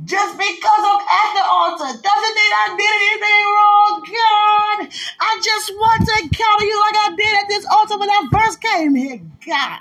Just 0.05 0.37
because 0.37 0.83
I'm 0.83 1.01
at 1.01 1.35
the 1.35 1.45
altar 1.45 1.85
doesn't 1.85 2.35
mean 2.35 2.53
I 2.55 2.75
did 2.77 2.97
anything 3.07 3.45
wrong, 3.55 4.03
God. 4.03 4.93
I 5.21 5.41
just 5.43 5.73
want 5.75 6.07
to 6.07 6.25
encounter 6.25 6.65
you 6.65 6.81
like 6.81 6.97
I 6.97 7.15
did 7.17 7.35
at 7.43 7.49
this 7.49 7.67
altar 7.71 7.99
when 7.99 8.11
I 8.11 8.29
first 8.33 8.61
came 8.61 8.95
here, 8.95 9.21
God. 9.47 9.81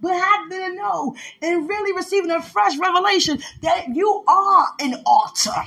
But 0.00 0.12
I 0.12 0.46
didn't 0.50 0.76
know 0.76 1.16
and 1.40 1.68
really 1.68 1.96
receiving 1.96 2.30
a 2.30 2.42
fresh 2.42 2.76
revelation 2.78 3.38
that 3.62 3.86
you 3.94 4.22
are 4.28 4.68
an 4.80 5.02
altar 5.06 5.64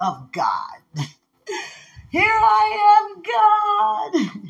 of 0.00 0.32
God. 0.32 0.82
Here 2.10 2.22
I 2.24 3.10
am, 3.14 4.22
God. 4.32 4.42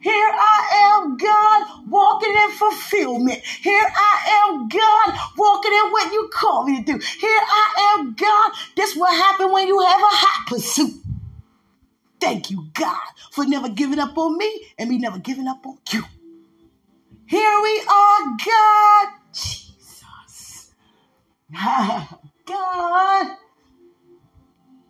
Here 0.00 0.12
I 0.32 1.02
am, 1.02 1.16
God, 1.16 1.88
walking 1.88 2.32
in 2.32 2.50
fulfillment. 2.52 3.40
Here 3.42 3.86
I 3.94 4.48
am, 4.48 4.68
God, 4.68 5.18
walking 5.36 5.72
in 5.72 5.92
what 5.92 6.12
you 6.12 6.30
call 6.32 6.64
me 6.66 6.82
to 6.82 6.92
do. 6.92 6.98
Here 6.98 7.40
I 7.42 7.96
am, 7.98 8.14
God. 8.14 8.52
This 8.76 8.96
will 8.96 9.06
happen 9.06 9.52
when 9.52 9.68
you 9.68 9.78
have 9.80 10.00
a 10.00 10.06
hot 10.06 10.46
pursuit. 10.48 10.94
Thank 12.18 12.50
you, 12.50 12.68
God, 12.74 12.96
for 13.30 13.44
never 13.46 13.68
giving 13.68 13.98
up 13.98 14.16
on 14.16 14.38
me 14.38 14.66
and 14.78 14.88
me 14.88 14.98
never 14.98 15.18
giving 15.18 15.48
up 15.48 15.66
on 15.66 15.78
you. 15.90 16.04
Here 17.26 17.60
we 17.62 17.80
are, 17.80 18.36
God. 18.44 19.08
Jesus. 19.32 20.72
God. 22.46 23.36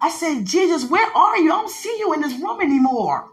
I 0.01 0.09
said, 0.09 0.46
Jesus, 0.46 0.85
where 0.88 1.07
are 1.16 1.37
you? 1.37 1.53
I 1.53 1.57
don't 1.61 1.70
see 1.70 1.96
you 1.99 2.12
in 2.14 2.23
this 2.23 2.40
room 2.40 2.61
anymore. 2.61 3.30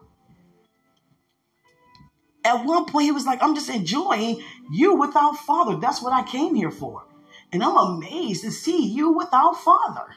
At 2.47 2.63
one 2.63 2.86
point, 2.86 3.03
he 3.05 3.12
was 3.12 3.25
like, 3.25 3.43
I'm 3.43 3.55
just 3.55 3.69
enjoying 3.69 4.41
you 4.71 4.95
without 4.95 5.36
Father. 5.39 5.75
That's 5.75 6.01
what 6.01 6.13
I 6.13 6.23
came 6.23 6.55
here 6.55 6.71
for. 6.71 7.03
And 7.51 7.62
I'm 7.62 7.75
amazed 7.75 8.43
to 8.43 8.51
see 8.51 8.88
you 8.88 9.12
without 9.12 9.57
Father. 9.57 10.15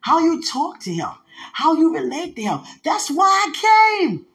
How 0.00 0.18
you 0.18 0.42
talk 0.42 0.80
to 0.80 0.92
him, 0.92 1.10
how 1.52 1.74
you 1.74 1.94
relate 1.94 2.36
to 2.36 2.42
him. 2.42 2.60
That's 2.84 3.10
why 3.10 3.26
I 3.26 4.00
came. 4.00 4.26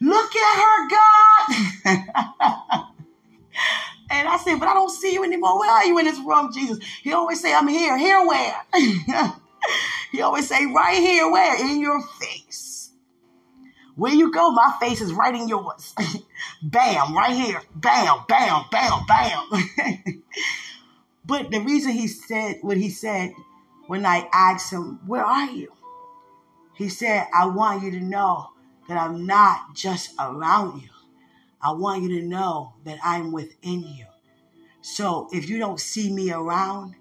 Look 0.00 0.32
at 0.34 0.56
her, 0.64 0.88
God. 0.88 2.04
and 4.10 4.28
I 4.28 4.36
said, 4.42 4.58
but 4.58 4.68
I 4.68 4.74
don't 4.74 4.90
see 4.90 5.12
you 5.12 5.22
anymore. 5.22 5.60
Where 5.60 5.70
are 5.70 5.84
you 5.84 5.96
in 6.00 6.06
this 6.06 6.18
room, 6.18 6.52
Jesus? 6.52 6.78
He 7.00 7.12
always 7.12 7.40
say, 7.40 7.54
I'm 7.54 7.68
here. 7.68 7.96
Here 7.96 8.26
where? 8.26 8.60
he 10.10 10.20
always 10.20 10.48
say, 10.48 10.66
right 10.66 10.98
here, 10.98 11.30
where? 11.30 11.64
In 11.64 11.80
your 11.80 12.02
face. 12.20 12.90
Where 13.94 14.12
you 14.12 14.32
go, 14.32 14.50
my 14.50 14.74
face 14.80 15.00
is 15.00 15.12
right 15.12 15.34
in 15.34 15.46
yours. 15.46 15.94
bam, 16.62 17.16
right 17.16 17.34
here. 17.34 17.60
Bam, 17.74 18.24
bam, 18.28 18.64
bam, 18.70 19.06
bam. 19.06 20.22
but 21.24 21.50
the 21.50 21.60
reason 21.60 21.92
he 21.92 22.08
said 22.08 22.58
what 22.62 22.76
he 22.76 22.90
said 22.90 23.32
when 23.86 24.04
I 24.04 24.28
asked 24.32 24.72
him, 24.72 25.00
Where 25.06 25.24
are 25.24 25.50
you? 25.50 25.72
He 26.74 26.88
said, 26.88 27.26
I 27.34 27.46
want 27.46 27.82
you 27.82 27.90
to 27.92 28.00
know 28.00 28.50
that 28.88 28.98
I'm 28.98 29.26
not 29.26 29.74
just 29.74 30.14
around 30.18 30.82
you. 30.82 30.88
I 31.62 31.72
want 31.72 32.02
you 32.02 32.20
to 32.20 32.26
know 32.26 32.74
that 32.84 32.98
I'm 33.02 33.32
within 33.32 33.80
you. 33.80 34.06
So 34.82 35.28
if 35.32 35.48
you 35.48 35.58
don't 35.58 35.80
see 35.80 36.12
me 36.12 36.30
around, 36.30 36.94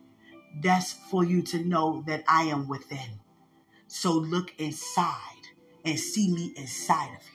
that's 0.62 0.94
for 0.94 1.24
you 1.24 1.42
to 1.44 1.64
know 1.64 2.04
that 2.08 2.24
I 2.28 2.44
am 2.44 2.68
within. 2.68 3.20
So 3.88 4.14
look 4.14 4.54
inside 4.58 5.50
and 5.84 6.00
see 6.00 6.32
me 6.32 6.54
inside 6.56 7.10
of 7.16 7.24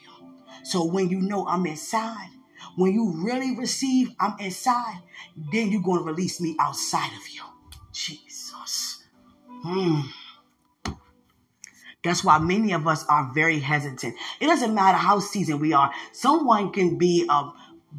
So 0.63 0.85
when 0.85 1.09
you 1.09 1.21
know 1.21 1.47
I'm 1.47 1.65
inside, 1.65 2.29
when 2.75 2.93
you 2.93 3.13
really 3.23 3.55
receive 3.55 4.11
I'm 4.19 4.39
inside, 4.39 5.01
then 5.51 5.71
you're 5.71 5.81
going 5.81 5.99
to 5.99 6.05
release 6.05 6.39
me 6.39 6.55
outside 6.59 7.11
of 7.13 7.27
you. 7.29 7.41
Jesus. 7.91 9.03
Hmm. 9.63 10.01
That's 12.03 12.23
why 12.23 12.39
many 12.39 12.73
of 12.73 12.87
us 12.87 13.05
are 13.05 13.31
very 13.33 13.59
hesitant. 13.59 14.15
It 14.39 14.47
doesn't 14.47 14.73
matter 14.73 14.97
how 14.97 15.19
seasoned 15.19 15.61
we 15.61 15.73
are. 15.73 15.91
Someone 16.13 16.71
can 16.71 16.97
be 16.97 17.27
a 17.29 17.51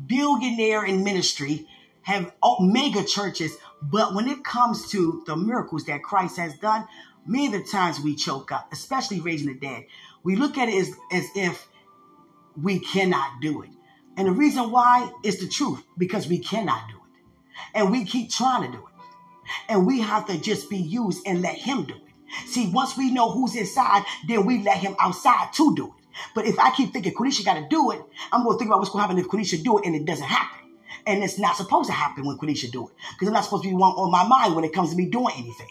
billionaire 0.06 0.84
in 0.84 1.04
ministry, 1.04 1.68
have 2.02 2.32
mega 2.58 3.04
churches, 3.04 3.56
but 3.80 4.14
when 4.14 4.26
it 4.28 4.42
comes 4.42 4.90
to 4.90 5.22
the 5.26 5.36
miracles 5.36 5.84
that 5.84 6.02
Christ 6.02 6.36
has 6.38 6.58
done, 6.58 6.88
many 7.26 7.46
of 7.46 7.52
the 7.52 7.62
times 7.62 8.00
we 8.00 8.16
choke 8.16 8.50
up, 8.50 8.72
especially 8.72 9.20
raising 9.20 9.48
the 9.48 9.54
dead 9.54 9.84
we 10.22 10.36
look 10.36 10.58
at 10.58 10.68
it 10.68 10.74
as, 10.74 10.88
as 11.10 11.26
if 11.34 11.68
we 12.60 12.80
cannot 12.80 13.40
do 13.40 13.62
it. 13.62 13.70
And 14.16 14.28
the 14.28 14.32
reason 14.32 14.70
why 14.70 15.10
is 15.24 15.38
the 15.38 15.48
truth, 15.48 15.82
because 15.96 16.28
we 16.28 16.38
cannot 16.38 16.88
do 16.88 16.96
it. 16.96 17.22
And 17.74 17.90
we 17.90 18.04
keep 18.04 18.30
trying 18.30 18.70
to 18.70 18.76
do 18.76 18.84
it. 18.84 18.92
And 19.68 19.86
we 19.86 20.00
have 20.00 20.26
to 20.26 20.38
just 20.38 20.68
be 20.70 20.76
used 20.76 21.26
and 21.26 21.42
let 21.42 21.56
him 21.56 21.84
do 21.84 21.94
it. 21.94 22.46
See, 22.46 22.70
once 22.70 22.96
we 22.96 23.10
know 23.10 23.30
who's 23.30 23.56
inside, 23.56 24.04
then 24.28 24.46
we 24.46 24.62
let 24.62 24.78
him 24.78 24.96
outside 24.98 25.52
to 25.54 25.74
do 25.74 25.86
it. 25.86 26.04
But 26.34 26.46
if 26.46 26.58
I 26.58 26.70
keep 26.70 26.92
thinking 26.92 27.14
Quenisha 27.14 27.44
got 27.44 27.54
to 27.54 27.66
do 27.68 27.90
it, 27.90 28.02
I'm 28.30 28.44
going 28.44 28.54
to 28.54 28.58
think 28.58 28.68
about 28.68 28.78
what's 28.78 28.90
going 28.90 29.02
to 29.02 29.08
happen 29.08 29.18
if 29.18 29.28
Quenisha 29.28 29.62
do 29.62 29.78
it 29.78 29.86
and 29.86 29.94
it 29.94 30.04
doesn't 30.04 30.26
happen. 30.26 30.58
And 31.06 31.24
it's 31.24 31.38
not 31.38 31.56
supposed 31.56 31.88
to 31.88 31.94
happen 31.94 32.24
when 32.24 32.36
Quenisha 32.38 32.70
do 32.70 32.88
it. 32.88 32.94
Because 33.12 33.28
I'm 33.28 33.34
not 33.34 33.44
supposed 33.44 33.64
to 33.64 33.70
be 33.70 33.74
one 33.74 33.92
on 33.92 34.10
my 34.10 34.26
mind 34.26 34.54
when 34.54 34.64
it 34.64 34.72
comes 34.72 34.90
to 34.90 34.96
me 34.96 35.06
doing 35.06 35.34
anything. 35.36 35.68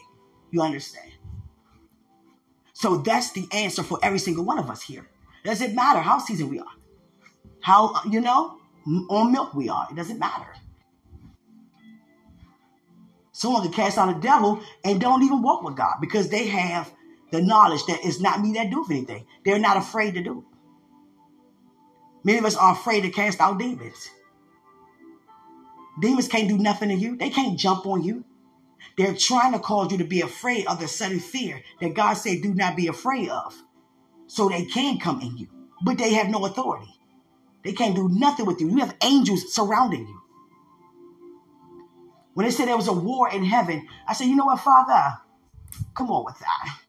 You 0.51 0.61
understand? 0.61 1.11
So 2.73 2.97
that's 2.97 3.31
the 3.31 3.47
answer 3.51 3.83
for 3.83 3.99
every 4.01 4.19
single 4.19 4.43
one 4.43 4.57
of 4.57 4.69
us 4.69 4.81
here. 4.81 5.07
Does 5.43 5.61
it 5.61 5.73
matter 5.73 5.99
how 5.99 6.19
seasoned 6.19 6.49
we 6.49 6.59
are? 6.59 6.65
How, 7.61 7.93
you 8.09 8.21
know, 8.21 8.57
on 9.09 9.31
milk 9.31 9.53
we 9.53 9.69
are. 9.69 9.87
It 9.89 9.95
doesn't 9.95 10.19
matter. 10.19 10.53
Someone 13.31 13.63
can 13.63 13.71
cast 13.71 13.97
out 13.97 14.15
a 14.15 14.19
devil 14.19 14.61
and 14.83 15.01
don't 15.01 15.23
even 15.23 15.41
walk 15.41 15.63
with 15.63 15.75
God 15.75 15.95
because 15.99 16.29
they 16.29 16.47
have 16.47 16.91
the 17.31 17.41
knowledge 17.41 17.85
that 17.85 17.99
it's 18.03 18.19
not 18.19 18.41
me 18.41 18.53
that 18.53 18.69
do 18.69 18.85
anything. 18.89 19.25
They're 19.43 19.57
not 19.57 19.77
afraid 19.77 20.13
to 20.15 20.23
do 20.23 20.39
it. 20.39 20.45
Many 22.23 22.37
of 22.37 22.45
us 22.45 22.55
are 22.55 22.73
afraid 22.73 23.01
to 23.01 23.09
cast 23.09 23.39
out 23.39 23.57
demons. 23.57 24.09
Demons 25.99 26.27
can't 26.27 26.47
do 26.49 26.57
nothing 26.57 26.89
to 26.89 26.95
you. 26.95 27.15
They 27.15 27.29
can't 27.29 27.57
jump 27.57 27.85
on 27.85 28.03
you. 28.03 28.25
They're 28.97 29.15
trying 29.15 29.53
to 29.53 29.59
cause 29.59 29.91
you 29.91 29.97
to 29.99 30.03
be 30.03 30.21
afraid 30.21 30.67
of 30.67 30.79
the 30.79 30.87
sudden 30.87 31.19
fear 31.19 31.61
that 31.79 31.93
God 31.93 32.13
said, 32.13 32.41
do 32.41 32.53
not 32.53 32.75
be 32.75 32.87
afraid 32.87 33.29
of. 33.29 33.55
So 34.31 34.47
they 34.47 34.63
can 34.63 34.97
come 34.97 35.19
in 35.19 35.35
you, 35.35 35.49
but 35.83 35.97
they 35.97 36.13
have 36.13 36.29
no 36.29 36.45
authority. 36.45 36.87
They 37.65 37.73
can't 37.73 37.97
do 37.97 38.07
nothing 38.07 38.45
with 38.45 38.61
you. 38.61 38.69
You 38.69 38.77
have 38.77 38.95
angels 39.03 39.53
surrounding 39.53 40.07
you. 40.07 40.21
When 42.33 42.45
they 42.45 42.51
said 42.51 42.69
there 42.69 42.77
was 42.77 42.87
a 42.87 42.93
war 42.93 43.29
in 43.29 43.43
heaven, 43.43 43.85
I 44.07 44.13
said, 44.13 44.27
you 44.27 44.37
know 44.37 44.45
what, 44.45 44.61
Father? 44.61 45.17
Come 45.95 46.09
on 46.11 46.23
with 46.23 46.39
that. 46.39 46.79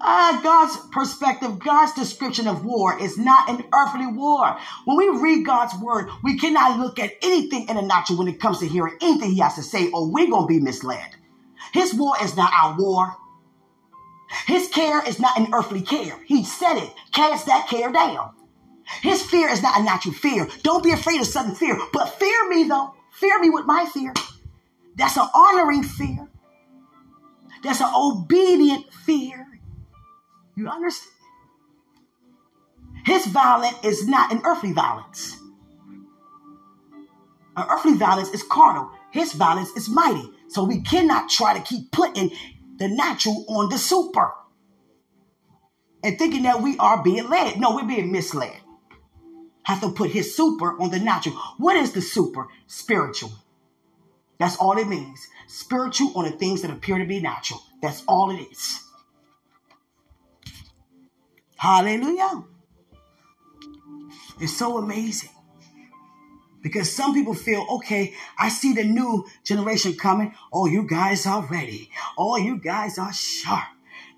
Uh, 0.00 0.42
God's 0.42 0.76
perspective, 0.90 1.60
God's 1.60 1.94
description 1.94 2.48
of 2.48 2.64
war 2.64 3.00
is 3.00 3.16
not 3.16 3.48
an 3.48 3.62
earthly 3.72 4.08
war. 4.08 4.58
When 4.84 4.96
we 4.96 5.08
read 5.20 5.46
God's 5.46 5.80
word, 5.80 6.08
we 6.24 6.36
cannot 6.36 6.80
look 6.80 6.98
at 6.98 7.12
anything 7.22 7.68
in 7.68 7.76
the 7.76 7.82
natural 7.82 8.18
when 8.18 8.26
it 8.26 8.40
comes 8.40 8.58
to 8.58 8.66
hearing 8.66 8.96
anything 9.00 9.30
he 9.30 9.38
has 9.38 9.54
to 9.54 9.62
say, 9.62 9.92
or 9.92 10.10
we're 10.10 10.28
going 10.28 10.48
to 10.48 10.48
be 10.48 10.58
misled. 10.58 11.14
His 11.72 11.94
war 11.94 12.16
is 12.20 12.36
not 12.36 12.52
our 12.52 12.76
war. 12.76 13.14
His 14.46 14.68
care 14.68 15.06
is 15.06 15.18
not 15.18 15.38
an 15.38 15.48
earthly 15.52 15.82
care. 15.82 16.18
He 16.26 16.44
said 16.44 16.76
it. 16.78 16.92
Cast 17.12 17.46
that 17.46 17.68
care 17.68 17.92
down. 17.92 18.32
His 19.02 19.22
fear 19.22 19.48
is 19.48 19.62
not 19.62 19.80
a 19.80 19.82
natural 19.82 20.14
fear. 20.14 20.48
Don't 20.62 20.84
be 20.84 20.92
afraid 20.92 21.20
of 21.20 21.26
sudden 21.26 21.54
fear, 21.54 21.78
but 21.92 22.18
fear 22.18 22.48
me 22.48 22.64
though. 22.64 22.94
Fear 23.12 23.40
me 23.40 23.50
with 23.50 23.66
my 23.66 23.86
fear. 23.86 24.12
That's 24.96 25.16
an 25.16 25.28
honoring 25.34 25.82
fear. 25.82 26.28
That's 27.62 27.80
an 27.80 27.90
obedient 27.94 28.92
fear. 28.92 29.46
You 30.54 30.68
understand? 30.68 31.12
His 33.04 33.26
violence 33.26 33.76
is 33.84 34.06
not 34.08 34.32
an 34.32 34.40
earthly 34.44 34.72
violence. 34.72 35.36
An 37.56 37.66
earthly 37.70 37.94
violence 37.94 38.30
is 38.30 38.42
carnal. 38.42 38.90
His 39.10 39.32
violence 39.32 39.70
is 39.76 39.88
mighty. 39.88 40.28
So 40.48 40.64
we 40.64 40.80
cannot 40.82 41.30
try 41.30 41.56
to 41.56 41.64
keep 41.64 41.90
putting 41.90 42.30
the 42.78 42.88
natural 42.88 43.44
on 43.48 43.70
the 43.70 43.78
super 43.78 44.32
and 46.02 46.18
thinking 46.18 46.42
that 46.44 46.62
we 46.62 46.76
are 46.78 47.02
being 47.02 47.28
led. 47.28 47.58
No, 47.58 47.74
we're 47.74 47.86
being 47.86 48.12
misled. 48.12 48.60
Have 49.64 49.80
to 49.80 49.90
put 49.90 50.10
his 50.10 50.36
super 50.36 50.80
on 50.80 50.90
the 50.90 51.00
natural. 51.00 51.36
What 51.58 51.76
is 51.76 51.92
the 51.92 52.00
super? 52.00 52.46
Spiritual. 52.66 53.32
That's 54.38 54.56
all 54.56 54.78
it 54.78 54.86
means. 54.86 55.26
Spiritual 55.48 56.12
on 56.14 56.24
the 56.24 56.30
things 56.30 56.62
that 56.62 56.70
appear 56.70 56.98
to 56.98 57.06
be 57.06 57.20
natural. 57.20 57.60
That's 57.82 58.04
all 58.06 58.30
it 58.30 58.40
is. 58.50 58.82
Hallelujah. 61.56 62.44
It's 64.40 64.56
so 64.56 64.78
amazing. 64.78 65.30
Because 66.66 66.92
some 66.92 67.14
people 67.14 67.32
feel, 67.32 67.64
okay, 67.70 68.12
I 68.36 68.48
see 68.48 68.72
the 68.72 68.82
new 68.82 69.24
generation 69.44 69.94
coming. 69.94 70.34
Oh, 70.52 70.66
you 70.66 70.82
guys 70.82 71.24
are 71.24 71.46
ready. 71.46 71.92
Oh, 72.18 72.36
you 72.38 72.58
guys 72.58 72.98
are 72.98 73.12
sharp. 73.12 73.68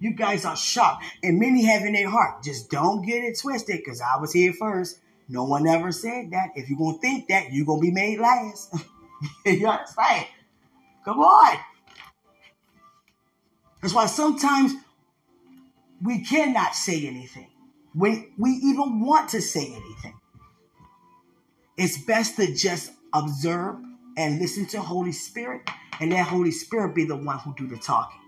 You 0.01 0.15
guys 0.15 0.47
are 0.47 0.57
sharp. 0.57 1.01
And 1.23 1.39
many 1.39 1.67
have 1.67 1.83
in 1.83 1.93
their 1.93 2.09
heart, 2.09 2.43
just 2.43 2.71
don't 2.71 3.05
get 3.05 3.23
it 3.23 3.39
twisted 3.39 3.77
because 3.77 4.01
I 4.01 4.19
was 4.19 4.33
here 4.33 4.55
first. 4.55 4.99
No 5.29 5.45
one 5.45 5.67
ever 5.67 5.93
said 5.93 6.31
that. 6.31 6.53
If 6.55 6.71
you're 6.71 6.79
going 6.79 6.95
to 6.95 7.01
think 7.03 7.29
that, 7.29 7.53
you're 7.53 7.67
going 7.67 7.83
to 7.83 7.87
be 7.87 7.93
made 7.93 8.19
last. 8.19 8.75
you 9.45 9.69
understand? 9.69 10.27
Come 11.05 11.19
on. 11.19 11.59
That's 13.83 13.93
why 13.93 14.07
sometimes 14.07 14.73
we 16.03 16.25
cannot 16.25 16.75
say 16.75 17.07
anything 17.07 17.51
when 17.93 18.33
we 18.39 18.53
even 18.53 19.01
want 19.01 19.29
to 19.31 19.43
say 19.43 19.67
anything. 19.67 20.18
It's 21.79 21.97
best 21.97 22.35
to 22.39 22.53
just 22.53 22.91
observe 23.13 23.77
and 24.17 24.41
listen 24.41 24.67
to 24.67 24.81
Holy 24.81 25.13
Spirit 25.13 25.63
and 26.01 26.11
let 26.11 26.27
Holy 26.27 26.51
Spirit 26.51 26.93
be 26.93 27.05
the 27.05 27.15
one 27.15 27.39
who 27.39 27.55
do 27.55 27.69
the 27.69 27.77
talking. 27.77 28.19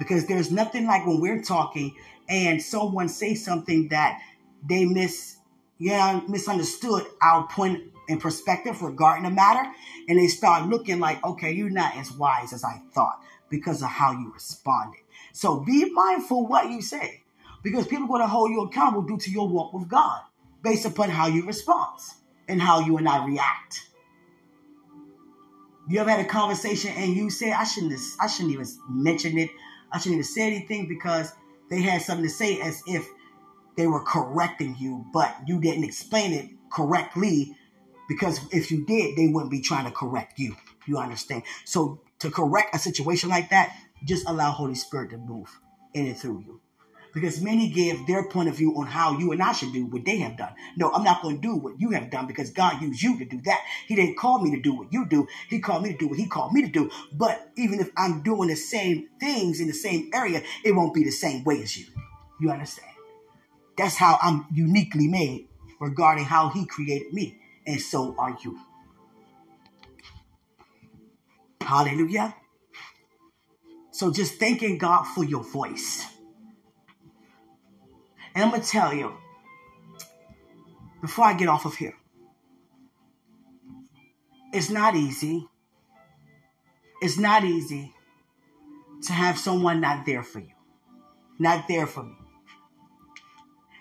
Because 0.00 0.26
there's 0.26 0.50
nothing 0.50 0.84
like 0.84 1.06
when 1.06 1.20
we're 1.20 1.40
talking 1.40 1.94
and 2.28 2.60
someone 2.60 3.08
say 3.08 3.36
something 3.36 3.86
that 3.90 4.20
they 4.68 4.84
miss, 4.84 5.36
yeah, 5.78 6.20
misunderstood 6.26 7.06
our 7.22 7.46
point 7.46 7.84
in 8.08 8.18
perspective 8.18 8.82
regarding 8.82 9.22
the 9.22 9.30
matter, 9.30 9.70
and 10.08 10.18
they 10.18 10.26
start 10.26 10.68
looking 10.68 10.98
like, 10.98 11.24
okay, 11.24 11.52
you're 11.52 11.70
not 11.70 11.96
as 11.96 12.10
wise 12.10 12.52
as 12.52 12.64
I 12.64 12.82
thought 12.92 13.22
because 13.48 13.80
of 13.80 13.90
how 13.90 14.10
you 14.10 14.32
responded. 14.34 15.02
So 15.32 15.60
be 15.60 15.88
mindful 15.92 16.48
what 16.48 16.68
you 16.68 16.82
say, 16.82 17.22
because 17.62 17.86
people 17.86 18.06
are 18.06 18.08
going 18.08 18.22
to 18.22 18.26
hold 18.26 18.50
you 18.50 18.62
accountable 18.62 19.02
due 19.02 19.18
to 19.18 19.30
your 19.30 19.48
walk 19.48 19.72
with 19.72 19.86
God, 19.88 20.22
based 20.64 20.84
upon 20.84 21.10
how 21.10 21.28
you 21.28 21.46
respond 21.46 22.00
and 22.48 22.60
how 22.60 22.80
you 22.80 22.96
and 22.96 23.08
I 23.08 23.24
react. 23.24 23.84
You 25.88 26.00
ever 26.00 26.10
had 26.10 26.20
a 26.20 26.28
conversation 26.28 26.92
and 26.96 27.14
you 27.14 27.30
say, 27.30 27.52
I 27.52 27.64
shouldn't 27.64 27.98
I 28.20 28.26
shouldn't 28.26 28.52
even 28.52 28.66
mention 28.90 29.38
it. 29.38 29.50
I 29.90 29.98
shouldn't 29.98 30.14
even 30.14 30.24
say 30.24 30.46
anything 30.46 30.88
because 30.88 31.32
they 31.70 31.80
had 31.80 32.02
something 32.02 32.26
to 32.26 32.30
say 32.30 32.60
as 32.60 32.82
if 32.86 33.06
they 33.76 33.86
were 33.86 34.02
correcting 34.02 34.76
you, 34.78 35.06
but 35.12 35.34
you 35.46 35.60
didn't 35.60 35.84
explain 35.84 36.32
it 36.32 36.50
correctly 36.70 37.56
because 38.08 38.40
if 38.52 38.70
you 38.70 38.84
did, 38.84 39.16
they 39.16 39.28
wouldn't 39.28 39.50
be 39.50 39.60
trying 39.60 39.84
to 39.84 39.90
correct 39.90 40.38
you. 40.38 40.56
You 40.86 40.98
understand? 40.98 41.44
So 41.64 42.00
to 42.18 42.30
correct 42.30 42.74
a 42.74 42.78
situation 42.78 43.28
like 43.28 43.50
that, 43.50 43.74
just 44.04 44.28
allow 44.28 44.50
Holy 44.50 44.74
Spirit 44.74 45.10
to 45.10 45.18
move 45.18 45.48
in 45.94 46.06
and 46.06 46.16
through 46.16 46.40
you 46.40 46.60
because 47.12 47.40
many 47.40 47.68
give 47.68 48.06
their 48.06 48.28
point 48.28 48.48
of 48.48 48.56
view 48.56 48.76
on 48.76 48.86
how 48.86 49.18
you 49.18 49.32
and 49.32 49.42
I 49.42 49.52
should 49.52 49.72
do 49.72 49.86
what 49.86 50.04
they 50.04 50.18
have 50.18 50.36
done. 50.36 50.52
No, 50.76 50.90
I'm 50.92 51.04
not 51.04 51.22
going 51.22 51.36
to 51.36 51.42
do 51.42 51.56
what 51.56 51.80
you 51.80 51.90
have 51.90 52.10
done 52.10 52.26
because 52.26 52.50
God 52.50 52.80
used 52.82 53.02
you 53.02 53.18
to 53.18 53.24
do 53.24 53.40
that. 53.42 53.60
He 53.86 53.94
didn't 53.94 54.16
call 54.16 54.40
me 54.40 54.50
to 54.52 54.60
do 54.60 54.74
what 54.74 54.92
you 54.92 55.06
do. 55.06 55.26
He 55.48 55.60
called 55.60 55.82
me 55.82 55.92
to 55.92 55.98
do 55.98 56.08
what 56.08 56.18
he 56.18 56.26
called 56.26 56.52
me 56.52 56.62
to 56.62 56.68
do. 56.68 56.90
But 57.12 57.50
even 57.56 57.80
if 57.80 57.90
I'm 57.96 58.22
doing 58.22 58.48
the 58.48 58.56
same 58.56 59.08
things 59.20 59.60
in 59.60 59.66
the 59.66 59.72
same 59.72 60.10
area, 60.12 60.42
it 60.64 60.72
won't 60.72 60.94
be 60.94 61.04
the 61.04 61.10
same 61.10 61.44
way 61.44 61.62
as 61.62 61.76
you. 61.76 61.86
You 62.40 62.50
understand? 62.50 62.92
That's 63.76 63.96
how 63.96 64.18
I'm 64.20 64.46
uniquely 64.52 65.08
made 65.08 65.48
regarding 65.80 66.24
how 66.24 66.48
he 66.50 66.66
created 66.66 67.12
me. 67.12 67.38
And 67.66 67.80
so 67.80 68.14
are 68.18 68.36
you. 68.42 68.58
Hallelujah. 71.60 72.34
So 73.90 74.12
just 74.12 74.34
thanking 74.34 74.78
God 74.78 75.04
for 75.04 75.24
your 75.24 75.42
voice. 75.42 76.06
And 78.38 78.44
I'm 78.44 78.50
going 78.50 78.62
to 78.62 78.68
tell 78.68 78.94
you, 78.94 79.14
before 81.00 81.24
I 81.24 81.34
get 81.34 81.48
off 81.48 81.64
of 81.64 81.74
here, 81.74 81.96
it's 84.52 84.70
not 84.70 84.94
easy. 84.94 85.48
It's 87.02 87.18
not 87.18 87.42
easy 87.42 87.92
to 89.02 89.12
have 89.12 89.38
someone 89.38 89.80
not 89.80 90.06
there 90.06 90.22
for 90.22 90.38
you, 90.38 90.54
not 91.40 91.66
there 91.66 91.88
for 91.88 92.04
me. 92.04 92.14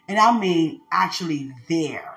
And 0.08 0.18
I 0.18 0.36
mean 0.36 0.82
actually 0.91 1.51
there. 1.70 2.16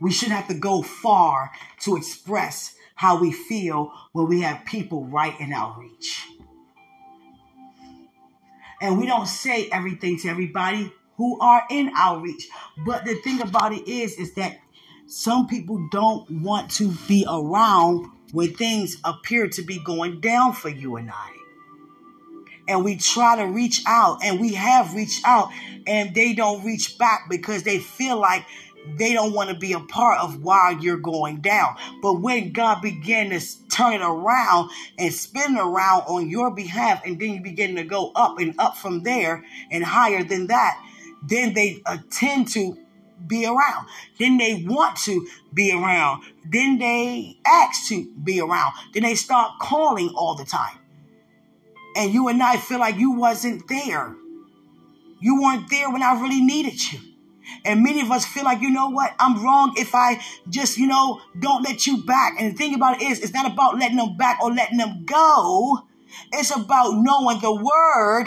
We 0.00 0.12
shouldn't 0.12 0.38
have 0.38 0.48
to 0.48 0.58
go 0.58 0.80
far 0.80 1.50
to 1.80 1.94
express 1.98 2.74
how 2.94 3.20
we 3.20 3.32
feel 3.32 3.92
when 4.12 4.28
we 4.28 4.40
have 4.40 4.64
people 4.64 5.04
right 5.04 5.38
in 5.38 5.52
our 5.52 5.78
reach. 5.78 6.26
And 8.80 8.98
we 8.98 9.06
don't 9.06 9.26
say 9.26 9.68
everything 9.70 10.18
to 10.20 10.28
everybody 10.28 10.92
who 11.16 11.38
are 11.40 11.64
in 11.70 11.92
outreach. 11.94 12.48
But 12.86 13.04
the 13.04 13.14
thing 13.16 13.42
about 13.42 13.72
it 13.72 13.86
is, 13.86 14.14
is 14.18 14.34
that 14.34 14.58
some 15.06 15.46
people 15.46 15.88
don't 15.90 16.30
want 16.30 16.70
to 16.72 16.92
be 17.06 17.26
around 17.28 18.06
when 18.32 18.54
things 18.54 18.96
appear 19.04 19.48
to 19.48 19.62
be 19.62 19.82
going 19.84 20.20
down 20.20 20.52
for 20.52 20.68
you 20.68 20.96
and 20.96 21.10
I. 21.10 21.32
And 22.68 22.84
we 22.84 22.96
try 22.96 23.36
to 23.36 23.46
reach 23.46 23.82
out, 23.86 24.24
and 24.24 24.40
we 24.40 24.54
have 24.54 24.94
reached 24.94 25.26
out, 25.26 25.50
and 25.86 26.14
they 26.14 26.32
don't 26.32 26.64
reach 26.64 26.96
back 26.98 27.26
because 27.28 27.64
they 27.64 27.80
feel 27.80 28.18
like 28.18 28.44
they 28.96 29.12
don't 29.12 29.32
want 29.32 29.50
to 29.50 29.56
be 29.56 29.72
a 29.72 29.80
part 29.80 30.20
of 30.20 30.42
why 30.42 30.76
you're 30.80 30.96
going 30.96 31.40
down. 31.40 31.76
But 32.02 32.20
when 32.20 32.52
God 32.52 32.82
began 32.82 33.30
to 33.30 33.40
turn 33.68 33.94
it 33.94 34.02
around 34.02 34.70
and 34.98 35.12
spin 35.12 35.56
around 35.56 36.02
on 36.02 36.28
your 36.28 36.50
behalf, 36.50 37.02
and 37.04 37.20
then 37.20 37.34
you 37.34 37.42
begin 37.42 37.76
to 37.76 37.84
go 37.84 38.12
up 38.14 38.38
and 38.38 38.54
up 38.58 38.76
from 38.76 39.02
there 39.02 39.44
and 39.70 39.84
higher 39.84 40.24
than 40.24 40.46
that, 40.48 40.82
then 41.22 41.54
they 41.54 41.82
uh, 41.86 41.98
tend 42.10 42.48
to 42.48 42.76
be 43.26 43.46
around. 43.46 43.86
Then 44.18 44.38
they 44.38 44.64
want 44.66 44.96
to 44.98 45.26
be 45.52 45.72
around. 45.72 46.22
Then 46.50 46.78
they 46.78 47.38
ask 47.44 47.88
to 47.88 48.10
be 48.24 48.40
around. 48.40 48.72
Then 48.94 49.02
they 49.02 49.14
start 49.14 49.58
calling 49.60 50.10
all 50.16 50.34
the 50.34 50.44
time. 50.44 50.78
And 51.96 52.14
you 52.14 52.28
and 52.28 52.42
I 52.42 52.56
feel 52.56 52.78
like 52.78 52.96
you 52.96 53.12
wasn't 53.12 53.68
there. 53.68 54.14
You 55.20 55.42
weren't 55.42 55.68
there 55.68 55.90
when 55.90 56.02
I 56.02 56.20
really 56.20 56.40
needed 56.40 56.80
you. 56.92 57.09
And 57.64 57.82
many 57.82 58.00
of 58.00 58.10
us 58.10 58.24
feel 58.24 58.44
like, 58.44 58.60
you 58.60 58.70
know 58.70 58.88
what, 58.90 59.14
I'm 59.18 59.42
wrong 59.42 59.74
if 59.76 59.94
I 59.94 60.20
just, 60.48 60.78
you 60.78 60.86
know, 60.86 61.20
don't 61.38 61.62
let 61.62 61.86
you 61.86 62.02
back. 62.04 62.34
And 62.38 62.52
the 62.52 62.56
thing 62.56 62.74
about 62.74 63.00
it 63.00 63.10
is, 63.10 63.20
it's 63.20 63.34
not 63.34 63.50
about 63.50 63.78
letting 63.78 63.96
them 63.96 64.16
back 64.16 64.40
or 64.42 64.52
letting 64.52 64.78
them 64.78 65.04
go. 65.04 65.86
It's 66.32 66.54
about 66.54 66.94
knowing 66.94 67.40
the 67.40 67.52
word 67.52 68.26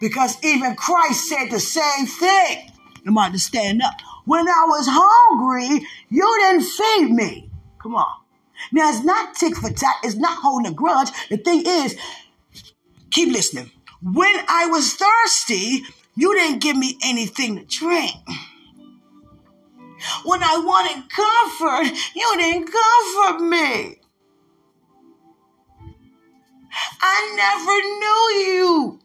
because 0.00 0.42
even 0.44 0.76
Christ 0.76 1.28
said 1.28 1.50
the 1.50 1.60
same 1.60 2.06
thing. 2.06 2.70
I'm 3.06 3.16
about 3.16 3.32
to 3.32 3.38
stand 3.38 3.82
up. 3.82 3.94
When 4.24 4.46
I 4.46 4.64
was 4.68 4.86
hungry, 4.88 5.86
you 6.08 6.38
didn't 6.40 6.62
feed 6.62 7.10
me. 7.14 7.50
Come 7.82 7.96
on. 7.96 8.06
Now, 8.70 8.90
it's 8.90 9.04
not 9.04 9.34
tick 9.34 9.56
for 9.56 9.70
tat. 9.70 9.96
It's 10.04 10.14
not 10.14 10.38
holding 10.38 10.72
a 10.72 10.74
grudge. 10.74 11.08
The 11.28 11.36
thing 11.36 11.64
is, 11.66 11.96
keep 13.10 13.32
listening. 13.32 13.72
When 14.00 14.34
I 14.48 14.66
was 14.66 14.94
thirsty, 14.94 15.82
you 16.14 16.34
didn't 16.34 16.60
give 16.60 16.76
me 16.76 16.98
anything 17.02 17.56
to 17.56 17.64
drink. 17.64 18.12
When 20.24 20.42
I 20.42 20.58
wanted 20.58 21.08
comfort, 21.08 21.96
you 22.14 22.34
didn't 22.36 22.70
comfort 22.72 23.44
me. 23.44 24.00
I 27.00 27.32
never 27.36 27.76
knew 28.00 28.52
you. 28.52 29.01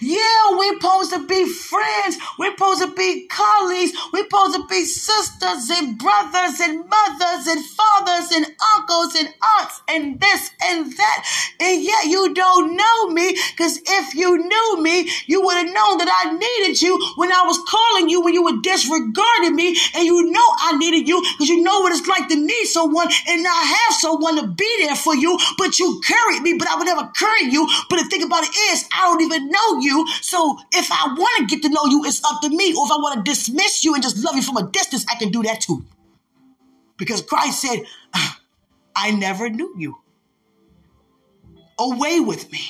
Yeah, 0.00 0.20
we're 0.52 0.74
supposed 0.74 1.12
to 1.12 1.26
be 1.26 1.46
friends. 1.48 2.18
We're 2.38 2.52
supposed 2.52 2.82
to 2.82 2.94
be 2.94 3.26
colleagues. 3.28 3.92
We're 4.12 4.24
supposed 4.24 4.56
to 4.56 4.66
be 4.66 4.84
sisters 4.84 5.70
and 5.70 5.98
brothers 5.98 6.60
and 6.60 6.88
mothers 6.88 7.46
and 7.46 7.64
fathers 7.64 8.30
and 8.32 8.46
uncles 8.76 9.14
and 9.16 9.28
aunts 9.58 9.82
and 9.88 10.20
this 10.20 10.50
and 10.62 10.92
that. 10.96 11.26
And 11.60 11.82
yet 11.82 12.06
you 12.06 12.34
don't 12.34 12.76
know 12.76 13.08
me 13.08 13.36
because 13.56 13.80
if 13.86 14.14
you 14.14 14.36
knew 14.38 14.82
me, 14.82 15.08
you 15.26 15.42
would 15.42 15.56
have 15.56 15.72
known 15.72 15.98
that 15.98 16.12
I 16.24 16.32
needed 16.32 16.82
you 16.82 16.98
when 17.16 17.32
I 17.32 17.42
was 17.44 17.58
calling 17.66 18.08
you 18.08 18.20
when 18.22 18.34
you 18.34 18.44
were 18.44 18.60
disregarding 18.62 19.54
me. 19.54 19.76
And 19.94 20.04
you 20.04 20.30
know 20.30 20.48
I 20.60 20.76
needed 20.76 21.08
you 21.08 21.20
because 21.20 21.48
you 21.48 21.62
know 21.62 21.80
what 21.80 21.92
it's 21.92 22.06
like 22.06 22.28
to 22.28 22.36
need 22.36 22.66
someone 22.66 23.08
and 23.28 23.42
not 23.42 23.66
have 23.66 23.94
someone 23.96 24.36
to 24.36 24.46
be 24.46 24.70
there 24.80 24.96
for 24.96 25.14
you. 25.14 25.38
But 25.56 25.78
you 25.78 26.00
carried 26.04 26.42
me, 26.42 26.54
but 26.58 26.68
I 26.68 26.76
would 26.76 26.86
never 26.86 27.10
carry 27.16 27.50
you. 27.50 27.68
But 27.88 28.02
the 28.02 28.08
thing 28.08 28.22
about 28.22 28.44
it 28.44 28.54
is, 28.72 28.88
I 28.92 29.04
don't 29.04 29.22
even 29.22 29.48
know 29.50 29.69
you. 29.78 30.06
So 30.20 30.58
if 30.72 30.90
I 30.90 31.14
want 31.16 31.48
to 31.48 31.54
get 31.54 31.62
to 31.62 31.68
know 31.68 31.86
you, 31.86 32.04
it's 32.04 32.22
up 32.24 32.40
to 32.42 32.48
me. 32.48 32.74
Or 32.74 32.86
if 32.86 32.92
I 32.92 32.96
want 32.96 33.24
to 33.24 33.30
dismiss 33.30 33.84
you 33.84 33.94
and 33.94 34.02
just 34.02 34.18
love 34.24 34.34
you 34.34 34.42
from 34.42 34.56
a 34.56 34.70
distance, 34.70 35.06
I 35.10 35.16
can 35.16 35.30
do 35.30 35.42
that 35.44 35.60
too. 35.60 35.84
Because 36.96 37.22
Christ 37.22 37.62
said, 37.62 37.80
ah, 38.14 38.40
I 38.94 39.12
never 39.12 39.48
knew 39.48 39.74
you. 39.76 39.98
Away 41.78 42.20
with 42.20 42.50
me. 42.52 42.60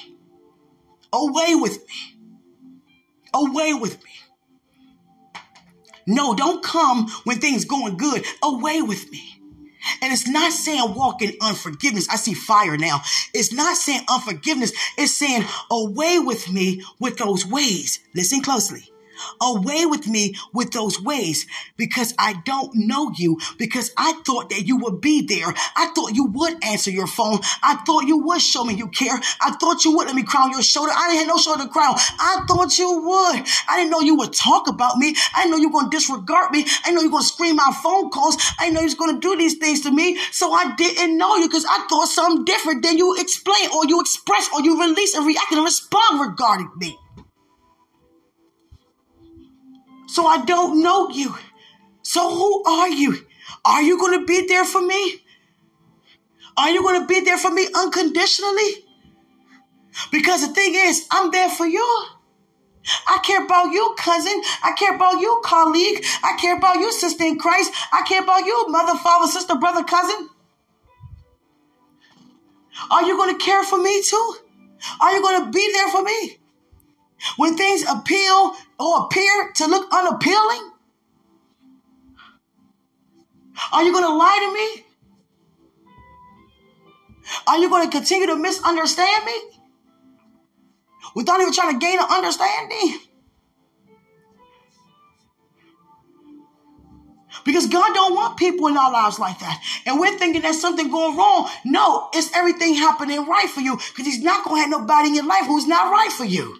Away 1.12 1.54
with 1.54 1.78
me. 1.88 2.18
Away 3.34 3.74
with 3.74 4.02
me. 4.04 4.10
No, 6.06 6.34
don't 6.34 6.62
come 6.62 7.08
when 7.24 7.40
things 7.40 7.64
going 7.64 7.96
good. 7.96 8.24
Away 8.42 8.82
with 8.82 9.10
me. 9.10 9.29
And 10.02 10.12
it's 10.12 10.28
not 10.28 10.52
saying 10.52 10.94
walk 10.94 11.22
in 11.22 11.32
unforgiveness. 11.40 12.08
I 12.08 12.16
see 12.16 12.34
fire 12.34 12.76
now. 12.76 13.02
It's 13.34 13.52
not 13.52 13.76
saying 13.76 14.02
unforgiveness. 14.10 14.72
It's 14.98 15.12
saying 15.12 15.44
away 15.70 16.18
with 16.18 16.50
me 16.50 16.82
with 16.98 17.18
those 17.18 17.46
ways. 17.46 18.00
Listen 18.14 18.42
closely 18.42 18.89
away 19.40 19.86
with 19.86 20.06
me 20.06 20.34
with 20.52 20.72
those 20.72 21.00
ways 21.00 21.46
because 21.76 22.14
I 22.18 22.34
don't 22.44 22.74
know 22.74 23.12
you 23.16 23.38
because 23.58 23.92
I 23.96 24.12
thought 24.24 24.50
that 24.50 24.66
you 24.66 24.76
would 24.78 25.00
be 25.00 25.22
there. 25.26 25.52
I 25.76 25.90
thought 25.94 26.14
you 26.14 26.26
would 26.26 26.62
answer 26.64 26.90
your 26.90 27.06
phone. 27.06 27.40
I 27.62 27.76
thought 27.86 28.04
you 28.04 28.18
would 28.18 28.40
show 28.40 28.64
me 28.64 28.74
you 28.74 28.88
care. 28.88 29.18
I 29.40 29.52
thought 29.52 29.84
you 29.84 29.96
would 29.96 30.06
let 30.06 30.16
me 30.16 30.22
crown 30.22 30.50
your 30.52 30.62
shoulder. 30.62 30.92
I 30.94 31.08
didn't 31.08 31.20
have 31.20 31.28
no 31.28 31.38
shoulder 31.38 31.64
to 31.64 31.70
crown. 31.70 31.94
I 31.96 32.44
thought 32.46 32.78
you 32.78 33.00
would. 33.00 33.46
I 33.68 33.76
didn't 33.76 33.90
know 33.90 34.00
you 34.00 34.16
would 34.16 34.32
talk 34.32 34.68
about 34.68 34.96
me. 34.96 35.14
I 35.34 35.42
didn't 35.42 35.52
know 35.52 35.56
you 35.58 35.68
were 35.68 35.80
going 35.80 35.90
to 35.90 35.96
disregard 35.96 36.50
me. 36.50 36.60
I 36.60 36.86
didn't 36.86 36.94
know 36.96 37.02
you 37.02 37.08
were 37.08 37.18
going 37.18 37.22
to 37.22 37.28
scream 37.28 37.56
my 37.56 37.72
phone 37.82 38.10
calls. 38.10 38.36
I 38.58 38.64
didn't 38.64 38.74
know 38.74 38.80
you 38.80 38.86
was 38.86 38.94
going 38.94 39.14
to 39.14 39.20
do 39.20 39.36
these 39.36 39.56
things 39.58 39.80
to 39.82 39.90
me. 39.90 40.18
So 40.32 40.52
I 40.52 40.74
didn't 40.76 41.16
know 41.16 41.36
you 41.36 41.48
because 41.48 41.64
I 41.64 41.86
thought 41.88 42.06
something 42.06 42.44
different 42.44 42.82
than 42.82 42.98
you 42.98 43.16
explain 43.18 43.70
or 43.74 43.86
you 43.86 44.00
express 44.00 44.48
or 44.52 44.62
you 44.62 44.80
release 44.80 45.14
and 45.14 45.26
react 45.26 45.52
and 45.52 45.64
respond 45.64 46.20
regarding 46.20 46.70
me. 46.76 46.98
So 50.10 50.26
I 50.26 50.44
don't 50.44 50.82
know 50.82 51.08
you. 51.10 51.36
So 52.02 52.34
who 52.34 52.64
are 52.64 52.88
you? 52.88 53.16
Are 53.64 53.80
you 53.80 53.96
going 53.96 54.18
to 54.18 54.26
be 54.26 54.44
there 54.48 54.64
for 54.64 54.82
me? 54.82 55.22
Are 56.56 56.70
you 56.70 56.82
going 56.82 57.00
to 57.00 57.06
be 57.06 57.20
there 57.20 57.38
for 57.38 57.52
me 57.52 57.68
unconditionally? 57.72 58.84
Because 60.10 60.46
the 60.46 60.52
thing 60.52 60.72
is, 60.74 61.06
I'm 61.12 61.30
there 61.30 61.48
for 61.48 61.64
you. 61.64 62.06
I 63.06 63.18
care 63.22 63.44
about 63.44 63.70
you, 63.70 63.94
cousin. 63.96 64.42
I 64.64 64.72
care 64.72 64.96
about 64.96 65.20
you, 65.20 65.40
colleague. 65.44 66.04
I 66.24 66.36
care 66.40 66.56
about 66.56 66.80
you, 66.80 66.90
sister 66.90 67.22
in 67.22 67.38
Christ. 67.38 67.72
I 67.92 68.02
care 68.02 68.24
about 68.24 68.44
you, 68.44 68.66
mother, 68.68 68.98
father, 68.98 69.28
sister, 69.28 69.54
brother, 69.54 69.84
cousin. 69.84 70.28
Are 72.90 73.04
you 73.04 73.16
going 73.16 73.38
to 73.38 73.44
care 73.44 73.62
for 73.62 73.80
me 73.80 74.02
too? 74.02 74.34
Are 75.00 75.12
you 75.12 75.22
going 75.22 75.44
to 75.44 75.50
be 75.52 75.70
there 75.72 75.88
for 75.88 76.02
me? 76.02 76.38
When 77.36 77.56
things 77.56 77.84
appeal 77.88 78.56
or 78.80 79.04
appear 79.04 79.52
to 79.56 79.66
look 79.66 79.92
unappealing? 79.92 80.72
Are 83.72 83.84
you 83.84 83.92
going 83.92 84.04
to 84.04 84.14
lie 84.14 84.38
to 84.40 84.54
me? 84.54 84.86
Are 87.46 87.58
you 87.58 87.68
going 87.68 87.88
to 87.88 87.96
continue 87.96 88.26
to 88.26 88.36
misunderstand 88.36 89.24
me? 89.26 89.34
Without 91.14 91.40
even 91.40 91.52
trying 91.52 91.78
to 91.78 91.86
gain 91.86 91.98
an 91.98 92.06
understanding? 92.10 93.00
Because 97.44 97.66
God 97.66 97.94
don't 97.94 98.14
want 98.14 98.38
people 98.38 98.66
in 98.66 98.76
our 98.76 98.92
lives 98.92 99.18
like 99.18 99.38
that. 99.40 99.62
And 99.86 99.98
we're 99.98 100.16
thinking 100.18 100.42
there's 100.42 100.60
something 100.60 100.90
going 100.90 101.16
wrong. 101.16 101.48
No, 101.64 102.08
it's 102.12 102.34
everything 102.34 102.74
happening 102.74 103.26
right 103.26 103.48
for 103.48 103.60
you. 103.60 103.76
Because 103.76 104.06
he's 104.06 104.22
not 104.22 104.44
going 104.44 104.56
to 104.56 104.60
have 104.62 104.70
nobody 104.70 105.08
in 105.08 105.14
your 105.14 105.26
life 105.26 105.46
who's 105.46 105.66
not 105.66 105.90
right 105.90 106.12
for 106.12 106.24
you. 106.24 106.58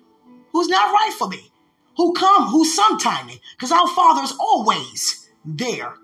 Who's 0.52 0.68
not 0.68 0.92
right 0.92 1.14
for 1.18 1.28
me. 1.28 1.49
Who 1.96 2.12
come, 2.14 2.48
who's 2.48 2.76
sometiming. 2.78 3.40
Because 3.56 3.72
our 3.72 3.88
Father 3.88 4.22
is 4.22 4.34
always 4.38 5.28
there. 5.44 5.94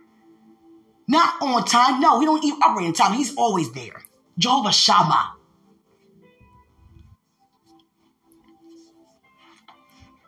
Not 1.08 1.40
on 1.40 1.64
time. 1.64 2.00
No, 2.00 2.20
he 2.20 2.26
don't 2.26 2.44
even 2.44 2.60
operate 2.62 2.86
in 2.86 2.92
time. 2.92 3.14
He's 3.14 3.34
always 3.36 3.72
there. 3.72 4.02
Jehovah 4.38 4.72
Shammah. 4.72 5.32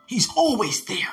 He's 0.07 0.29
always 0.37 0.85
there. 0.85 1.09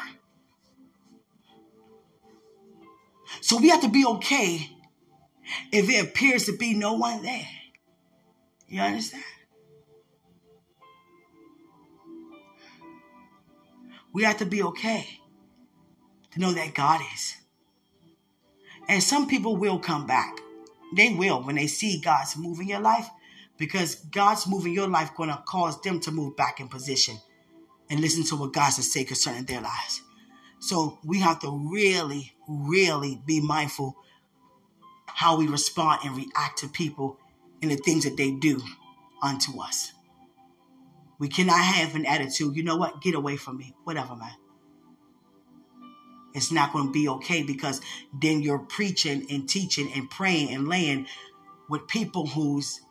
So 3.42 3.58
we 3.58 3.70
have 3.70 3.82
to 3.82 3.90
be 3.90 4.06
okay 4.06 4.70
if 5.72 5.90
it 5.90 6.04
appears 6.04 6.46
to 6.46 6.58
be 6.58 6.74
no 6.74 6.94
one 6.94 7.22
there. 7.22 7.48
You 8.68 8.82
understand? 8.82 9.24
We 14.16 14.24
have 14.24 14.38
to 14.38 14.46
be 14.46 14.64
okay 14.64 15.20
to 16.32 16.40
know 16.40 16.54
that 16.54 16.74
God 16.74 17.02
is. 17.14 17.36
And 18.88 19.04
some 19.04 19.28
people 19.28 19.58
will 19.58 19.78
come 19.78 20.08
back. 20.08 20.38
They 20.96 21.10
will 21.10 21.44
when 21.44 21.56
they 21.56 21.68
see 21.68 22.00
God's 22.00 22.38
move 22.38 22.62
in 22.62 22.70
your 22.70 22.80
life 22.80 23.10
because 23.58 23.96
God's 23.96 24.48
move 24.48 24.66
in 24.66 24.72
your 24.72 24.88
life 24.88 25.14
going 25.18 25.32
to 25.32 25.44
cause 25.46 25.82
them 25.82 26.00
to 26.00 26.12
move 26.12 26.38
back 26.38 26.62
in 26.62 26.70
position 26.70 27.18
and 27.90 28.00
listen 28.00 28.24
to 28.28 28.38
what 28.38 28.54
God 28.54 28.62
has 28.62 28.78
to 28.78 28.84
say 28.84 29.04
concerning 29.04 29.44
their 29.44 29.60
lives. 29.60 30.02
So 30.60 30.98
we 31.04 31.20
have 31.20 31.40
to 31.40 31.52
really, 31.70 32.32
really 32.48 33.22
be 33.26 33.42
mindful 33.42 33.98
how 35.08 35.38
we 35.38 35.48
respond 35.48 36.00
and 36.06 36.16
react 36.16 36.60
to 36.60 36.70
people 36.70 37.20
and 37.62 37.70
the 37.70 37.76
things 37.76 38.06
that 38.06 38.16
they 38.16 38.32
do 38.32 38.62
unto 39.22 39.60
us. 39.60 39.92
We 41.18 41.30
cannot 41.30 41.64
have 41.64 41.96
an 41.96 42.06
attitude, 42.06 42.56
you 42.56 42.64
know 42.64 42.78
what, 42.78 43.02
get 43.02 43.16
away 43.16 43.38
from 43.38 43.58
me, 43.58 43.74
whatever, 43.84 44.16
man. 44.16 44.34
It's 46.34 46.52
not 46.52 46.74
going 46.74 46.88
to 46.88 46.92
be 46.92 47.08
okay 47.08 47.44
because 47.44 47.80
then 48.14 48.42
you're 48.42 48.60
preaching 48.60 49.26
and 49.32 49.48
teaching 49.48 49.90
and 49.96 50.10
praying 50.10 50.54
and 50.54 50.68
laying 50.68 51.08
with 51.70 51.88
people 51.88 52.28
who's 52.28 52.82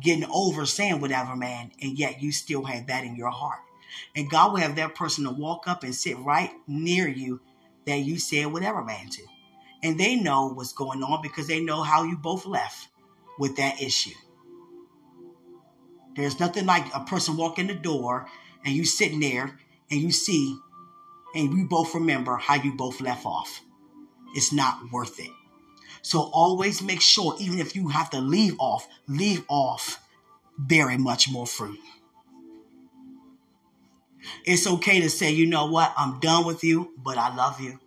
getting 0.00 0.28
over 0.32 0.64
saying 0.64 1.00
whatever, 1.00 1.36
man, 1.36 1.72
and 1.82 1.98
yet 1.98 2.22
you 2.22 2.32
still 2.32 2.64
have 2.64 2.86
that 2.86 3.04
in 3.04 3.16
your 3.16 3.30
heart. 3.30 3.58
And 4.14 4.30
God 4.30 4.52
will 4.52 4.60
have 4.60 4.76
that 4.76 4.94
person 4.94 5.24
to 5.24 5.30
walk 5.30 5.66
up 5.66 5.82
and 5.82 5.94
sit 5.94 6.18
right 6.18 6.50
near 6.66 7.08
you 7.08 7.40
that 7.86 7.98
you 7.98 8.18
said 8.18 8.46
whatever 8.46 8.82
man 8.82 9.08
to. 9.10 9.22
And 9.82 9.98
they 9.98 10.16
know 10.16 10.48
what's 10.48 10.72
going 10.72 11.02
on 11.02 11.22
because 11.22 11.48
they 11.48 11.60
know 11.60 11.82
how 11.82 12.04
you 12.04 12.16
both 12.16 12.46
left 12.46 12.88
with 13.38 13.56
that 13.56 13.82
issue. 13.82 14.14
There's 16.16 16.40
nothing 16.40 16.66
like 16.66 16.86
a 16.94 17.00
person 17.00 17.36
walking 17.36 17.66
the 17.66 17.74
door 17.74 18.26
and 18.64 18.74
you 18.74 18.84
sitting 18.84 19.20
there 19.20 19.58
and 19.90 20.00
you 20.00 20.10
see 20.10 20.58
and 21.34 21.52
you 21.56 21.66
both 21.68 21.94
remember 21.94 22.36
how 22.36 22.54
you 22.54 22.72
both 22.72 23.00
left 23.00 23.24
off. 23.24 23.60
It's 24.34 24.52
not 24.52 24.90
worth 24.92 25.18
it. 25.20 25.30
So 26.02 26.30
always 26.32 26.82
make 26.82 27.00
sure, 27.00 27.36
even 27.38 27.58
if 27.58 27.76
you 27.76 27.88
have 27.88 28.10
to 28.10 28.20
leave 28.20 28.56
off, 28.58 28.88
leave 29.06 29.44
off 29.48 30.00
very 30.58 30.96
much 30.96 31.30
more 31.30 31.46
fruit. 31.46 31.78
It's 34.44 34.66
okay 34.66 35.00
to 35.00 35.10
say, 35.10 35.30
you 35.30 35.46
know 35.46 35.66
what, 35.66 35.92
I'm 35.96 36.20
done 36.20 36.46
with 36.46 36.64
you, 36.64 36.92
but 36.98 37.18
I 37.18 37.34
love 37.34 37.60
you. 37.60 37.78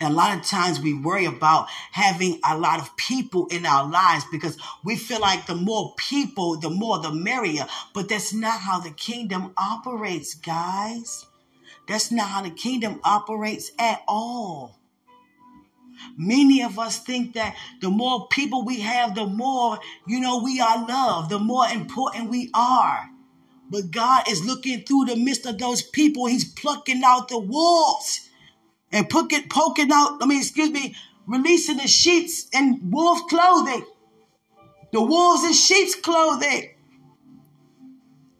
And 0.00 0.12
a 0.12 0.16
lot 0.16 0.36
of 0.36 0.44
times 0.44 0.80
we 0.80 0.94
worry 0.94 1.26
about 1.26 1.68
having 1.92 2.40
a 2.48 2.56
lot 2.56 2.80
of 2.80 2.96
people 2.96 3.46
in 3.48 3.66
our 3.66 3.88
lives 3.88 4.24
because 4.30 4.56
we 4.84 4.96
feel 4.96 5.20
like 5.20 5.46
the 5.46 5.54
more 5.54 5.94
people, 5.96 6.58
the 6.58 6.70
more 6.70 6.98
the 6.98 7.12
merrier. 7.12 7.66
But 7.94 8.08
that's 8.08 8.32
not 8.32 8.60
how 8.60 8.80
the 8.80 8.90
kingdom 8.90 9.52
operates, 9.56 10.34
guys. 10.34 11.26
That's 11.88 12.12
not 12.12 12.28
how 12.28 12.42
the 12.42 12.50
kingdom 12.50 13.00
operates 13.04 13.72
at 13.78 14.02
all. 14.06 14.78
Many 16.16 16.62
of 16.62 16.78
us 16.78 16.98
think 16.98 17.34
that 17.34 17.56
the 17.80 17.90
more 17.90 18.28
people 18.28 18.64
we 18.64 18.80
have, 18.80 19.14
the 19.14 19.26
more, 19.26 19.78
you 20.06 20.20
know, 20.20 20.42
we 20.42 20.60
are 20.60 20.86
loved, 20.86 21.30
the 21.30 21.38
more 21.38 21.66
important 21.68 22.30
we 22.30 22.50
are. 22.54 23.10
But 23.68 23.90
God 23.90 24.28
is 24.28 24.44
looking 24.44 24.82
through 24.82 25.06
the 25.06 25.16
midst 25.16 25.46
of 25.46 25.58
those 25.58 25.82
people. 25.82 26.26
He's 26.26 26.50
plucking 26.50 27.02
out 27.04 27.28
the 27.28 27.38
wolves 27.38 28.29
and 28.92 29.08
poking, 29.08 29.48
poking 29.48 29.90
out, 29.92 30.18
I 30.22 30.26
mean, 30.26 30.40
excuse 30.40 30.70
me, 30.70 30.94
releasing 31.26 31.76
the 31.76 31.88
sheets 31.88 32.48
and 32.52 32.92
wolf 32.92 33.28
clothing. 33.28 33.84
The 34.92 35.02
wolves 35.02 35.44
in 35.44 35.52
sheep's 35.52 35.94
clothing. 35.94 36.70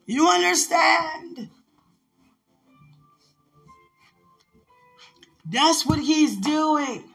You 0.06 0.28
understand? 0.28 1.50
That's 5.46 5.86
what 5.86 6.00
he's 6.00 6.36
doing. 6.36 7.10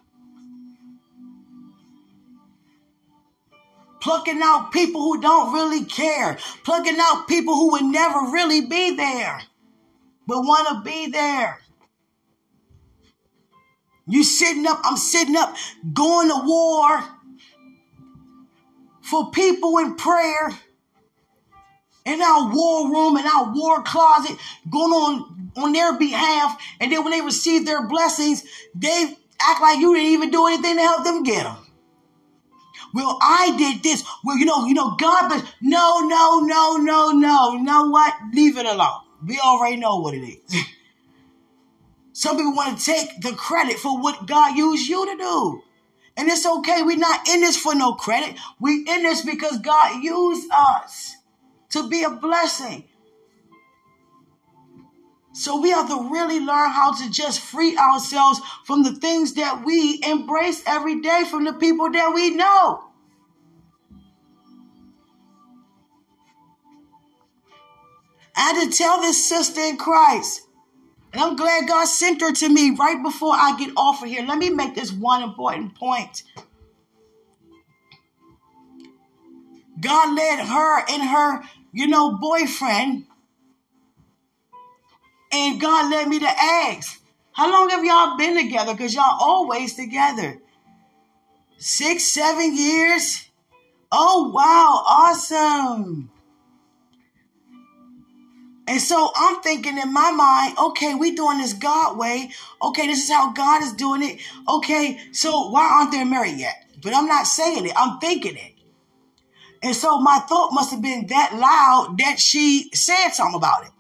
plucking 4.05 4.39
out 4.43 4.71
people 4.71 5.01
who 5.01 5.19
don't 5.19 5.51
really 5.51 5.83
care, 5.83 6.38
plucking 6.63 6.97
out 6.99 7.27
people 7.27 7.55
who 7.55 7.71
would 7.71 7.86
never 7.86 8.19
really 8.31 8.61
be 8.61 8.95
there, 8.95 9.41
but 10.27 10.41
want 10.41 10.67
to 10.67 10.88
be 10.88 11.07
there. 11.07 11.59
You 14.07 14.23
sitting 14.23 14.67
up, 14.67 14.81
I'm 14.83 14.97
sitting 14.97 15.35
up, 15.35 15.55
going 15.93 16.29
to 16.29 16.41
war 16.45 17.03
for 19.01 19.31
people 19.31 19.77
in 19.79 19.95
prayer 19.95 20.51
in 22.05 22.21
our 22.21 22.53
war 22.53 22.89
room, 22.89 23.17
in 23.17 23.25
our 23.25 23.51
war 23.51 23.81
closet, 23.83 24.37
going 24.69 24.91
on 24.91 25.51
on 25.57 25.73
their 25.73 25.97
behalf. 25.97 26.61
And 26.79 26.91
then 26.91 27.03
when 27.03 27.11
they 27.11 27.21
receive 27.21 27.65
their 27.65 27.87
blessings, 27.87 28.43
they 28.75 29.17
act 29.41 29.61
like 29.61 29.79
you 29.79 29.95
didn't 29.95 30.11
even 30.11 30.29
do 30.29 30.47
anything 30.47 30.75
to 30.75 30.81
help 30.81 31.03
them 31.03 31.23
get 31.23 31.43
them. 31.43 31.57
Well, 32.93 33.17
I 33.21 33.55
did 33.57 33.83
this. 33.83 34.03
Well, 34.23 34.37
you 34.37 34.45
know, 34.45 34.65
you 34.65 34.73
know, 34.73 34.95
God, 34.95 35.29
but 35.29 35.53
no, 35.61 35.99
no, 36.01 36.39
no, 36.39 36.77
no, 36.77 37.11
no. 37.11 37.53
You 37.53 37.63
know 37.63 37.89
what? 37.89 38.13
Leave 38.33 38.57
it 38.57 38.65
alone. 38.65 39.01
We 39.25 39.39
already 39.39 39.77
know 39.77 39.97
what 39.97 40.13
it 40.13 40.21
is. 40.21 40.63
Some 42.16 42.38
people 42.38 42.55
want 42.55 42.80
to 42.80 42.86
take 42.86 43.20
the 43.20 43.34
credit 43.34 43.78
for 43.78 43.99
what 43.99 44.26
God 44.26 44.55
used 44.55 44.88
you 44.88 45.05
to 45.05 45.18
do. 45.18 45.61
And 46.16 46.30
it's 46.30 46.45
okay. 46.45 46.82
We're 46.82 46.95
not 46.95 47.28
in 47.28 47.41
this 47.41 47.57
for 47.57 47.76
no 47.76 47.91
credit. 47.91 48.39
We 48.57 48.86
in 48.88 49.03
this 49.03 49.26
because 49.26 49.57
God 49.59 50.01
used 50.01 50.49
us 50.49 51.18
to 51.72 51.89
be 51.89 52.03
a 52.03 52.09
blessing. 52.09 52.86
So 55.34 55.59
we 55.59 55.72
have 55.72 55.89
to 55.89 56.09
really 56.09 56.39
learn 56.39 56.72
how 56.72 56.93
to 56.93 57.11
just 57.11 57.41
free 57.41 57.76
ourselves 57.76 58.39
from 58.63 58.84
the 58.84 58.95
things 58.95 59.34
that 59.34 59.66
we 59.66 59.99
embrace 60.07 60.63
every 60.66 61.01
day 61.01 61.24
from 61.30 61.43
the 61.43 61.51
people 61.51 61.91
that 61.91 62.13
we 62.16 62.30
know. 62.30 62.86
I 68.38 68.53
had 68.53 68.72
to 68.72 68.78
tell 68.78 69.01
this 69.01 69.28
sister 69.28 69.59
in 69.59 69.76
Christ. 69.76 70.43
And 71.16 71.24
I'm 71.24 71.38
glad 71.38 71.66
God 71.66 71.86
sent 71.86 72.20
her 72.20 72.34
to 72.34 72.49
me 72.49 72.72
right 72.72 73.01
before 73.01 73.32
I 73.34 73.55
get 73.57 73.72
off 73.78 74.03
of 74.03 74.09
here. 74.09 74.26
Let 74.28 74.38
me 74.38 74.49
make 74.49 74.76
this 74.76 74.91
one 74.91 75.24
important 75.24 75.74
point. 75.74 76.24
God 79.80 80.13
led 80.13 80.45
her 80.45 80.80
and 80.89 81.03
her, 81.03 81.41
you 81.72 81.88
know, 81.88 82.18
boyfriend 82.18 83.05
and 85.32 85.61
God 85.61 85.89
led 85.89 86.09
me 86.09 86.20
to 86.20 86.28
ask, 86.28 87.01
how 87.32 87.49
long 87.49 87.70
have 87.70 87.86
y'all 87.86 88.18
been 88.18 88.36
together? 88.36 88.74
Because 88.74 88.93
y'all 88.93 89.18
always 89.18 89.74
together. 89.74 90.41
Six, 91.57 92.03
seven 92.03 92.57
years. 92.57 93.30
Oh, 93.89 94.32
wow. 94.34 94.84
Awesome. 94.86 96.11
And 98.68 98.82
so 98.82 99.11
I'm 99.16 99.41
thinking 99.41 99.78
in 99.78 99.93
my 99.93 100.11
mind, 100.11 100.57
okay, 100.57 100.95
we 100.95 101.11
doing 101.11 101.38
this 101.38 101.53
God 101.53 101.97
way. 101.97 102.32
Okay, 102.61 102.88
this 102.88 103.03
is 103.03 103.11
how 103.11 103.32
God 103.32 103.61
is 103.61 103.74
doing 103.74 104.01
it. 104.01 104.20
Okay, 104.49 104.99
so 105.11 105.49
why 105.49 105.70
aren't 105.70 105.91
they 105.91 106.03
married 106.03 106.39
yet? 106.39 106.55
But 106.82 106.95
I'm 106.95 107.07
not 107.07 107.28
saying 107.28 107.66
it. 107.66 107.74
I'm 107.76 107.99
thinking 107.99 108.36
it. 108.36 108.53
And 109.61 109.76
so 109.76 109.99
my 109.99 110.20
thought 110.20 110.51
must 110.53 110.72
have 110.72 110.82
been 110.82 111.07
that 111.07 111.36
loud 111.36 111.97
that 111.99 112.20
she 112.20 112.70
said 112.74 113.09
something 113.09 113.36
about 113.36 113.66
it. 113.66 113.72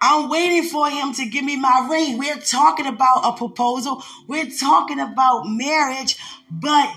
I'm 0.00 0.28
waiting 0.28 0.68
for 0.68 0.90
him 0.90 1.12
to 1.14 1.26
give 1.26 1.44
me 1.44 1.56
my 1.56 1.86
ring. 1.88 2.18
We're 2.18 2.40
talking 2.40 2.86
about 2.86 3.24
a 3.24 3.36
proposal. 3.36 4.02
We're 4.26 4.50
talking 4.50 4.98
about 4.98 5.44
marriage, 5.46 6.16
but 6.50 6.92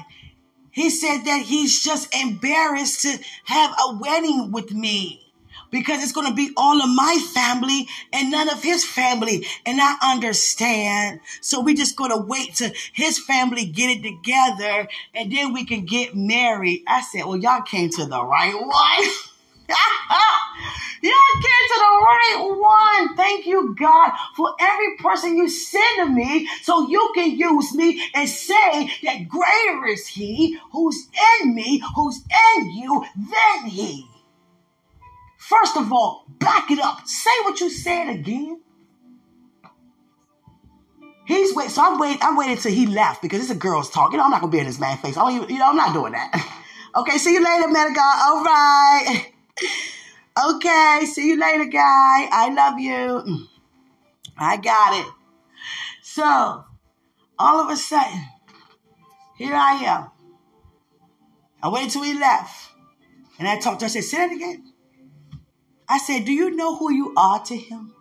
he 0.72 0.90
said 0.90 1.20
that 1.26 1.44
he's 1.44 1.84
just 1.84 2.14
embarrassed 2.16 3.02
to 3.04 3.20
have 3.46 3.72
a 3.72 3.98
wedding 3.98 4.52
with 4.52 4.74
me 4.74 5.25
because 5.76 6.02
it's 6.02 6.14
going 6.14 6.28
to 6.28 6.34
be 6.34 6.52
all 6.56 6.82
of 6.82 6.90
my 6.90 7.20
family 7.34 7.86
and 8.14 8.32
none 8.32 8.50
of 8.50 8.64
his 8.64 8.86
family. 8.86 9.46
And 9.66 9.80
I 9.82 9.96
understand. 10.02 11.20
So 11.42 11.60
we 11.60 11.76
just 11.76 11.98
going 11.98 12.12
to 12.12 12.18
wait 12.18 12.56
till 12.56 12.72
his 12.94 13.20
family 13.20 13.66
get 13.66 13.90
it 13.90 14.02
together 14.02 14.88
and 15.14 15.32
then 15.32 15.52
we 15.52 15.66
can 15.66 15.86
get 15.86 16.16
married. 16.16 16.84
I 16.88 17.02
said, 17.02 17.26
well, 17.26 17.36
y'all 17.36 17.62
came 17.62 17.90
to 17.90 18.06
the 18.06 18.26
right 18.26 18.56
one. 18.56 19.10
Y'all 21.02 21.12
came 21.36 21.68
to 21.68 21.78
the 21.78 21.98
right 22.04 22.56
one. 22.58 23.16
Thank 23.16 23.46
you, 23.46 23.76
God, 23.78 24.12
for 24.36 24.56
every 24.60 24.98
person 24.98 25.36
you 25.36 25.48
send 25.50 25.98
to 25.98 26.06
me 26.08 26.48
so 26.64 26.90
you 26.90 27.12
can 27.14 27.38
use 27.38 27.74
me 27.76 28.02
and 28.16 28.28
say 28.28 28.90
that 29.04 29.28
greater 29.28 29.86
is 29.88 30.08
he 30.08 30.58
who's 30.72 31.08
in 31.42 31.54
me, 31.54 31.84
who's 31.96 32.24
in 32.58 32.72
you, 32.72 33.06
than 33.16 33.70
he. 33.70 34.08
First 35.48 35.78
of 35.78 35.94
all, 35.94 36.26
back 36.40 36.72
it 36.72 36.80
up. 36.80 37.06
Say 37.06 37.30
what 37.44 37.60
you 37.62 37.70
said 37.70 38.10
again. 38.10 38.62
He's 41.28 41.56
wait. 41.56 41.70
So 41.70 41.84
I'm 41.84 42.00
waiting. 42.00 42.18
I'm 42.24 42.36
waiting 42.36 42.58
till 42.58 42.72
he 42.72 42.88
left 42.88 43.22
because 43.22 43.42
it's 43.42 43.52
a 43.52 43.56
girl's 43.56 43.92
talk. 43.92 44.12
You 44.12 44.18
know, 44.18 44.24
I'm 44.24 44.32
not 44.32 44.42
gonna 44.42 44.52
be 44.52 44.58
in 44.58 44.66
this 44.66 44.80
man 44.80 44.98
face. 44.98 45.18
I 45.18 45.22
don't 45.22 45.36
even, 45.36 45.50
you 45.50 45.60
know, 45.60 45.70
I'm 45.70 45.76
not 45.76 45.94
doing 45.94 46.14
that. 46.14 46.34
okay. 46.98 47.20
See 47.20 47.34
you 47.34 47.44
later, 47.44 47.68
man 47.68 47.94
God. 47.94 48.28
All 48.28 48.44
right. 48.44 49.32
okay. 50.56 51.06
See 51.06 51.28
you 51.28 51.40
later, 51.40 51.66
guy. 51.66 52.28
I 52.32 52.52
love 52.52 52.80
you. 52.80 52.92
Mm. 52.92 53.48
I 54.40 54.58
got 54.58 55.00
it. 55.00 55.14
So, 56.02 56.66
all 57.38 57.62
of 57.62 57.70
a 57.70 57.78
sudden, 57.78 58.26
here 59.38 59.54
I 59.54 59.74
am. 59.74 60.12
I 61.62 61.70
waited 61.70 61.92
till 61.92 62.04
he 62.04 62.18
left, 62.18 62.72
and 63.38 63.48
I 63.48 63.60
talked 63.60 63.82
to 63.82 63.86
her. 63.86 63.90
I 63.90 63.92
said, 63.92 64.04
"Say 64.06 64.18
that 64.18 64.32
again." 64.32 64.72
I 65.88 65.98
said, 65.98 66.26
Do 66.26 66.32
you 66.32 66.52
know 66.52 66.76
who 66.76 66.92
you 66.92 67.14
are 67.16 67.40
to 67.46 67.56
him? 67.56 67.94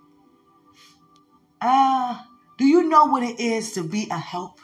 Uh, 1.61 2.19
do 2.59 2.65
you 2.65 2.89
know 2.89 3.07
what 3.07 3.23
it 3.23 3.41
is 3.41 3.73
to 3.73 3.83
be 3.83 4.09
a 4.11 4.19
help? 4.19 4.59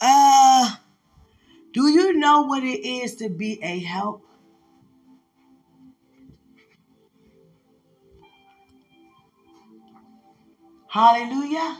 Uh, 0.00 0.76
do 1.72 1.88
you 1.88 2.14
know 2.14 2.42
what 2.42 2.62
it 2.62 2.86
is 2.86 3.16
to 3.16 3.28
be 3.28 3.58
a 3.62 3.78
help? 3.80 4.22
Hallelujah. 10.88 11.76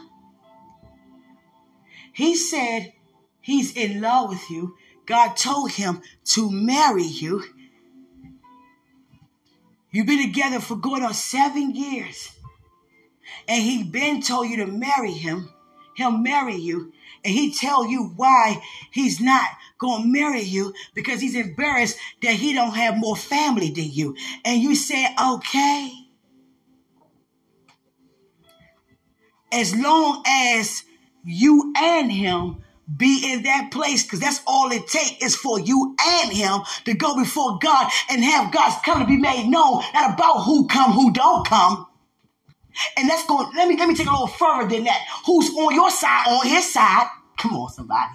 He 2.13 2.35
said 2.35 2.93
he's 3.41 3.75
in 3.75 4.01
love 4.01 4.29
with 4.29 4.49
you. 4.49 4.75
God 5.05 5.35
told 5.35 5.71
him 5.71 6.01
to 6.25 6.51
marry 6.51 7.03
you. 7.03 7.43
You've 9.97 10.05
been 10.05 10.21
together 10.21 10.59
for 10.59 10.75
going 10.75 11.01
on 11.01 11.15
seven 11.15 11.73
years. 11.73 12.29
And 13.47 13.63
he 13.63 13.81
been 13.81 14.21
told 14.21 14.47
you 14.47 14.57
to 14.57 14.67
marry 14.67 15.11
him. 15.11 15.49
He'll 15.95 16.11
marry 16.11 16.53
you. 16.53 16.93
And 17.25 17.33
he 17.33 17.51
tell 17.51 17.89
you 17.89 18.13
why 18.15 18.61
he's 18.91 19.19
not 19.19 19.47
going 19.79 20.03
to 20.03 20.07
marry 20.07 20.41
you 20.41 20.75
because 20.93 21.19
he's 21.19 21.33
embarrassed 21.35 21.97
that 22.21 22.35
he 22.35 22.53
don't 22.53 22.75
have 22.75 22.95
more 22.95 23.15
family 23.15 23.71
than 23.71 23.89
you. 23.91 24.15
And 24.45 24.61
you 24.61 24.75
say, 24.75 25.07
okay. 25.19 25.91
As 29.51 29.75
long 29.75 30.21
as 30.27 30.83
you 31.25 31.73
and 31.75 32.11
him 32.11 32.63
be 32.95 33.31
in 33.31 33.43
that 33.43 33.69
place 33.71 34.03
because 34.03 34.19
that's 34.19 34.41
all 34.47 34.71
it 34.71 34.87
takes 34.87 35.23
is 35.23 35.35
for 35.35 35.59
you 35.59 35.95
and 35.99 36.31
him 36.31 36.61
to 36.85 36.93
go 36.93 37.15
before 37.17 37.59
God 37.59 37.91
and 38.09 38.23
have 38.23 38.51
God's 38.51 38.75
come 38.85 39.01
to 39.01 39.05
be 39.05 39.17
made 39.17 39.47
known, 39.49 39.81
not 39.93 40.13
about 40.13 40.43
who 40.43 40.67
come, 40.67 40.91
who 40.93 41.11
don't 41.11 41.45
come. 41.45 41.87
And 42.95 43.07
let's 43.07 43.25
go, 43.25 43.49
let 43.55 43.67
me 43.67 43.75
let 43.75 43.89
me 43.89 43.95
take 43.95 44.07
a 44.07 44.11
little 44.11 44.27
further 44.27 44.69
than 44.69 44.83
that. 44.85 45.03
Who's 45.25 45.49
on 45.49 45.73
your 45.73 45.89
side, 45.89 46.27
on 46.27 46.47
his 46.47 46.71
side? 46.71 47.07
Come 47.37 47.55
on, 47.55 47.69
somebody. 47.69 48.13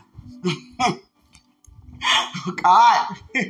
oh 0.86 2.56
God. 2.62 3.16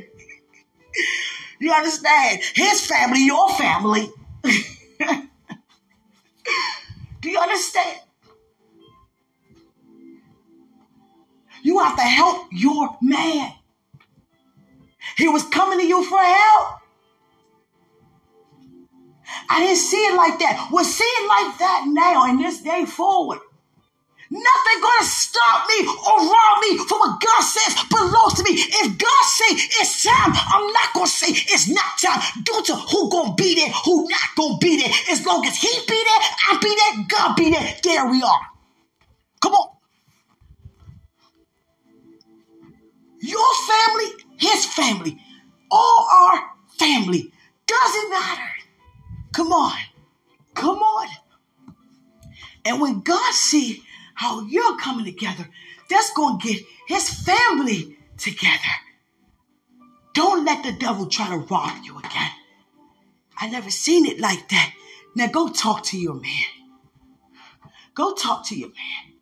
you 1.59 1.71
understand? 1.71 2.41
His 2.55 2.85
family, 2.85 3.25
your 3.25 3.49
family. 3.51 4.09
Do 7.21 7.29
you 7.29 7.39
understand? 7.39 7.99
Have 11.83 11.97
to 11.97 12.03
help 12.03 12.47
your 12.51 12.97
man. 13.01 13.53
He 15.17 15.27
was 15.27 15.43
coming 15.43 15.79
to 15.79 15.85
you 15.85 16.03
for 16.03 16.19
help. 16.19 16.79
I 19.49 19.59
didn't 19.59 19.77
see 19.77 19.97
it 19.97 20.15
like 20.15 20.39
that. 20.39 20.69
We'll 20.71 20.85
see 20.85 21.03
it 21.03 21.27
like 21.27 21.57
that 21.59 21.85
now 21.87 22.29
in 22.29 22.37
this 22.37 22.61
day 22.61 22.85
forward. 22.85 23.39
Nothing 24.31 24.81
gonna 24.81 25.05
stop 25.05 25.67
me 25.69 25.85
or 25.85 26.17
rob 26.25 26.55
me 26.61 26.77
from 26.89 26.99
what 26.99 27.21
God 27.21 27.41
says 27.41 27.75
belongs 27.87 28.33
to 28.35 28.43
me. 28.43 28.57
If 28.57 28.97
God 28.97 29.23
say 29.25 29.53
it's 29.79 30.03
time, 30.03 30.33
I'm 30.33 30.73
not 30.73 30.93
gonna 30.95 31.07
say 31.07 31.27
it's 31.29 31.69
not 31.69 31.99
time. 32.01 32.19
Due 32.43 32.63
to 32.65 32.75
who 32.75 33.11
gonna 33.11 33.35
be 33.35 33.53
there, 33.55 33.69
who 33.85 34.07
not 34.09 34.29
gonna 34.35 34.57
be 34.57 34.77
there. 34.77 34.91
As 35.11 35.23
long 35.25 35.45
as 35.45 35.57
He 35.57 35.69
be 35.87 36.03
there, 36.03 36.21
I 36.49 36.57
be 36.61 36.73
there, 36.75 37.05
God 37.09 37.35
be 37.35 37.51
there. 37.51 37.75
There 37.83 38.09
we 38.09 38.23
are. 38.23 38.41
Come 39.41 39.53
on. 39.53 39.72
Your 43.23 43.55
family, 43.67 44.25
his 44.37 44.65
family, 44.65 45.17
all 45.71 46.07
our 46.11 46.43
family. 46.77 47.31
Doesn't 47.65 48.09
matter. 48.09 48.51
Come 49.31 49.53
on. 49.53 49.77
Come 50.53 50.79
on. 50.79 51.07
And 52.65 52.81
when 52.81 52.99
God 52.99 53.33
see 53.33 53.81
how 54.13 54.41
you're 54.41 54.77
coming 54.77 55.05
together, 55.05 55.47
that's 55.89 56.11
going 56.13 56.39
to 56.39 56.47
get 56.47 56.63
his 56.87 57.09
family 57.09 57.97
together. 58.17 58.73
Don't 60.13 60.45
let 60.45 60.63
the 60.63 60.73
devil 60.73 61.07
try 61.07 61.29
to 61.29 61.37
rob 61.37 61.83
you 61.83 61.97
again. 61.97 62.31
I 63.37 63.49
never 63.49 63.71
seen 63.71 64.05
it 64.05 64.19
like 64.19 64.49
that. 64.49 64.73
Now 65.15 65.27
go 65.27 65.47
talk 65.47 65.83
to 65.85 65.97
your 65.97 66.15
man. 66.15 66.45
Go 67.95 68.13
talk 68.15 68.45
to 68.47 68.55
your 68.55 68.69
man. 68.69 69.12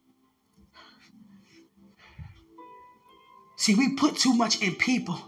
See, 3.62 3.76
we 3.76 3.94
put 3.94 4.18
too 4.18 4.34
much 4.34 4.60
in 4.64 4.74
people. 4.74 5.22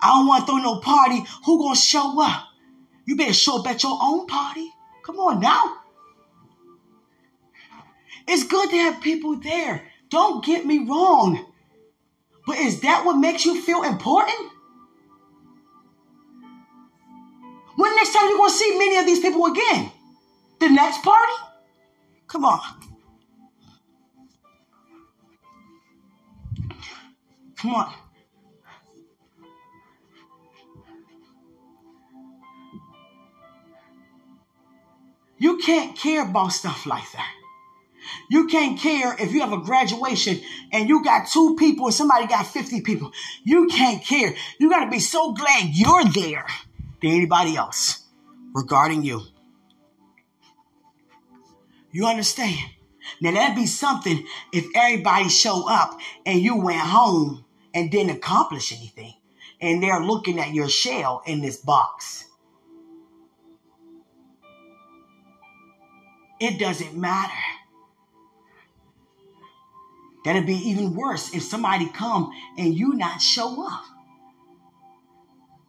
I 0.00 0.08
don't 0.08 0.26
want 0.26 0.44
to 0.44 0.46
throw 0.50 0.56
no 0.56 0.80
party. 0.80 1.22
Who 1.44 1.60
gonna 1.62 1.76
show 1.76 2.20
up? 2.20 2.42
You 3.04 3.14
better 3.14 3.32
show 3.32 3.60
up 3.60 3.68
at 3.68 3.84
your 3.84 3.96
own 4.02 4.26
party. 4.26 4.68
Come 5.04 5.20
on 5.20 5.38
now. 5.38 5.76
It's 8.26 8.42
good 8.42 8.68
to 8.70 8.76
have 8.76 9.00
people 9.00 9.36
there. 9.36 9.84
Don't 10.10 10.44
get 10.44 10.66
me 10.66 10.88
wrong. 10.88 11.52
But 12.48 12.58
is 12.58 12.80
that 12.80 13.04
what 13.04 13.14
makes 13.14 13.46
you 13.46 13.62
feel 13.62 13.84
important? 13.84 14.50
When 17.76 17.94
next 17.94 18.12
time 18.12 18.28
you 18.28 18.38
gonna 18.38 18.50
see 18.50 18.76
many 18.76 18.96
of 18.96 19.06
these 19.06 19.20
people 19.20 19.46
again? 19.46 19.92
The 20.58 20.68
next 20.68 21.04
party? 21.04 21.32
Come 22.26 22.44
on. 22.44 22.60
Come 27.56 27.74
on. 27.74 27.92
You 35.38 35.58
can't 35.58 35.96
care 35.96 36.28
about 36.28 36.52
stuff 36.52 36.86
like 36.86 37.10
that. 37.12 37.32
You 38.30 38.46
can't 38.46 38.78
care 38.78 39.14
if 39.18 39.32
you 39.32 39.40
have 39.40 39.52
a 39.52 39.58
graduation 39.58 40.40
and 40.72 40.88
you 40.88 41.02
got 41.04 41.28
two 41.28 41.56
people 41.56 41.86
and 41.86 41.94
somebody 41.94 42.26
got 42.26 42.46
50 42.46 42.80
people. 42.82 43.12
You 43.44 43.66
can't 43.66 44.02
care. 44.02 44.34
You 44.58 44.70
got 44.70 44.84
to 44.84 44.90
be 44.90 45.00
so 45.00 45.32
glad 45.32 45.70
you're 45.72 46.04
there 46.04 46.46
than 47.02 47.10
anybody 47.10 47.56
else 47.56 48.04
regarding 48.54 49.02
you. 49.02 49.22
You 51.92 52.06
understand? 52.06 52.58
Now 53.20 53.32
that'd 53.32 53.56
be 53.56 53.66
something 53.66 54.24
if 54.52 54.66
everybody 54.74 55.28
show 55.28 55.68
up 55.68 55.98
and 56.24 56.40
you 56.40 56.56
went 56.56 56.80
home 56.80 57.44
and 57.76 57.90
didn't 57.90 58.16
accomplish 58.16 58.72
anything. 58.72 59.12
And 59.60 59.82
they're 59.82 60.00
looking 60.00 60.40
at 60.40 60.54
your 60.54 60.68
shell 60.68 61.22
in 61.26 61.42
this 61.42 61.58
box. 61.58 62.24
It 66.40 66.58
doesn't 66.58 66.96
matter. 66.96 67.32
That'd 70.24 70.46
be 70.46 70.54
even 70.54 70.94
worse 70.94 71.34
if 71.34 71.42
somebody 71.42 71.86
come 71.90 72.32
and 72.56 72.74
you 72.74 72.94
not 72.94 73.20
show 73.20 73.66
up. 73.66 73.84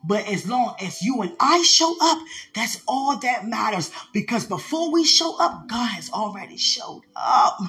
But 0.05 0.29
as 0.29 0.47
long 0.47 0.75
as 0.81 1.01
you 1.01 1.21
and 1.21 1.35
I 1.41 1.61
show 1.63 1.93
up, 2.01 2.19
that's 2.55 2.81
all 2.87 3.17
that 3.17 3.45
matters. 3.45 3.91
Because 4.13 4.45
before 4.45 4.93
we 4.93 5.03
show 5.03 5.37
up, 5.41 5.67
God 5.67 5.87
has 5.87 6.09
already 6.09 6.55
showed 6.55 7.01
up. 7.17 7.59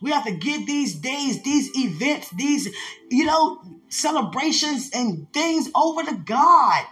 We 0.00 0.10
have 0.10 0.24
to 0.24 0.32
give 0.32 0.66
these 0.66 0.94
days, 0.94 1.42
these 1.42 1.70
events, 1.76 2.30
these, 2.30 2.68
you 3.10 3.24
know, 3.24 3.60
celebrations 3.88 4.90
and 4.94 5.32
things 5.32 5.70
over 5.74 6.02
to 6.04 6.14
God. 6.14 6.84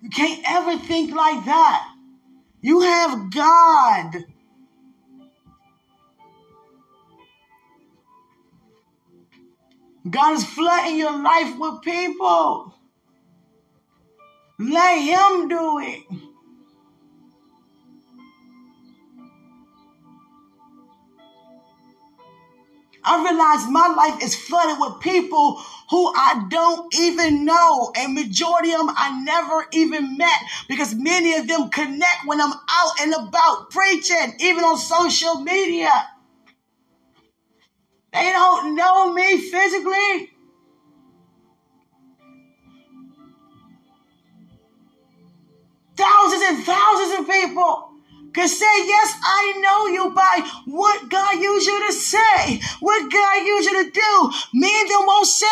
You 0.00 0.10
can't 0.10 0.42
ever 0.46 0.78
think 0.78 1.14
like 1.14 1.44
that. 1.44 1.94
You 2.60 2.80
have 2.80 3.32
God. 3.32 4.24
God 10.08 10.34
is 10.34 10.44
flooding 10.44 10.98
your 10.98 11.22
life 11.22 11.56
with 11.58 11.82
people. 11.82 12.74
Let 14.58 14.98
Him 14.98 15.48
do 15.48 15.78
it. 15.80 16.31
I 23.04 23.22
realize 23.22 23.68
my 23.68 23.88
life 23.88 24.22
is 24.22 24.34
flooded 24.34 24.78
with 24.78 25.00
people 25.00 25.60
who 25.90 26.12
I 26.14 26.46
don't 26.48 26.94
even 26.94 27.44
know. 27.44 27.92
And 27.96 28.14
majority 28.14 28.72
of 28.72 28.78
them 28.78 28.90
I 28.96 29.22
never 29.24 29.66
even 29.72 30.16
met 30.16 30.38
because 30.68 30.94
many 30.94 31.34
of 31.34 31.48
them 31.48 31.68
connect 31.70 32.26
when 32.26 32.40
I'm 32.40 32.52
out 32.52 33.00
and 33.00 33.14
about 33.14 33.70
preaching, 33.70 34.34
even 34.40 34.64
on 34.64 34.78
social 34.78 35.40
media. 35.40 35.90
They 38.12 38.30
don't 38.30 38.76
know 38.76 39.12
me 39.12 39.38
physically. 39.50 40.30
Thousands 45.96 46.42
and 46.42 46.64
thousands 46.64 47.20
of 47.20 47.28
people 47.28 47.91
can 48.32 48.48
say, 48.48 48.74
Yes, 48.86 49.14
I 49.22 49.60
know 49.60 49.86
you 49.86 50.10
by 50.10 50.48
what 50.66 51.08
God 51.08 51.34
used 51.40 51.66
you 51.66 51.86
to 51.86 51.92
say, 51.92 52.60
what 52.80 53.10
God 53.12 53.46
used 53.46 53.70
you 53.70 53.84
to 53.84 53.90
do. 53.90 54.30
Me 54.54 54.68
and 54.80 54.90
them 54.90 55.06
won't 55.06 55.26
say, 55.26 55.46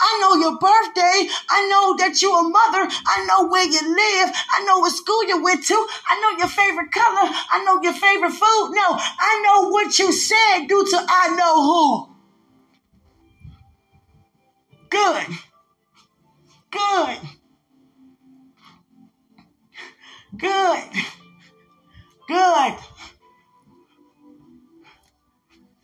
I 0.00 0.18
know 0.20 0.34
your 0.36 0.58
birthday. 0.58 1.28
I 1.50 1.68
know 1.68 1.96
that 1.98 2.20
you're 2.20 2.38
a 2.38 2.42
mother. 2.42 2.90
I 3.06 3.24
know 3.26 3.48
where 3.48 3.64
you 3.64 3.80
live. 3.80 4.34
I 4.50 4.64
know 4.66 4.78
what 4.78 4.92
school 4.92 5.24
you 5.24 5.42
went 5.42 5.64
to. 5.66 5.74
I 5.74 6.20
know 6.20 6.38
your 6.38 6.48
favorite 6.48 6.90
color. 6.92 7.30
I 7.50 7.62
know 7.64 7.80
your 7.82 7.94
favorite 7.94 8.32
food. 8.32 8.74
No, 8.74 8.96
I 8.98 9.42
know 9.46 9.68
what 9.70 9.98
you 9.98 10.12
said 10.12 10.66
due 10.66 10.84
to 10.90 11.06
I 11.08 11.34
know 11.36 11.62
who. 11.62 12.14
Good. 14.90 15.26
Good. 16.70 17.18
Good. 20.36 21.23
Good. 22.28 22.74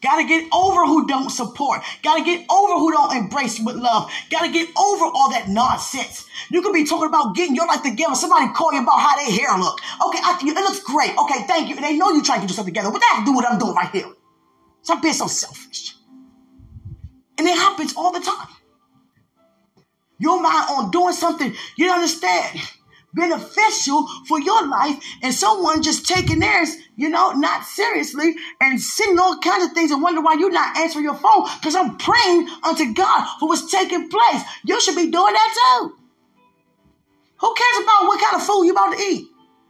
Gotta 0.02 0.26
get 0.26 0.48
over 0.52 0.86
who 0.86 1.06
don't 1.06 1.28
support. 1.30 1.82
Gotta 2.02 2.24
get 2.24 2.46
over 2.50 2.72
who 2.74 2.90
don't 2.90 3.14
embrace 3.14 3.58
you 3.58 3.66
with 3.66 3.76
love. 3.76 4.10
Gotta 4.30 4.50
get 4.50 4.68
over 4.76 5.04
all 5.04 5.30
that 5.30 5.48
nonsense. 5.48 6.26
You 6.50 6.62
could 6.62 6.72
be 6.72 6.84
talking 6.84 7.08
about 7.08 7.34
getting 7.36 7.54
your 7.54 7.66
life 7.66 7.82
together. 7.82 8.14
Somebody 8.14 8.50
call 8.54 8.72
you 8.72 8.82
about 8.82 8.98
how 8.98 9.16
their 9.16 9.30
hair 9.30 9.58
look. 9.58 9.78
Okay, 10.06 10.18
I, 10.22 10.38
it 10.40 10.54
looks 10.54 10.80
great. 10.80 11.16
Okay, 11.18 11.42
thank 11.46 11.68
you. 11.68 11.76
And 11.76 11.84
they 11.84 11.96
know 11.96 12.10
you 12.10 12.22
trying 12.22 12.38
to 12.38 12.46
get 12.46 12.50
yourself 12.50 12.66
together. 12.66 12.90
What 12.90 13.00
that 13.00 13.22
do 13.26 13.34
what 13.34 13.44
I'm 13.46 13.58
doing 13.58 13.74
right 13.74 13.90
here? 13.90 14.06
Stop 14.82 15.02
being 15.02 15.12
so 15.12 15.26
selfish. 15.26 15.94
And 17.36 17.46
it 17.46 17.56
happens 17.56 17.94
all 17.94 18.10
the 18.10 18.20
time. 18.20 18.48
Your 20.18 20.40
mind 20.40 20.66
on 20.70 20.90
doing 20.90 21.14
something 21.14 21.54
you 21.76 21.86
don't 21.86 21.96
understand 21.96 22.60
beneficial 23.14 24.06
for 24.26 24.40
your 24.40 24.66
life 24.66 25.02
and 25.22 25.34
someone 25.34 25.82
just 25.82 26.06
taking 26.06 26.38
theirs, 26.38 26.76
you 26.96 27.08
know, 27.08 27.32
not 27.32 27.64
seriously 27.64 28.34
and 28.60 28.80
sending 28.80 29.18
all 29.18 29.38
kinds 29.38 29.64
of 29.64 29.72
things 29.72 29.90
and 29.90 30.02
wonder 30.02 30.20
why 30.20 30.34
you're 30.34 30.50
not 30.50 30.76
answering 30.76 31.04
your 31.04 31.14
phone 31.14 31.46
because 31.58 31.74
I'm 31.74 31.96
praying 31.96 32.48
unto 32.64 32.92
God 32.94 33.26
for 33.38 33.48
what's 33.48 33.70
taking 33.70 34.08
place. 34.08 34.42
You 34.64 34.80
should 34.80 34.96
be 34.96 35.10
doing 35.10 35.32
that 35.32 35.78
too. 35.80 35.96
Who 37.38 37.54
cares 37.54 37.84
about 37.84 38.06
what 38.06 38.20
kind 38.20 38.36
of 38.36 38.46
food 38.46 38.64
you 38.64 38.72
about 38.72 38.92
to 38.92 39.02
eat? 39.02 39.28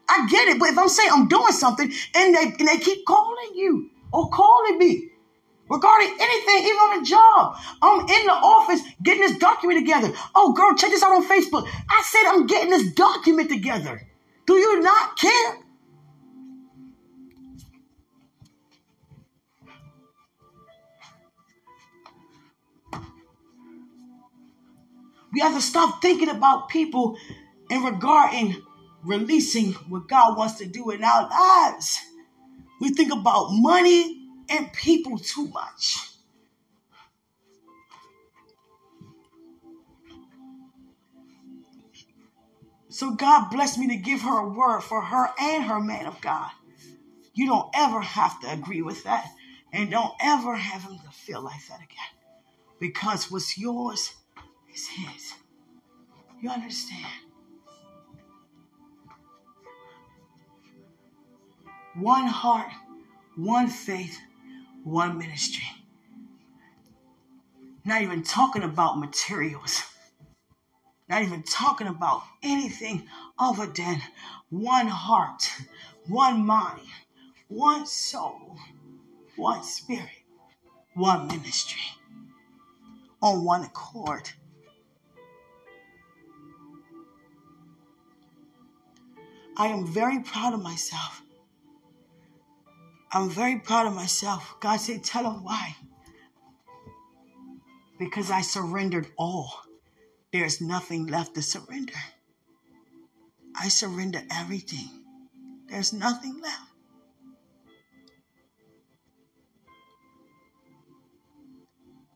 I 0.09 0.27
get 0.29 0.49
it, 0.49 0.59
but 0.59 0.71
if 0.71 0.79
I'm 0.79 0.89
saying 0.89 1.11
I'm 1.13 1.29
doing 1.29 1.53
something 1.53 1.91
and 2.15 2.35
they 2.35 2.43
and 2.59 2.69
they 2.69 2.79
keep 2.79 3.05
calling 3.07 3.53
you 3.55 3.91
or 4.13 4.29
calling 4.29 4.77
me, 4.77 5.10
regarding 5.71 6.09
anything, 6.21 6.65
even 6.65 6.77
on 6.77 7.01
a 7.01 7.05
job. 7.05 7.57
I'm 7.81 8.01
in 8.01 8.27
the 8.27 8.33
office 8.33 8.81
getting 9.03 9.23
this 9.23 9.39
document 9.39 9.81
together. 9.81 10.13
Oh, 10.35 10.53
girl, 10.53 10.75
check 10.75 10.91
this 10.91 11.03
out 11.03 11.13
on 11.13 11.27
Facebook. 11.27 11.67
I 11.89 12.03
said 12.05 12.23
I'm 12.27 12.47
getting 12.47 12.71
this 12.71 12.93
document 12.93 13.49
together. 13.49 14.07
Do 14.47 14.55
you 14.55 14.81
not 14.81 15.17
care? 15.17 15.59
We 25.33 25.41
have 25.41 25.55
to 25.55 25.63
stop 25.63 26.03
thinking 26.03 26.29
about 26.29 26.69
people 26.69 27.17
in 27.71 27.85
regarding 27.85 28.61
releasing 29.05 29.73
what 29.89 30.09
God 30.09 30.37
wants 30.37 30.55
to 30.55 30.67
do 30.67 30.91
in 30.91 31.05
our 31.05 31.29
lives. 31.29 32.01
We 32.81 32.91
think 32.91 33.13
about 33.13 33.49
money, 33.51 34.20
and 34.51 34.73
people 34.73 35.19
too 35.19 35.49
much. 35.49 36.11
So 42.89 43.13
God 43.13 43.51
blessed 43.51 43.79
me 43.79 43.87
to 43.89 43.97
give 43.97 44.23
her 44.23 44.41
a 44.41 44.49
word 44.49 44.81
for 44.81 45.01
her 45.01 45.31
and 45.41 45.65
her 45.65 45.81
man 45.81 46.07
of 46.07 46.21
God. 46.21 46.51
You 47.33 47.47
don't 47.47 47.71
ever 47.73 48.01
have 48.01 48.41
to 48.41 48.53
agree 48.53 48.83
with 48.83 49.05
that. 49.05 49.27
And 49.73 49.91
don't 49.91 50.13
ever 50.21 50.57
have 50.57 50.83
him 50.83 50.99
to 50.99 51.11
feel 51.13 51.41
like 51.41 51.65
that 51.69 51.79
again. 51.79 52.11
Because 52.81 53.31
what's 53.31 53.57
yours 53.57 54.13
is 54.75 54.89
his. 54.89 55.35
You 56.43 56.51
understand? 56.51 57.07
One 61.95 62.27
heart, 62.27 62.73
one 63.37 63.69
faith, 63.69 64.19
one 64.85 65.19
ministry. 65.19 65.65
Not 67.85 68.03
even 68.03 68.23
talking 68.23 68.63
about 68.63 68.99
materials. 68.99 69.83
Not 71.09 71.23
even 71.23 71.43
talking 71.43 71.87
about 71.89 72.23
anything 72.43 73.09
other 73.39 73.67
than 73.67 74.01
one 74.51 74.87
heart, 74.87 75.51
one 76.07 76.47
mind, 76.47 76.87
one 77.49 77.85
soul, 77.87 78.57
one 79.37 79.63
spirit, 79.65 80.09
one 80.95 81.27
ministry 81.27 81.81
on 83.23 83.45
one 83.45 83.65
accord. 83.65 84.31
I 89.57 89.67
am 89.67 89.87
very 89.87 90.21
proud 90.21 90.55
of 90.55 90.63
myself 90.63 91.23
I'm 93.13 93.29
very 93.29 93.59
proud 93.59 93.87
of 93.87 93.95
myself. 93.95 94.57
God 94.61 94.77
said, 94.77 95.03
Tell 95.03 95.25
them 95.25 95.43
why. 95.43 95.77
Because 97.99 98.31
I 98.31 98.41
surrendered 98.41 99.09
all. 99.19 99.53
There's 100.33 100.61
nothing 100.61 101.07
left 101.07 101.35
to 101.35 101.43
surrender. 101.43 101.95
I 103.55 103.69
surrender 103.69 104.23
everything. 104.31 104.89
There's 105.69 105.93
nothing 105.93 106.41
left. 106.41 106.71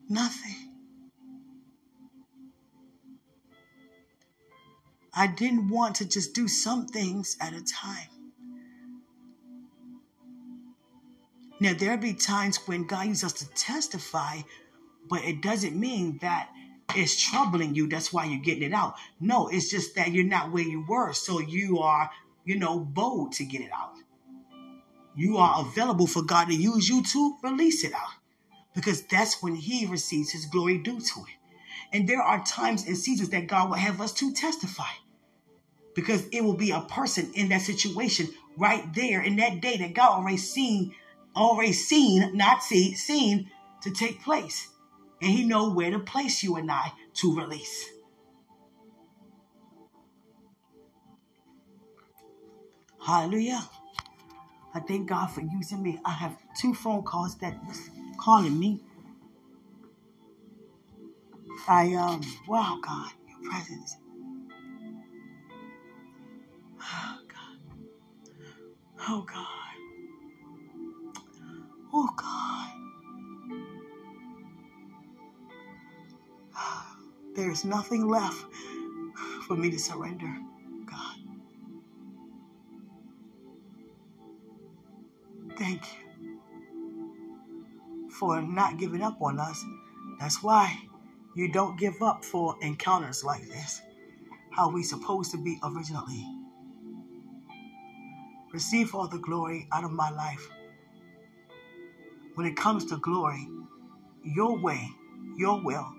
Nothing. 0.08 0.74
I 5.12 5.26
didn't 5.26 5.68
want 5.68 5.96
to 5.96 6.04
just 6.08 6.34
do 6.34 6.46
some 6.46 6.86
things 6.86 7.36
at 7.40 7.52
a 7.52 7.62
time. 7.64 8.13
Now, 11.64 11.72
there'll 11.72 11.96
be 11.96 12.12
times 12.12 12.58
when 12.66 12.86
God 12.86 13.06
uses 13.06 13.24
us 13.24 13.32
to 13.32 13.48
testify, 13.54 14.40
but 15.08 15.24
it 15.24 15.40
doesn't 15.40 15.74
mean 15.74 16.18
that 16.20 16.50
it's 16.94 17.18
troubling 17.18 17.74
you. 17.74 17.88
That's 17.88 18.12
why 18.12 18.26
you're 18.26 18.42
getting 18.42 18.64
it 18.64 18.74
out. 18.74 18.96
No, 19.18 19.48
it's 19.48 19.70
just 19.70 19.94
that 19.94 20.12
you're 20.12 20.24
not 20.26 20.52
where 20.52 20.62
you 20.62 20.84
were. 20.86 21.14
So 21.14 21.40
you 21.40 21.78
are, 21.78 22.10
you 22.44 22.58
know, 22.58 22.78
bold 22.78 23.32
to 23.32 23.46
get 23.46 23.62
it 23.62 23.70
out. 23.74 23.94
you 25.16 25.38
are 25.38 25.66
available 25.66 26.06
for 26.06 26.20
God 26.20 26.48
to 26.48 26.54
use 26.54 26.86
you 26.86 27.02
to 27.02 27.38
release 27.42 27.82
it 27.82 27.94
out. 27.94 28.12
Because 28.74 29.00
that's 29.06 29.42
when 29.42 29.54
He 29.54 29.86
receives 29.86 30.32
His 30.32 30.44
glory 30.44 30.76
due 30.76 31.00
to 31.00 31.20
it. 31.20 31.36
And 31.94 32.06
there 32.06 32.20
are 32.20 32.44
times 32.44 32.86
and 32.86 32.98
seasons 32.98 33.30
that 33.30 33.46
God 33.46 33.70
will 33.70 33.76
have 33.76 34.02
us 34.02 34.12
to 34.14 34.34
testify. 34.34 34.92
Because 35.94 36.26
it 36.30 36.44
will 36.44 36.58
be 36.58 36.72
a 36.72 36.82
person 36.82 37.30
in 37.34 37.48
that 37.48 37.62
situation 37.62 38.28
right 38.58 38.84
there 38.94 39.22
in 39.22 39.36
that 39.36 39.62
day 39.62 39.78
that 39.78 39.94
God 39.94 40.10
already 40.10 40.36
seen, 40.36 40.94
already 41.36 41.72
seen, 41.72 42.36
not 42.36 42.62
see, 42.62 42.94
seen 42.94 43.50
to 43.82 43.90
take 43.90 44.22
place. 44.22 44.68
And 45.22 45.30
He 45.32 45.44
know 45.44 45.70
where 45.70 45.90
to 45.90 45.98
place 45.98 46.42
you 46.42 46.56
and 46.56 46.70
I 46.70 46.92
to 47.14 47.36
release. 47.36 47.90
Hallelujah. 53.04 53.62
I 54.74 54.80
thank 54.80 55.08
God 55.08 55.26
for 55.26 55.40
using 55.40 55.82
me. 55.82 56.00
I 56.04 56.12
have 56.12 56.36
two 56.60 56.74
phone 56.74 57.02
calls 57.02 57.36
that 57.36 57.56
was 57.66 57.90
calling 58.18 58.58
me. 58.58 58.80
I 61.68 61.94
um 61.94 62.20
wow 62.48 62.78
God, 62.82 63.12
your 63.28 63.50
presence. 63.50 63.96
Oh 66.80 67.18
God. 67.28 67.58
Oh 69.08 69.22
God. 69.22 69.63
Oh 71.96 72.10
God. 72.16 72.70
There 77.36 77.50
is 77.50 77.64
nothing 77.64 78.06
left 78.08 78.44
for 79.46 79.56
me 79.56 79.70
to 79.70 79.78
surrender, 79.78 80.32
God. 80.86 81.16
Thank 85.58 85.82
you 85.82 86.04
for 88.10 88.40
not 88.40 88.78
giving 88.78 89.02
up 89.02 89.20
on 89.20 89.40
us. 89.40 89.64
That's 90.20 90.42
why 90.42 90.78
you 91.34 91.50
don't 91.50 91.78
give 91.78 92.00
up 92.02 92.24
for 92.24 92.56
encounters 92.62 93.24
like 93.24 93.46
this. 93.48 93.82
How 94.52 94.70
we 94.70 94.84
supposed 94.84 95.32
to 95.32 95.38
be 95.38 95.58
originally. 95.64 96.24
Receive 98.52 98.94
all 98.94 99.08
the 99.08 99.18
glory 99.18 99.66
out 99.72 99.82
of 99.84 99.90
my 99.90 100.10
life. 100.10 100.48
When 102.34 102.46
it 102.46 102.56
comes 102.56 102.86
to 102.86 102.96
glory, 102.96 103.48
your 104.24 104.58
way, 104.58 104.90
your 105.36 105.62
will, 105.62 105.92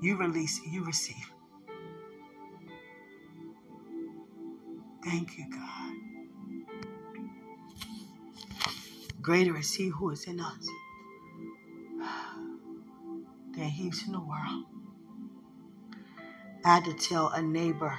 you 0.00 0.16
release, 0.16 0.60
you 0.66 0.84
receive. 0.84 1.32
Thank 5.04 5.38
you, 5.38 5.46
God. 5.50 5.94
Greater 9.20 9.56
is 9.56 9.74
He 9.74 9.88
who 9.88 10.10
is 10.10 10.24
in 10.26 10.40
us 10.40 10.68
than 13.56 13.68
He's 13.68 14.06
in 14.06 14.12
the 14.12 14.20
world. 14.20 14.64
I 16.64 16.76
had 16.76 16.84
to 16.84 16.94
tell 16.94 17.28
a 17.28 17.42
neighbor 17.42 17.98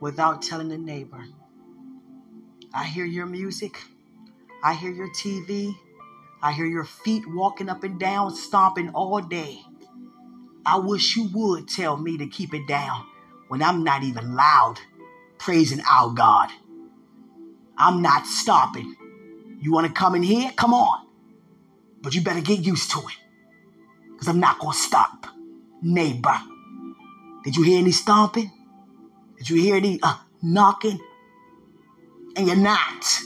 without 0.00 0.42
telling 0.42 0.68
the 0.68 0.78
neighbor. 0.78 1.24
I 2.72 2.84
hear 2.84 3.04
your 3.04 3.26
music. 3.26 3.80
I 4.64 4.72
hear 4.72 4.90
your 4.90 5.10
TV. 5.10 5.76
I 6.42 6.52
hear 6.52 6.64
your 6.64 6.86
feet 6.86 7.22
walking 7.28 7.68
up 7.68 7.84
and 7.84 8.00
down, 8.00 8.34
stomping 8.34 8.88
all 8.90 9.20
day. 9.20 9.60
I 10.64 10.78
wish 10.78 11.16
you 11.16 11.28
would 11.34 11.68
tell 11.68 11.98
me 11.98 12.16
to 12.16 12.26
keep 12.26 12.54
it 12.54 12.66
down 12.66 13.04
when 13.48 13.62
I'm 13.62 13.84
not 13.84 14.02
even 14.02 14.34
loud 14.34 14.76
praising 15.38 15.82
our 15.90 16.10
God. 16.10 16.48
I'm 17.76 18.00
not 18.00 18.26
stopping. 18.26 18.96
You 19.60 19.70
want 19.70 19.86
to 19.86 19.92
come 19.92 20.14
in 20.14 20.22
here? 20.22 20.50
Come 20.56 20.72
on. 20.72 21.06
But 22.00 22.14
you 22.14 22.22
better 22.22 22.40
get 22.40 22.60
used 22.60 22.90
to 22.92 23.00
it. 23.00 23.16
Because 24.12 24.28
I'm 24.28 24.40
not 24.40 24.58
going 24.58 24.72
to 24.72 24.78
stop. 24.78 25.26
Neighbor. 25.82 26.38
Did 27.44 27.56
you 27.56 27.64
hear 27.64 27.78
any 27.78 27.92
stomping? 27.92 28.50
Did 29.36 29.50
you 29.50 29.60
hear 29.60 29.76
any 29.76 30.00
uh, 30.02 30.16
knocking? 30.42 30.98
And 32.36 32.46
you're 32.46 32.56
not. 32.56 33.20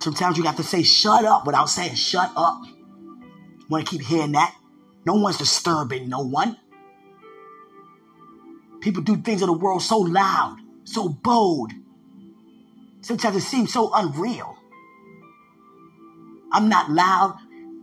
Sometimes 0.00 0.36
you 0.36 0.42
got 0.42 0.56
to 0.58 0.62
say 0.62 0.82
shut 0.82 1.24
up 1.24 1.46
without 1.46 1.66
saying 1.66 1.94
shut 1.94 2.32
up. 2.36 2.62
Want 3.68 3.86
to 3.86 3.90
keep 3.90 4.02
hearing 4.06 4.32
that? 4.32 4.54
No 5.04 5.14
one's 5.14 5.38
disturbing 5.38 6.08
no 6.08 6.20
one. 6.20 6.56
People 8.80 9.02
do 9.02 9.16
things 9.16 9.42
in 9.42 9.46
the 9.46 9.52
world 9.52 9.82
so 9.82 9.98
loud, 9.98 10.58
so 10.84 11.08
bold. 11.08 11.72
Sometimes 13.00 13.36
it 13.36 13.40
seems 13.40 13.72
so 13.72 13.90
unreal. 13.94 14.56
I'm 16.52 16.68
not 16.68 16.90
loud. 16.90 17.38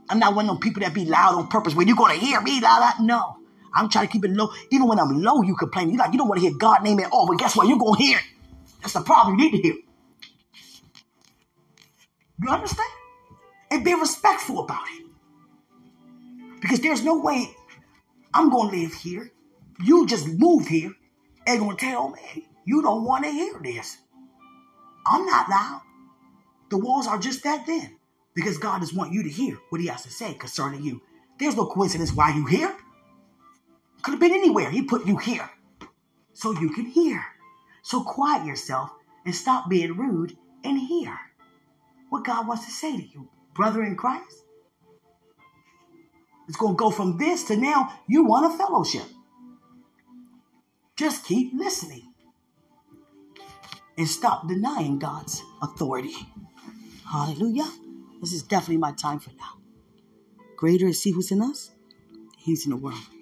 I'm 0.10 0.20
not 0.20 0.36
one 0.36 0.46
of 0.46 0.56
them 0.56 0.60
people 0.60 0.82
that 0.82 0.94
be 0.94 1.06
loud 1.06 1.36
on 1.36 1.48
purpose. 1.48 1.76
When 1.76 1.88
you're 1.88 1.98
gonna 1.98 2.16
hear 2.16 2.42
me, 2.42 2.60
la. 2.62 2.92
No, 3.02 3.38
I'm 3.74 3.90
trying 3.90 4.08
to 4.08 4.12
keep 4.12 4.26
it 4.26 4.32
low. 4.32 4.50
Even 4.70 4.88
when 4.88 5.00
I'm 5.00 5.22
low, 5.22 5.42
you 5.42 5.56
complain. 5.56 5.90
You 5.90 5.98
like 5.98 6.12
you 6.12 6.18
don't 6.18 6.28
want 6.28 6.42
to 6.42 6.48
hear 6.48 6.58
God 6.58 6.84
name 6.84 7.00
at 7.00 7.12
all, 7.12 7.28
but 7.28 7.38
guess 7.38 7.56
what? 7.56 7.68
You're 7.68 7.78
gonna 7.78 7.98
hear 7.98 8.18
it. 8.18 8.24
That's 8.82 8.94
the 8.94 9.02
problem. 9.02 9.40
You 9.40 9.46
need 9.46 9.58
to 9.58 9.62
hear. 9.64 9.74
It. 9.74 9.80
You 12.44 12.50
understand? 12.50 12.90
And 13.72 13.84
be 13.84 13.94
respectful 13.94 14.60
about 14.60 14.84
it. 14.90 15.06
Because 16.62 16.80
there's 16.80 17.04
no 17.04 17.20
way 17.20 17.56
I'm 18.34 18.50
gonna 18.50 18.72
live 18.72 18.94
here 18.94 19.32
you 19.82 20.08
just 20.08 20.28
move 20.28 20.68
here 20.68 20.94
and 21.48 21.60
gonna 21.60 21.76
tell 21.76 22.10
me 22.10 22.48
you 22.66 22.82
don't 22.82 23.04
want 23.04 23.26
to 23.26 23.32
hear 23.32 23.60
this. 23.62 23.98
I'm 25.06 25.26
not 25.26 25.50
loud. 25.50 25.82
The 26.70 26.78
walls 26.78 27.08
are 27.08 27.18
just 27.18 27.44
that 27.44 27.66
thin 27.66 27.98
because 28.34 28.58
God 28.58 28.80
just 28.80 28.96
want 28.96 29.12
you 29.12 29.24
to 29.24 29.30
hear 29.30 29.58
what 29.70 29.82
He 29.82 29.88
has 29.88 30.04
to 30.04 30.12
say 30.12 30.34
concerning 30.34 30.84
you. 30.84 31.02
There's 31.40 31.58
no 31.58 31.66
coincidence 31.66 32.14
why 32.14 32.34
you 32.34 32.46
here. 32.46 32.74
Could 34.02 34.12
have 34.12 34.20
been 34.20 34.32
anywhere. 34.32 34.70
He 34.70 34.84
put 34.84 35.06
you 35.06 35.18
here 35.18 35.50
so 36.34 36.52
you 36.52 36.70
can 36.70 36.86
hear. 36.86 37.24
So 37.82 38.04
quiet 38.04 38.46
yourself 38.46 38.92
and 39.26 39.36
stop 39.36 39.70
being 39.70 39.98
rude 39.98 40.38
and 40.64 40.80
hear 40.80 41.18
what 42.14 42.24
God 42.24 42.48
wants 42.48 42.66
to 42.66 42.72
say 42.72 42.96
to 42.96 43.02
you, 43.02 43.28
brother 43.56 43.82
in 43.82 43.96
Christ. 43.96 44.44
It's 46.48 46.58
going 46.58 46.76
to 46.76 46.78
go 46.78 46.92
from 46.92 47.18
this 47.18 47.46
to 47.46 47.58
now 47.58 47.92
you 48.08 48.24
want 48.24 48.54
a 48.54 48.56
fellowship. 48.56 49.08
Just 50.96 51.26
keep 51.26 51.54
listening 51.56 52.14
and 53.98 54.08
stop 54.08 54.48
denying 54.48 55.00
God's 55.00 55.42
authority. 55.64 56.14
Hallelujah. 57.12 57.68
This 58.22 58.32
is 58.32 58.44
definitely 58.44 58.78
my 58.78 58.92
time 58.92 59.20
for 59.20 59.32
now. 59.32 59.58
Greater 60.56 60.86
is 60.86 61.02
He 61.02 61.10
who's 61.10 61.32
in 61.32 61.42
us, 61.42 61.72
He's 62.38 62.66
in 62.66 62.70
the 62.70 62.78
world. 62.78 63.13